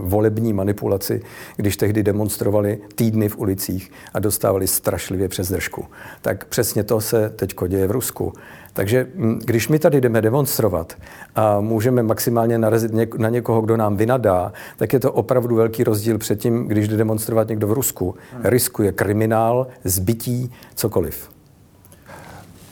volební 0.00 0.52
manipulaci, 0.52 1.22
když 1.56 1.76
tehdy 1.76 2.02
demonstrovali 2.02 2.78
týdny 2.94 3.28
v 3.28 3.38
ulicích 3.38 3.92
a 4.14 4.18
dostávali 4.18 4.66
strašlivě 4.66 5.28
přes 5.28 5.48
držku. 5.48 5.84
Tak 6.20 6.44
přesně 6.44 6.84
to 6.84 7.00
se 7.00 7.30
teď 7.36 7.54
děje 7.68 7.86
v 7.86 7.90
Rusku. 7.90 8.32
Takže 8.72 9.06
mm, 9.14 9.40
když 9.44 9.68
my 9.68 9.78
tady 9.78 10.00
jdeme 10.00 10.20
demonstrovat 10.20 10.92
a 11.34 11.60
můžeme 11.60 12.02
maximálně 12.02 12.58
narazit 12.58 12.92
na 13.18 13.28
někoho, 13.28 13.60
kdo 13.60 13.76
nám 13.76 13.96
vynadá, 13.96 14.52
tak 14.76 14.92
je 14.92 15.00
to 15.00 15.12
opravdu 15.12 15.56
velký 15.56 15.84
rozdíl 15.84 16.18
před 16.18 16.40
tím, 16.40 16.68
když 16.68 16.88
jde 16.88 16.96
demonstrovat 16.96 17.48
někdo 17.48 17.66
v 17.66 17.72
Rusku. 17.72 18.14
Riskuje 18.44 18.92
kriminál, 18.92 19.66
zbytí, 19.84 20.52
cokoliv. 20.74 21.30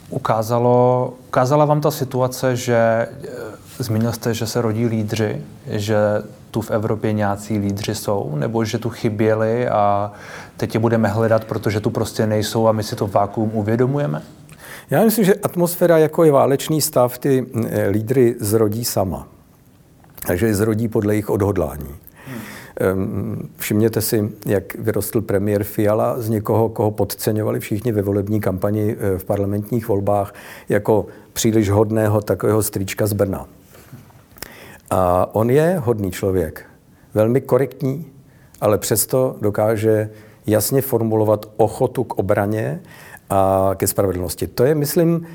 Ukázalo, 0.09 1.13
ukázala 1.27 1.65
vám 1.65 1.81
ta 1.81 1.91
situace, 1.91 2.55
že 2.55 2.75
e, 2.75 3.07
zmínil 3.79 4.11
jste, 4.11 4.33
že 4.33 4.47
se 4.47 4.61
rodí 4.61 4.85
lídři, 4.85 5.41
že 5.67 5.97
tu 6.51 6.61
v 6.61 6.71
Evropě 6.71 7.13
nějací 7.13 7.57
lídři 7.57 7.95
jsou, 7.95 8.35
nebo 8.35 8.65
že 8.65 8.77
tu 8.77 8.89
chyběli 8.89 9.69
a 9.69 10.11
teď 10.57 10.73
je 10.73 10.79
budeme 10.79 11.07
hledat, 11.07 11.45
protože 11.45 11.79
tu 11.79 11.89
prostě 11.89 12.27
nejsou 12.27 12.67
a 12.67 12.71
my 12.71 12.83
si 12.83 12.95
to 12.95 13.07
vákuum 13.07 13.51
uvědomujeme? 13.53 14.21
Já 14.91 15.03
myslím, 15.05 15.25
že 15.25 15.35
atmosféra 15.35 15.97
jako 15.97 16.23
je 16.23 16.31
válečný 16.31 16.81
stav, 16.81 17.17
ty 17.17 17.45
eh, 17.69 17.87
lídry 17.87 18.35
zrodí 18.39 18.85
sama. 18.85 19.27
Takže 20.27 20.47
je 20.47 20.55
zrodí 20.55 20.87
podle 20.87 21.13
jejich 21.13 21.29
odhodlání. 21.29 21.95
Hmm. 22.79 23.49
Všimněte 23.57 24.01
si, 24.01 24.29
jak 24.45 24.75
vyrostl 24.75 25.21
premiér 25.21 25.63
Fiala 25.63 26.21
z 26.21 26.29
někoho, 26.29 26.69
koho 26.69 26.91
podceňovali 26.91 27.59
všichni 27.59 27.91
ve 27.91 28.01
volební 28.01 28.39
kampani 28.39 28.95
eh, 28.99 29.17
v 29.17 29.23
parlamentních 29.23 29.87
volbách 29.87 30.33
jako 30.69 31.05
příliš 31.33 31.69
hodného 31.69 32.21
takového 32.21 32.63
strička 32.63 33.07
z 33.07 33.13
Brna. 33.13 33.47
A 34.89 35.29
on 35.35 35.49
je 35.49 35.77
hodný 35.83 36.11
člověk, 36.11 36.65
velmi 37.13 37.41
korektní 37.41 38.05
ale 38.61 38.77
přesto 38.77 39.35
dokáže 39.41 40.09
jasně 40.47 40.81
formulovat 40.81 41.45
ochotu 41.57 42.03
k 42.03 42.13
obraně 42.13 42.79
a 43.31 43.71
ke 43.75 43.87
spravedlnosti. 43.87 44.47
To 44.47 44.63
je, 44.63 44.75
myslím, 44.75 45.27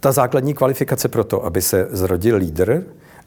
ta 0.00 0.12
základní 0.12 0.54
kvalifikace 0.54 1.08
pro 1.08 1.24
to, 1.24 1.44
aby 1.44 1.62
se 1.62 1.88
zrodil 1.90 2.36
lídr. 2.36 2.82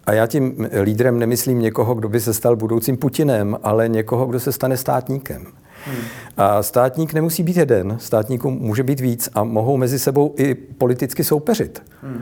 A 0.06 0.14
já 0.14 0.28
tím 0.28 0.68
lídrem 0.82 1.20
nemyslím 1.20 1.60
někoho, 1.60 1.96
kdo 1.96 2.10
by 2.10 2.20
se 2.20 2.34
stal 2.34 2.56
budoucím 2.56 2.98
Putinem, 2.98 3.58
ale 3.64 3.90
někoho, 3.90 4.26
kdo 4.26 4.40
se 4.40 4.52
stane 4.52 4.78
státníkem. 4.78 5.46
Hmm. 5.86 5.98
A 6.38 6.64
státník 6.64 7.14
nemusí 7.14 7.44
být 7.44 7.58
jeden, 7.58 7.98
státníků 8.00 8.52
může 8.52 8.84
být 8.84 9.00
víc 9.00 9.30
a 9.34 9.44
mohou 9.44 9.78
mezi 9.78 10.00
sebou 10.00 10.34
i 10.38 10.56
politicky 10.56 11.24
soupeřit. 11.24 11.84
Hmm. 12.02 12.22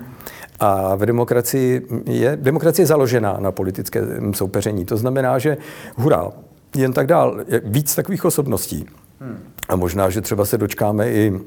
A 0.59 0.95
v 0.95 1.05
demokracii 1.05 1.87
je, 2.05 2.37
demokracie 2.41 2.83
je 2.83 2.87
založená 2.87 3.37
na 3.39 3.51
politickém 3.51 4.33
soupeření. 4.33 4.85
To 4.85 4.97
znamená, 4.97 5.39
že 5.39 5.57
hurá, 5.95 6.31
jen 6.75 6.93
tak 6.93 7.07
dál, 7.07 7.37
je 7.47 7.61
víc 7.65 7.95
takových 7.95 8.25
osobností. 8.25 8.85
Hmm. 9.19 9.37
A 9.69 9.75
možná, 9.75 10.09
že 10.09 10.21
třeba 10.21 10.45
se 10.45 10.57
dočkáme 10.57 11.09
i 11.09 11.39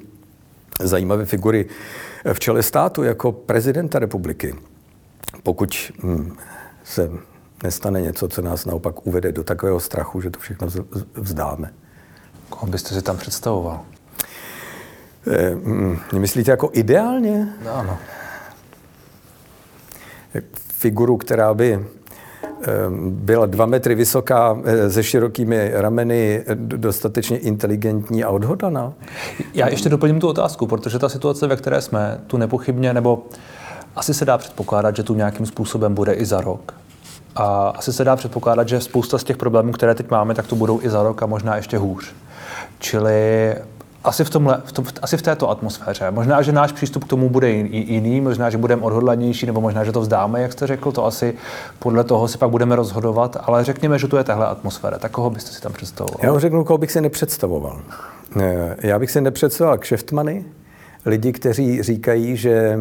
zajímavé 0.81 1.25
figury 1.25 1.66
v 2.33 2.41
čele 2.41 2.62
státu 2.62 3.03
jako 3.03 3.33
prezidenta 3.33 3.99
republiky. 3.99 4.55
Pokud 5.43 5.93
hm, 6.03 6.37
se 6.85 7.11
nestane 7.62 8.01
něco, 8.01 8.29
co 8.29 8.43
nás 8.43 8.66
naopak 8.66 9.07
uvede 9.07 9.33
do 9.33 9.45
takového 9.45 9.81
strachu, 9.81 10.20
že 10.20 10.31
to 10.31 10.41
všechno 10.41 10.68
vzdáme. 11.14 11.75
Koho 12.49 12.66
byste 12.66 12.95
si 12.95 13.03
tam 13.03 13.16
představoval? 13.16 13.81
E, 16.12 16.18
myslíte 16.18 16.51
jako 16.51 16.70
ideálně? 16.72 17.49
No, 17.64 17.75
ano. 17.75 17.99
Figuru, 20.55 21.16
která 21.16 21.55
by 21.55 21.87
byla 23.11 23.47
dva 23.47 23.67
metry 23.67 23.95
vysoká, 23.95 24.59
eh, 24.65 24.91
se 24.91 25.03
širokými 25.03 25.71
rameny, 25.75 26.45
dostatečně 26.55 27.39
inteligentní 27.39 28.25
a 28.25 28.31
odhodlaná? 28.31 28.93
Já 29.55 29.69
ještě 29.69 29.89
doplním 29.89 30.21
tu 30.21 30.29
otázku, 30.29 30.67
protože 30.67 30.99
ta 30.99 31.09
situace, 31.09 31.47
ve 31.47 31.57
které 31.57 31.81
jsme, 31.81 32.21
tu 32.27 32.37
nepochybně, 32.37 32.95
nebo 32.95 33.23
asi 33.97 34.15
se 34.15 34.25
dá 34.25 34.39
předpokládat, 34.39 34.97
že 34.97 35.03
tu 35.03 35.15
nějakým 35.15 35.47
způsobem 35.47 35.95
bude 35.95 36.12
i 36.12 36.25
za 36.25 36.41
rok. 36.41 36.75
A 37.37 37.69
asi 37.69 37.93
se 37.93 38.05
dá 38.05 38.17
předpokládat, 38.17 38.69
že 38.69 38.81
spousta 38.81 39.19
z 39.19 39.25
těch 39.25 39.37
problémů, 39.37 39.73
které 39.73 39.95
teď 39.95 40.11
máme, 40.11 40.35
tak 40.35 40.47
to 40.47 40.57
budou 40.57 40.83
i 40.83 40.91
za 40.91 41.03
rok 41.03 41.23
a 41.23 41.27
možná 41.27 41.57
ještě 41.57 41.79
hůř. 41.79 42.12
Čili 42.79 43.55
asi 44.05 44.25
v, 44.25 44.31
tomhle, 44.31 44.63
v, 44.65 44.73
tom, 44.73 44.85
asi 45.03 45.17
v 45.17 45.23
této 45.23 45.51
atmosféře. 45.51 46.11
Možná, 46.11 46.43
že 46.43 46.53
náš 46.53 46.73
přístup 46.73 47.05
k 47.05 47.09
tomu 47.09 47.31
bude 47.31 47.51
jiný, 47.51 48.21
možná, 48.21 48.51
že 48.51 48.59
budeme 48.59 48.83
odhodlanější, 48.83 49.47
nebo 49.47 49.61
možná, 49.61 49.85
že 49.85 49.93
to 49.93 50.01
vzdáme, 50.01 50.43
jak 50.43 50.53
jste 50.53 50.67
řekl, 50.67 50.93
to 50.93 51.07
asi 51.07 51.35
podle 51.79 52.05
toho 52.05 52.29
si 52.29 52.39
pak 52.39 52.51
budeme 52.51 52.77
rozhodovat, 52.77 53.37
ale 53.41 53.65
řekněme, 53.65 53.99
že 53.99 54.09
tu 54.09 54.17
je 54.17 54.25
tahle 54.25 54.47
atmosféra. 54.47 54.99
Tak 54.99 55.13
koho 55.13 55.31
byste 55.31 55.53
si 55.53 55.61
tam 55.61 55.73
představoval? 55.73 56.19
Já 56.23 56.31
vám 56.31 56.41
řeknu, 56.41 56.65
koho 56.65 56.79
bych 56.79 56.93
si 56.93 57.01
nepředstavoval. 57.01 57.81
Eh, 58.41 58.77
já 58.83 58.99
bych 58.99 59.11
si 59.11 59.21
nepředstavoval 59.21 59.79
kšeftmany, 59.79 60.45
lidi, 61.07 61.33
kteří 61.33 61.83
říkají, 61.83 62.37
že 62.37 62.79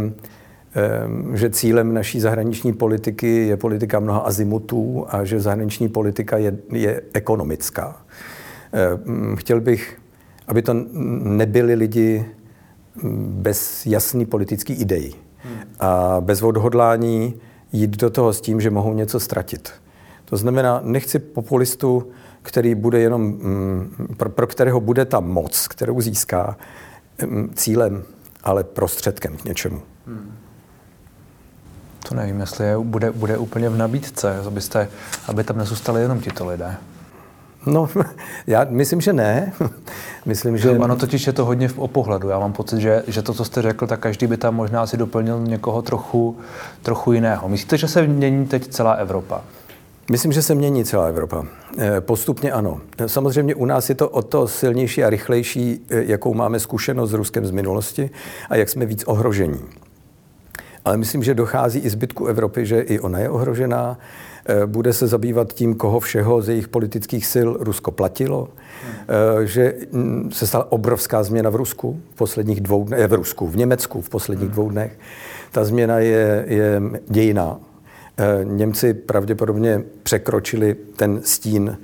eh, 0.75 1.37
že 1.37 1.49
cílem 1.49 1.93
naší 1.93 2.19
zahraniční 2.19 2.73
politiky 2.73 3.47
je 3.47 3.57
politika 3.57 3.99
mnoha 3.99 4.19
azimutů 4.19 5.05
a 5.09 5.25
že 5.25 5.39
zahraniční 5.39 5.89
politika 5.89 6.37
je, 6.37 6.57
je 6.71 7.01
ekonomická. 7.13 7.95
Eh, 8.73 9.35
chtěl 9.35 9.61
bych 9.61 10.02
aby 10.47 10.61
to 10.61 10.73
nebyli 11.23 11.75
lidi 11.75 12.25
bez 13.27 13.85
jasný 13.85 14.25
politický 14.25 14.73
idei 14.73 15.13
a 15.79 16.17
bez 16.19 16.41
odhodlání 16.41 17.33
jít 17.71 17.97
do 17.97 18.09
toho 18.09 18.33
s 18.33 18.41
tím, 18.41 18.61
že 18.61 18.69
mohou 18.69 18.93
něco 18.93 19.19
ztratit. 19.19 19.71
To 20.25 20.37
znamená, 20.37 20.79
nechci 20.83 21.19
populistu, 21.19 22.11
který 22.41 22.75
bude 22.75 22.99
jenom, 22.99 23.21
mm, 23.21 24.15
pro, 24.17 24.29
pro 24.29 24.47
kterého 24.47 24.81
bude 24.81 25.05
ta 25.05 25.19
moc, 25.19 25.67
kterou 25.67 26.01
získá, 26.01 26.57
mm, 27.25 27.53
cílem, 27.55 28.03
ale 28.43 28.63
prostředkem 28.63 29.37
k 29.37 29.45
něčemu. 29.45 29.81
To 32.09 32.15
nevím, 32.15 32.39
jestli 32.39 32.65
je, 32.65 32.77
bude, 32.77 33.11
bude 33.11 33.37
úplně 33.37 33.69
v 33.69 33.77
nabídce, 33.77 34.39
abyste, 34.47 34.87
aby 35.27 35.43
tam 35.43 35.57
nezůstali 35.57 36.01
jenom 36.01 36.19
tito 36.19 36.47
lidé. 36.47 36.75
No, 37.65 37.89
já 38.47 38.65
myslím, 38.69 39.01
že 39.01 39.13
ne. 39.13 39.53
myslím, 40.25 40.57
že... 40.57 40.69
Ano, 40.69 40.95
totiž 40.95 41.27
je 41.27 41.33
to 41.33 41.45
hodně 41.45 41.69
o 41.75 41.87
pohledu. 41.87 42.29
Já 42.29 42.39
mám 42.39 42.53
pocit, 42.53 42.79
že, 42.79 43.03
že 43.07 43.21
to, 43.21 43.33
co 43.33 43.45
jste 43.45 43.61
řekl, 43.61 43.87
tak 43.87 43.99
každý 43.99 44.27
by 44.27 44.37
tam 44.37 44.55
možná 44.55 44.87
si 44.87 44.97
doplnil 44.97 45.39
někoho 45.39 45.81
trochu, 45.81 46.37
trochu 46.81 47.11
jiného. 47.11 47.49
Myslíte, 47.49 47.77
že 47.77 47.87
se 47.87 48.07
mění 48.07 48.45
teď 48.45 48.67
celá 48.67 48.91
Evropa? 48.91 49.41
Myslím, 50.11 50.31
že 50.31 50.41
se 50.41 50.55
mění 50.55 50.85
celá 50.85 51.05
Evropa. 51.05 51.45
Eh, 51.77 52.01
postupně 52.01 52.51
ano. 52.51 52.81
Samozřejmě 53.07 53.55
u 53.55 53.65
nás 53.65 53.89
je 53.89 53.95
to 53.95 54.09
o 54.09 54.21
to 54.21 54.47
silnější 54.47 55.03
a 55.03 55.09
rychlejší, 55.09 55.85
eh, 55.89 56.03
jakou 56.03 56.33
máme 56.33 56.59
zkušenost 56.59 57.09
s 57.09 57.13
Ruskem 57.13 57.45
z 57.45 57.51
minulosti 57.51 58.09
a 58.49 58.55
jak 58.55 58.69
jsme 58.69 58.85
víc 58.85 59.03
ohrožení. 59.03 59.59
Ale 60.85 60.97
myslím, 60.97 61.23
že 61.23 61.33
dochází 61.33 61.79
i 61.79 61.89
zbytku 61.89 62.25
Evropy, 62.25 62.65
že 62.65 62.79
i 62.81 62.99
ona 62.99 63.19
je 63.19 63.29
ohrožená 63.29 63.97
bude 64.65 64.93
se 64.93 65.07
zabývat 65.07 65.53
tím, 65.53 65.75
koho 65.75 65.99
všeho 65.99 66.41
z 66.41 66.49
jejich 66.49 66.67
politických 66.67 67.25
sil 67.33 67.49
Rusko 67.59 67.91
platilo, 67.91 68.47
hmm. 68.47 69.47
že 69.47 69.73
mm, 69.91 70.31
se 70.31 70.47
stala 70.47 70.71
obrovská 70.71 71.23
změna 71.23 71.49
v 71.49 71.55
Rusku 71.55 71.99
v 72.13 72.15
posledních 72.15 72.61
dvou 72.61 72.83
dnech, 72.83 72.99
eh, 72.99 73.07
v 73.07 73.13
Rusku, 73.13 73.47
v 73.47 73.57
Německu 73.57 74.01
v 74.01 74.09
posledních 74.09 74.47
hmm. 74.47 74.53
dvou 74.53 74.69
dnech. 74.69 74.99
Ta 75.51 75.65
změna 75.65 75.99
je, 75.99 76.45
je 76.47 76.81
dějiná. 77.09 77.59
Němci 78.43 78.93
pravděpodobně 78.93 79.83
překročili 80.03 80.75
ten 80.95 81.21
stín 81.23 81.77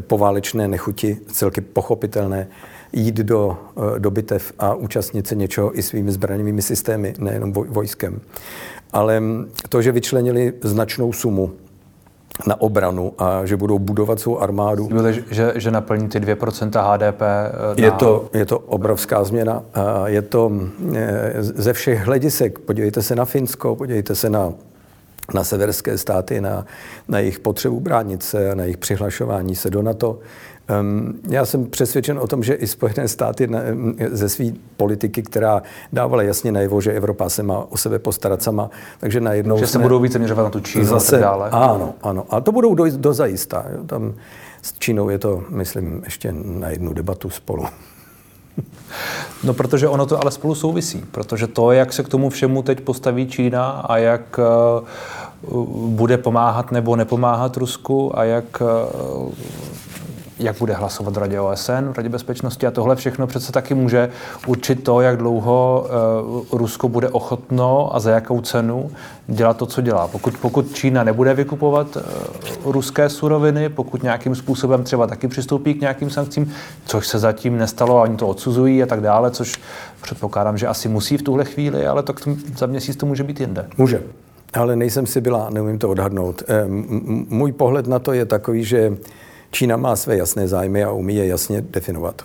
poválečné 0.00 0.68
nechuti, 0.68 1.18
celky 1.32 1.60
pochopitelné, 1.60 2.48
jít 2.92 3.14
do, 3.14 3.58
do 3.98 4.10
bitev 4.10 4.52
a 4.58 4.74
účastnit 4.74 5.26
se 5.26 5.34
něčeho 5.34 5.78
i 5.78 5.82
svými 5.82 6.12
zbraňovými 6.12 6.62
systémy, 6.62 7.14
nejenom 7.18 7.52
vojskem. 7.52 8.20
Ale 8.92 9.20
mm, 9.20 9.50
to, 9.68 9.82
že 9.82 9.92
vyčlenili 9.92 10.52
značnou 10.62 11.12
sumu 11.12 11.52
na 12.46 12.60
obranu 12.60 13.12
a 13.18 13.44
že 13.44 13.56
budou 13.56 13.78
budovat 13.78 14.20
svou 14.20 14.40
armádu. 14.40 14.88
Byli, 14.88 15.24
že, 15.30 15.52
že 15.56 15.70
naplní 15.70 16.08
ty 16.08 16.20
2% 16.20 16.92
HDP? 16.92 17.20
Na... 17.20 17.84
Je, 17.84 17.90
to, 17.90 18.28
je 18.34 18.46
to 18.46 18.58
obrovská 18.58 19.24
změna. 19.24 19.62
Je 20.04 20.22
to 20.22 20.52
eh, 20.94 21.32
ze 21.38 21.72
všech 21.72 22.06
hledisek. 22.06 22.58
Podívejte 22.58 23.02
se 23.02 23.14
na 23.14 23.24
Finsko, 23.24 23.76
podívejte 23.76 24.14
se 24.14 24.30
na 24.30 24.52
na 25.34 25.44
severské 25.44 25.98
státy, 25.98 26.40
na, 26.40 26.66
na 27.08 27.18
jejich 27.18 27.40
potřebu 27.40 27.80
bránit 27.80 28.22
se 28.22 28.50
a 28.50 28.54
na 28.54 28.62
jejich 28.62 28.76
přihlašování 28.76 29.54
se 29.54 29.70
do 29.70 29.82
NATO. 29.82 30.18
Um, 30.80 31.14
já 31.30 31.46
jsem 31.46 31.66
přesvědčen 31.66 32.18
o 32.18 32.26
tom, 32.26 32.42
že 32.42 32.54
i 32.54 32.66
Spojené 32.66 33.08
státy 33.08 33.46
na, 33.46 33.60
ze 34.10 34.28
své 34.28 34.44
politiky, 34.76 35.22
která 35.22 35.62
dávala 35.92 36.22
jasně 36.22 36.52
najevo, 36.52 36.80
že 36.80 36.92
Evropa 36.92 37.28
se 37.28 37.42
má 37.42 37.58
o 37.70 37.76
sebe 37.76 37.98
postarat 37.98 38.42
sama, 38.42 38.70
takže 39.00 39.20
najednou... 39.20 39.58
Že 39.58 39.66
se 39.66 39.78
budou 39.78 40.00
více 40.00 40.18
měřovat 40.18 40.42
na 40.42 40.50
tu 40.50 40.60
Čínu 40.60 40.84
zase, 40.84 41.16
a 41.16 41.20
tak 41.20 41.20
dále. 41.20 41.50
Ano, 41.50 41.94
ano. 42.02 42.24
A 42.30 42.40
to 42.40 42.52
budou 42.52 42.74
do, 42.74 42.84
do 42.96 43.14
zajista. 43.14 43.64
Jo. 43.72 43.84
Tam 43.86 44.14
s 44.62 44.72
Čínou 44.78 45.08
je 45.08 45.18
to, 45.18 45.44
myslím, 45.48 46.02
ještě 46.04 46.34
na 46.44 46.68
jednu 46.68 46.92
debatu 46.92 47.30
spolu. 47.30 47.66
No, 49.44 49.54
protože 49.54 49.88
ono 49.88 50.06
to 50.06 50.22
ale 50.22 50.30
spolu 50.30 50.54
souvisí. 50.54 51.04
Protože 51.10 51.46
to, 51.46 51.72
jak 51.72 51.92
se 51.92 52.02
k 52.02 52.08
tomu 52.08 52.30
všemu 52.30 52.62
teď 52.62 52.80
postaví 52.80 53.26
Čína 53.26 53.70
a 53.70 53.96
jak 53.96 54.40
uh, 55.52 55.66
bude 55.94 56.18
pomáhat 56.18 56.72
nebo 56.72 56.96
nepomáhat 56.96 57.56
Rusku 57.56 58.18
a 58.18 58.24
jak 58.24 58.62
uh, 59.24 59.32
jak 60.38 60.58
bude 60.58 60.74
hlasovat 60.74 61.14
v 61.14 61.18
Radě 61.18 61.40
OSN, 61.40 61.92
v 61.92 61.96
Radě 61.96 62.08
bezpečnosti 62.08 62.66
a 62.66 62.70
tohle 62.70 62.96
všechno 62.96 63.26
přece 63.26 63.52
taky 63.52 63.74
může 63.74 64.10
určit 64.46 64.84
to, 64.84 65.00
jak 65.00 65.16
dlouho 65.16 65.86
uh, 66.50 66.58
Rusko 66.58 66.88
bude 66.88 67.08
ochotno 67.08 67.96
a 67.96 68.00
za 68.00 68.10
jakou 68.10 68.40
cenu 68.40 68.90
dělat 69.26 69.56
to, 69.56 69.66
co 69.66 69.80
dělá. 69.80 70.08
Pokud, 70.08 70.34
pokud 70.36 70.74
Čína 70.74 71.04
nebude 71.04 71.34
vykupovat 71.34 71.96
uh, 71.96 72.02
ruské 72.72 73.08
suroviny, 73.08 73.68
pokud 73.68 74.02
nějakým 74.02 74.34
způsobem 74.34 74.84
třeba 74.84 75.06
taky 75.06 75.28
přistoupí 75.28 75.74
k 75.74 75.80
nějakým 75.80 76.10
sankcím, 76.10 76.52
což 76.86 77.08
se 77.08 77.18
zatím 77.18 77.58
nestalo 77.58 77.98
a 77.98 78.02
oni 78.02 78.16
to 78.16 78.28
odsuzují 78.28 78.82
a 78.82 78.86
tak 78.86 79.00
dále, 79.00 79.30
což 79.30 79.54
předpokládám, 80.02 80.58
že 80.58 80.66
asi 80.66 80.88
musí 80.88 81.16
v 81.16 81.22
tuhle 81.22 81.44
chvíli, 81.44 81.86
ale 81.86 82.02
tak 82.02 82.16
za 82.56 82.66
měsíc 82.66 82.96
to 82.96 83.06
může 83.06 83.24
být 83.24 83.40
jinde. 83.40 83.66
Může. 83.78 84.02
Ale 84.54 84.76
nejsem 84.76 85.06
si 85.06 85.20
byla, 85.20 85.50
neumím 85.50 85.78
to 85.78 85.88
odhadnout. 85.88 86.42
Můj 87.28 87.52
pohled 87.52 87.86
na 87.86 87.98
to 87.98 88.12
je 88.12 88.24
takový, 88.24 88.64
že 88.64 88.96
Čína 89.50 89.76
má 89.76 89.96
své 89.96 90.16
jasné 90.16 90.48
zájmy 90.48 90.84
a 90.84 90.90
umí 90.90 91.16
je 91.16 91.26
jasně 91.26 91.60
definovat. 91.60 92.22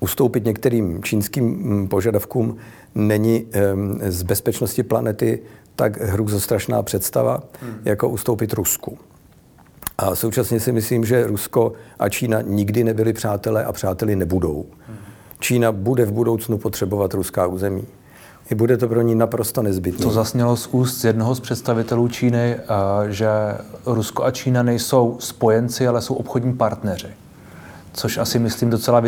Ustoupit 0.00 0.44
některým 0.44 1.02
čínským 1.02 1.44
mm, 1.44 1.88
požadavkům 1.88 2.56
není 2.94 3.46
z 4.08 4.22
bezpečnosti 4.22 4.82
planety 4.82 5.38
tak 5.76 6.00
hrůzostrašná 6.00 6.82
představa, 6.82 7.42
hmm. 7.60 7.74
jako 7.84 8.08
ustoupit 8.08 8.52
Rusku. 8.52 8.98
A 9.98 10.14
současně 10.14 10.60
si 10.60 10.72
myslím, 10.72 11.04
že 11.04 11.26
Rusko 11.26 11.72
a 11.98 12.08
Čína 12.08 12.40
nikdy 12.40 12.84
nebyli 12.84 13.12
přátelé 13.12 13.64
a 13.64 13.72
přáteli 13.72 14.16
nebudou. 14.16 14.66
Hmm. 14.86 14.96
Čína 15.40 15.72
bude 15.72 16.04
v 16.04 16.12
budoucnu 16.12 16.58
potřebovat 16.58 17.14
ruská 17.14 17.46
území. 17.46 17.86
I 18.50 18.54
bude 18.54 18.76
to 18.76 18.88
pro 18.88 19.02
ní 19.02 19.14
naprosto 19.14 19.62
nezbytné. 19.62 20.04
To 20.04 20.10
zasnělo 20.10 20.56
z 20.56 20.66
úst 20.66 21.04
jednoho 21.04 21.34
z 21.34 21.40
představitelů 21.40 22.08
Číny, 22.08 22.56
eh, 22.56 22.62
že 23.12 23.28
Rusko 23.86 24.24
a 24.24 24.30
Čína 24.30 24.62
nejsou 24.62 25.16
spojenci, 25.20 25.88
ale 25.88 26.02
jsou 26.02 26.14
obchodní 26.14 26.54
partneři 26.54 27.08
což 27.92 28.18
asi 28.18 28.38
myslím 28.38 28.70
docela 28.70 29.02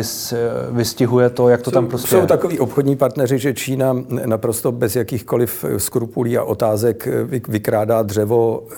vystihuje 0.71 1.29
to, 1.29 1.49
jak 1.49 1.61
to 1.61 1.71
jsou, 1.71 1.73
tam 1.73 1.87
prostě 1.87 2.15
Jsou 2.15 2.25
takový 2.25 2.59
obchodní 2.59 2.95
partneři, 2.95 3.39
že 3.39 3.53
Čína 3.53 3.95
naprosto 4.25 4.71
bez 4.71 4.95
jakýchkoliv 4.95 5.65
skrupulí 5.77 6.37
a 6.37 6.43
otázek 6.43 7.07
vykrádá 7.47 8.01
dřevo 8.01 8.63
eh, 8.73 8.77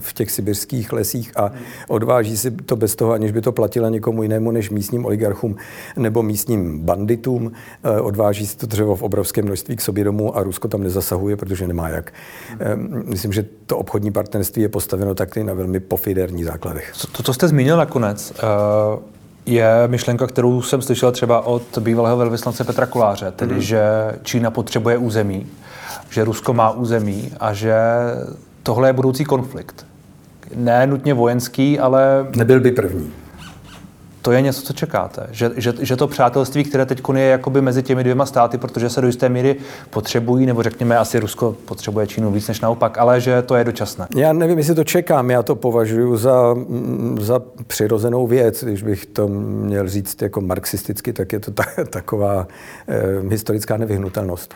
v 0.00 0.12
těch 0.12 0.30
sibirských 0.30 0.92
lesích 0.92 1.32
a 1.36 1.52
odváží 1.88 2.36
si 2.36 2.50
to 2.50 2.76
bez 2.76 2.96
toho, 2.96 3.12
aniž 3.12 3.32
by 3.32 3.40
to 3.40 3.52
platila 3.52 3.88
někomu 3.88 4.22
jinému 4.22 4.50
než 4.50 4.70
místním 4.70 5.04
oligarchům 5.04 5.56
nebo 5.96 6.22
místním 6.22 6.80
banditům. 6.80 7.52
Eh, 7.84 8.00
odváží 8.00 8.46
si 8.46 8.56
to 8.56 8.66
dřevo 8.66 8.96
v 8.96 9.02
obrovském 9.02 9.44
množství 9.44 9.76
k 9.76 9.80
sobě 9.80 10.04
domů 10.04 10.36
a 10.36 10.42
Rusko 10.42 10.68
tam 10.68 10.82
nezasahuje, 10.82 11.36
protože 11.36 11.66
nemá 11.66 11.88
jak. 11.88 12.12
Eh, 12.60 12.76
myslím, 13.04 13.32
že 13.32 13.44
to 13.66 13.78
obchodní 13.78 14.12
partnerství 14.12 14.62
je 14.62 14.68
postaveno 14.68 15.14
taky 15.14 15.44
na 15.44 15.54
velmi 15.54 15.80
pofiderní 15.80 16.44
základech. 16.44 16.92
To, 17.12 17.22
co 17.22 17.34
jste 17.34 17.48
zmínil 17.48 17.76
nakonec, 17.76 18.32
je 19.46 19.66
myšlenka, 19.86 20.26
kterou 20.26 20.62
jsem 20.62 20.82
slyšel 20.82 21.12
třeba 21.12 21.46
od 21.46 21.78
bývalého 21.78 22.16
velvyslance 22.16 22.64
Petra 22.64 22.86
Koláře, 22.86 23.32
tedy, 23.36 23.54
mm. 23.54 23.60
že 23.60 23.82
Čína 24.22 24.50
potřebuje 24.50 24.98
území, 24.98 25.46
že 26.10 26.24
Rusko 26.24 26.54
má 26.54 26.70
území 26.70 27.32
a 27.40 27.52
že 27.52 27.74
tohle 28.62 28.88
je 28.88 28.92
budoucí 28.92 29.24
konflikt. 29.24 29.86
Ne 30.54 30.86
nutně 30.86 31.14
vojenský, 31.14 31.78
ale... 31.78 32.26
Nebyl 32.36 32.60
by 32.60 32.72
první 32.72 33.12
to 34.22 34.32
je 34.32 34.42
něco, 34.42 34.62
co 34.62 34.72
čekáte. 34.72 35.26
Že, 35.30 35.50
že, 35.56 35.72
že 35.80 35.96
to 35.96 36.08
přátelství, 36.08 36.64
které 36.64 36.86
teď 36.86 37.02
je 37.14 37.26
jakoby 37.26 37.60
mezi 37.60 37.82
těmi 37.82 38.02
dvěma 38.02 38.26
státy, 38.26 38.58
protože 38.58 38.90
se 38.90 39.00
do 39.00 39.06
jisté 39.06 39.28
míry 39.28 39.56
potřebují, 39.90 40.46
nebo 40.46 40.62
řekněme, 40.62 40.98
asi 40.98 41.18
Rusko 41.18 41.56
potřebuje 41.64 42.06
Čínu 42.06 42.30
víc 42.30 42.48
než 42.48 42.60
naopak, 42.60 42.98
ale 42.98 43.20
že 43.20 43.42
to 43.42 43.54
je 43.54 43.64
dočasné. 43.64 44.06
Já 44.16 44.32
nevím, 44.32 44.58
jestli 44.58 44.74
to 44.74 44.84
čekám. 44.84 45.30
Já 45.30 45.42
to 45.42 45.54
považuji 45.54 46.16
za, 46.16 46.54
za 47.20 47.42
přirozenou 47.66 48.26
věc. 48.26 48.64
Když 48.64 48.82
bych 48.82 49.06
to 49.06 49.28
měl 49.28 49.88
říct 49.88 50.22
jako 50.22 50.40
marxisticky, 50.40 51.12
tak 51.12 51.32
je 51.32 51.40
to 51.40 51.50
ta, 51.50 51.64
taková 51.90 52.46
eh, 52.88 53.28
historická 53.28 53.76
nevyhnutelnost. 53.76 54.54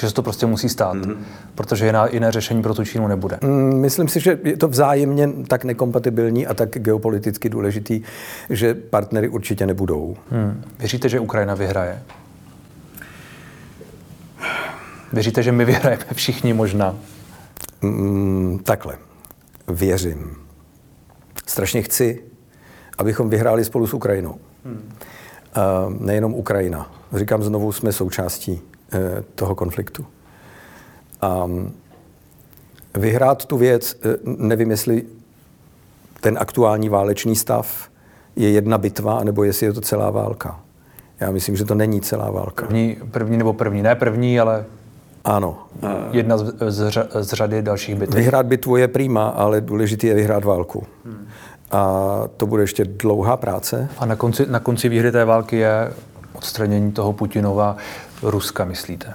Že 0.00 0.08
se 0.08 0.14
to 0.14 0.22
prostě 0.22 0.46
musí 0.46 0.68
stát, 0.68 0.96
mm-hmm. 0.96 1.16
protože 1.54 1.86
jiná, 1.86 2.06
jiné 2.06 2.32
řešení 2.32 2.62
pro 2.62 2.74
tu 2.74 2.84
Čínu 2.84 3.06
nebude. 3.06 3.38
Mm, 3.42 3.80
myslím 3.80 4.08
si, 4.08 4.20
že 4.20 4.38
je 4.44 4.56
to 4.56 4.68
vzájemně 4.68 5.28
tak 5.48 5.64
nekompatibilní 5.64 6.46
a 6.46 6.54
tak 6.54 6.68
geopoliticky 6.70 7.48
důležitý, 7.48 8.02
že 8.50 8.74
partnery 8.74 9.28
určitě 9.28 9.66
nebudou. 9.66 10.16
Mm. 10.30 10.64
Věříte, 10.78 11.08
že 11.08 11.20
Ukrajina 11.20 11.54
vyhraje? 11.54 12.02
Věříte, 15.12 15.42
že 15.42 15.52
my 15.52 15.64
vyhrajeme 15.64 16.04
všichni 16.12 16.52
možná? 16.52 16.96
Mm, 17.82 18.60
takhle. 18.62 18.98
Věřím. 19.68 20.36
Strašně 21.46 21.82
chci, 21.82 22.22
abychom 22.98 23.30
vyhráli 23.30 23.64
spolu 23.64 23.86
s 23.86 23.94
Ukrajinou. 23.94 24.38
Hmm. 24.64 24.92
Uh, 25.56 26.06
nejenom 26.06 26.34
Ukrajina. 26.34 26.92
Říkám 27.12 27.42
znovu, 27.42 27.72
jsme 27.72 27.92
součástí 27.92 28.60
toho 29.34 29.54
konfliktu. 29.54 30.06
A 31.20 31.50
vyhrát 32.98 33.44
tu 33.44 33.56
věc, 33.56 33.96
eh, 34.04 34.16
nevím, 34.24 34.70
jestli 34.70 35.02
ten 36.20 36.38
aktuální 36.40 36.88
válečný 36.88 37.36
stav 37.36 37.88
je 38.36 38.50
jedna 38.50 38.78
bitva, 38.78 39.24
nebo 39.24 39.44
jestli 39.44 39.66
je 39.66 39.72
to 39.72 39.80
celá 39.80 40.10
válka. 40.10 40.60
Já 41.20 41.30
myslím, 41.30 41.56
že 41.56 41.64
to 41.64 41.74
není 41.74 42.00
celá 42.00 42.30
válka. 42.30 42.66
První, 42.66 42.96
první 43.10 43.36
nebo 43.36 43.52
první, 43.52 43.82
ne 43.82 43.94
první, 43.94 44.40
ale 44.40 44.64
ano. 45.24 45.58
Jedna 46.10 46.38
z, 46.38 46.54
z, 46.68 47.08
z 47.20 47.32
řady 47.32 47.62
dalších 47.62 47.94
bitev. 47.94 48.14
Vyhrát 48.14 48.46
bitvu 48.46 48.76
je 48.76 48.88
prýma, 48.88 49.28
ale 49.28 49.60
důležité 49.60 50.06
je 50.06 50.14
vyhrát 50.14 50.44
válku. 50.44 50.86
Hmm. 51.04 51.28
A 51.70 52.22
to 52.36 52.46
bude 52.46 52.62
ještě 52.62 52.84
dlouhá 52.84 53.36
práce. 53.36 53.88
A 53.98 54.06
na 54.06 54.16
konci, 54.16 54.46
na 54.46 54.60
konci 54.60 54.88
výhry 54.88 55.12
té 55.12 55.24
války 55.24 55.56
je 55.56 55.92
odstranění 56.44 56.92
toho 56.92 57.12
Putinova 57.12 57.76
Ruska, 58.22 58.64
myslíte? 58.64 59.14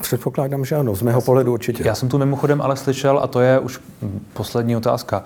Předpokládám, 0.00 0.64
že 0.64 0.76
ano, 0.76 0.94
z 0.94 1.02
mého 1.02 1.20
pohledu 1.20 1.52
určitě. 1.52 1.82
Já 1.86 1.94
jsem 1.94 2.08
tu 2.08 2.18
mimochodem 2.18 2.62
ale 2.62 2.76
slyšel, 2.76 3.18
a 3.18 3.26
to 3.26 3.40
je 3.40 3.58
už 3.58 3.80
poslední 4.32 4.76
otázka, 4.76 5.24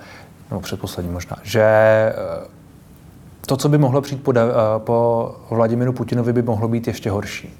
nebo 0.50 0.60
předposlední 0.60 1.12
možná, 1.12 1.36
že 1.42 1.62
eh, 1.62 2.14
to, 3.46 3.56
co 3.56 3.68
by 3.68 3.78
mohlo 3.78 4.00
přijít 4.00 4.22
po, 4.22 4.32
eh, 4.36 4.44
po 4.78 5.30
Vladimiru 5.50 5.92
Putinovi, 5.92 6.32
by 6.32 6.42
mohlo 6.42 6.68
být 6.68 6.86
ještě 6.86 7.10
horší. 7.10 7.54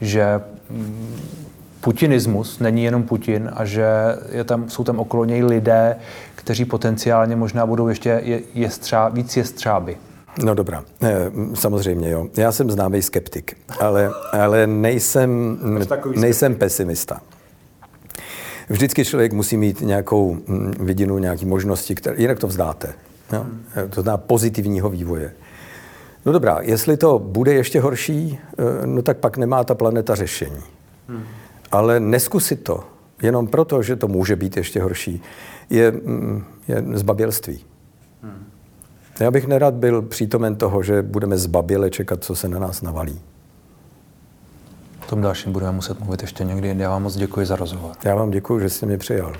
Že 0.00 0.40
mm, 0.70 1.20
putinismus 1.80 2.58
není 2.58 2.84
jenom 2.84 3.02
Putin 3.02 3.50
a 3.54 3.64
že 3.64 3.86
je 4.30 4.44
tam, 4.44 4.70
jsou 4.70 4.84
tam 4.84 4.98
okolo 4.98 5.24
něj 5.24 5.44
lidé, 5.44 5.96
kteří 6.34 6.64
potenciálně 6.64 7.36
možná 7.36 7.66
budou 7.66 7.88
ještě 7.88 8.20
je, 8.24 8.40
jestřá, 8.54 9.08
víc 9.08 9.36
jestřáby. 9.36 9.96
No 10.44 10.54
dobrá, 10.54 10.84
eh, 11.02 11.30
samozřejmě 11.54 12.10
jo. 12.10 12.26
Já 12.36 12.52
jsem 12.52 12.70
známý 12.70 13.02
skeptik, 13.02 13.56
ale, 13.80 14.10
ale 14.32 14.66
nejsem, 14.66 15.58
nejsem 16.16 16.54
pesimista. 16.54 17.20
Vždycky 18.68 19.04
člověk 19.04 19.32
musí 19.32 19.56
mít 19.56 19.80
nějakou 19.80 20.34
hm, 20.48 20.72
vidinu, 20.80 21.18
nějaké 21.18 21.46
možnosti, 21.46 21.94
které, 21.94 22.16
jinak 22.18 22.38
to 22.38 22.46
vzdáte. 22.46 22.94
Jo? 23.32 23.46
Eh, 23.76 23.88
to 23.88 24.02
zná 24.02 24.16
pozitivního 24.16 24.90
vývoje. 24.90 25.32
No 26.26 26.32
dobrá, 26.32 26.58
jestli 26.62 26.96
to 26.96 27.18
bude 27.18 27.54
ještě 27.54 27.80
horší, 27.80 28.38
eh, 28.58 28.86
no 28.86 29.02
tak 29.02 29.18
pak 29.18 29.36
nemá 29.36 29.64
ta 29.64 29.74
planeta 29.74 30.14
řešení. 30.14 30.62
Hmm. 31.08 31.22
Ale 31.72 32.00
neskusit 32.00 32.64
to, 32.64 32.84
jenom 33.22 33.46
proto, 33.46 33.82
že 33.82 33.96
to 33.96 34.08
může 34.08 34.36
být 34.36 34.56
ještě 34.56 34.82
horší, 34.82 35.22
je, 35.70 35.90
hm, 35.90 36.44
je 36.68 36.84
zbabělství. 36.94 37.64
Hmm. 39.18 39.24
Já 39.24 39.30
bych 39.30 39.46
nerad 39.46 39.74
byl 39.74 40.02
přítomen 40.02 40.56
toho, 40.56 40.82
že 40.82 41.02
budeme 41.02 41.38
zbaběle 41.38 41.90
čekat, 41.90 42.24
co 42.24 42.34
se 42.36 42.48
na 42.48 42.58
nás 42.58 42.82
navalí. 42.82 43.20
O 45.02 45.06
tom 45.10 45.20
dalším 45.22 45.52
budeme 45.52 45.72
muset 45.72 46.00
mluvit 46.00 46.22
ještě 46.22 46.44
někdy. 46.44 46.74
Já 46.78 46.90
vám 46.90 47.02
moc 47.02 47.16
děkuji 47.16 47.46
za 47.46 47.56
rozhovor. 47.56 47.92
Já 48.04 48.14
vám 48.14 48.30
děkuji, 48.30 48.60
že 48.60 48.68
jste 48.68 48.86
mě 48.86 48.98
přijal. 48.98 49.32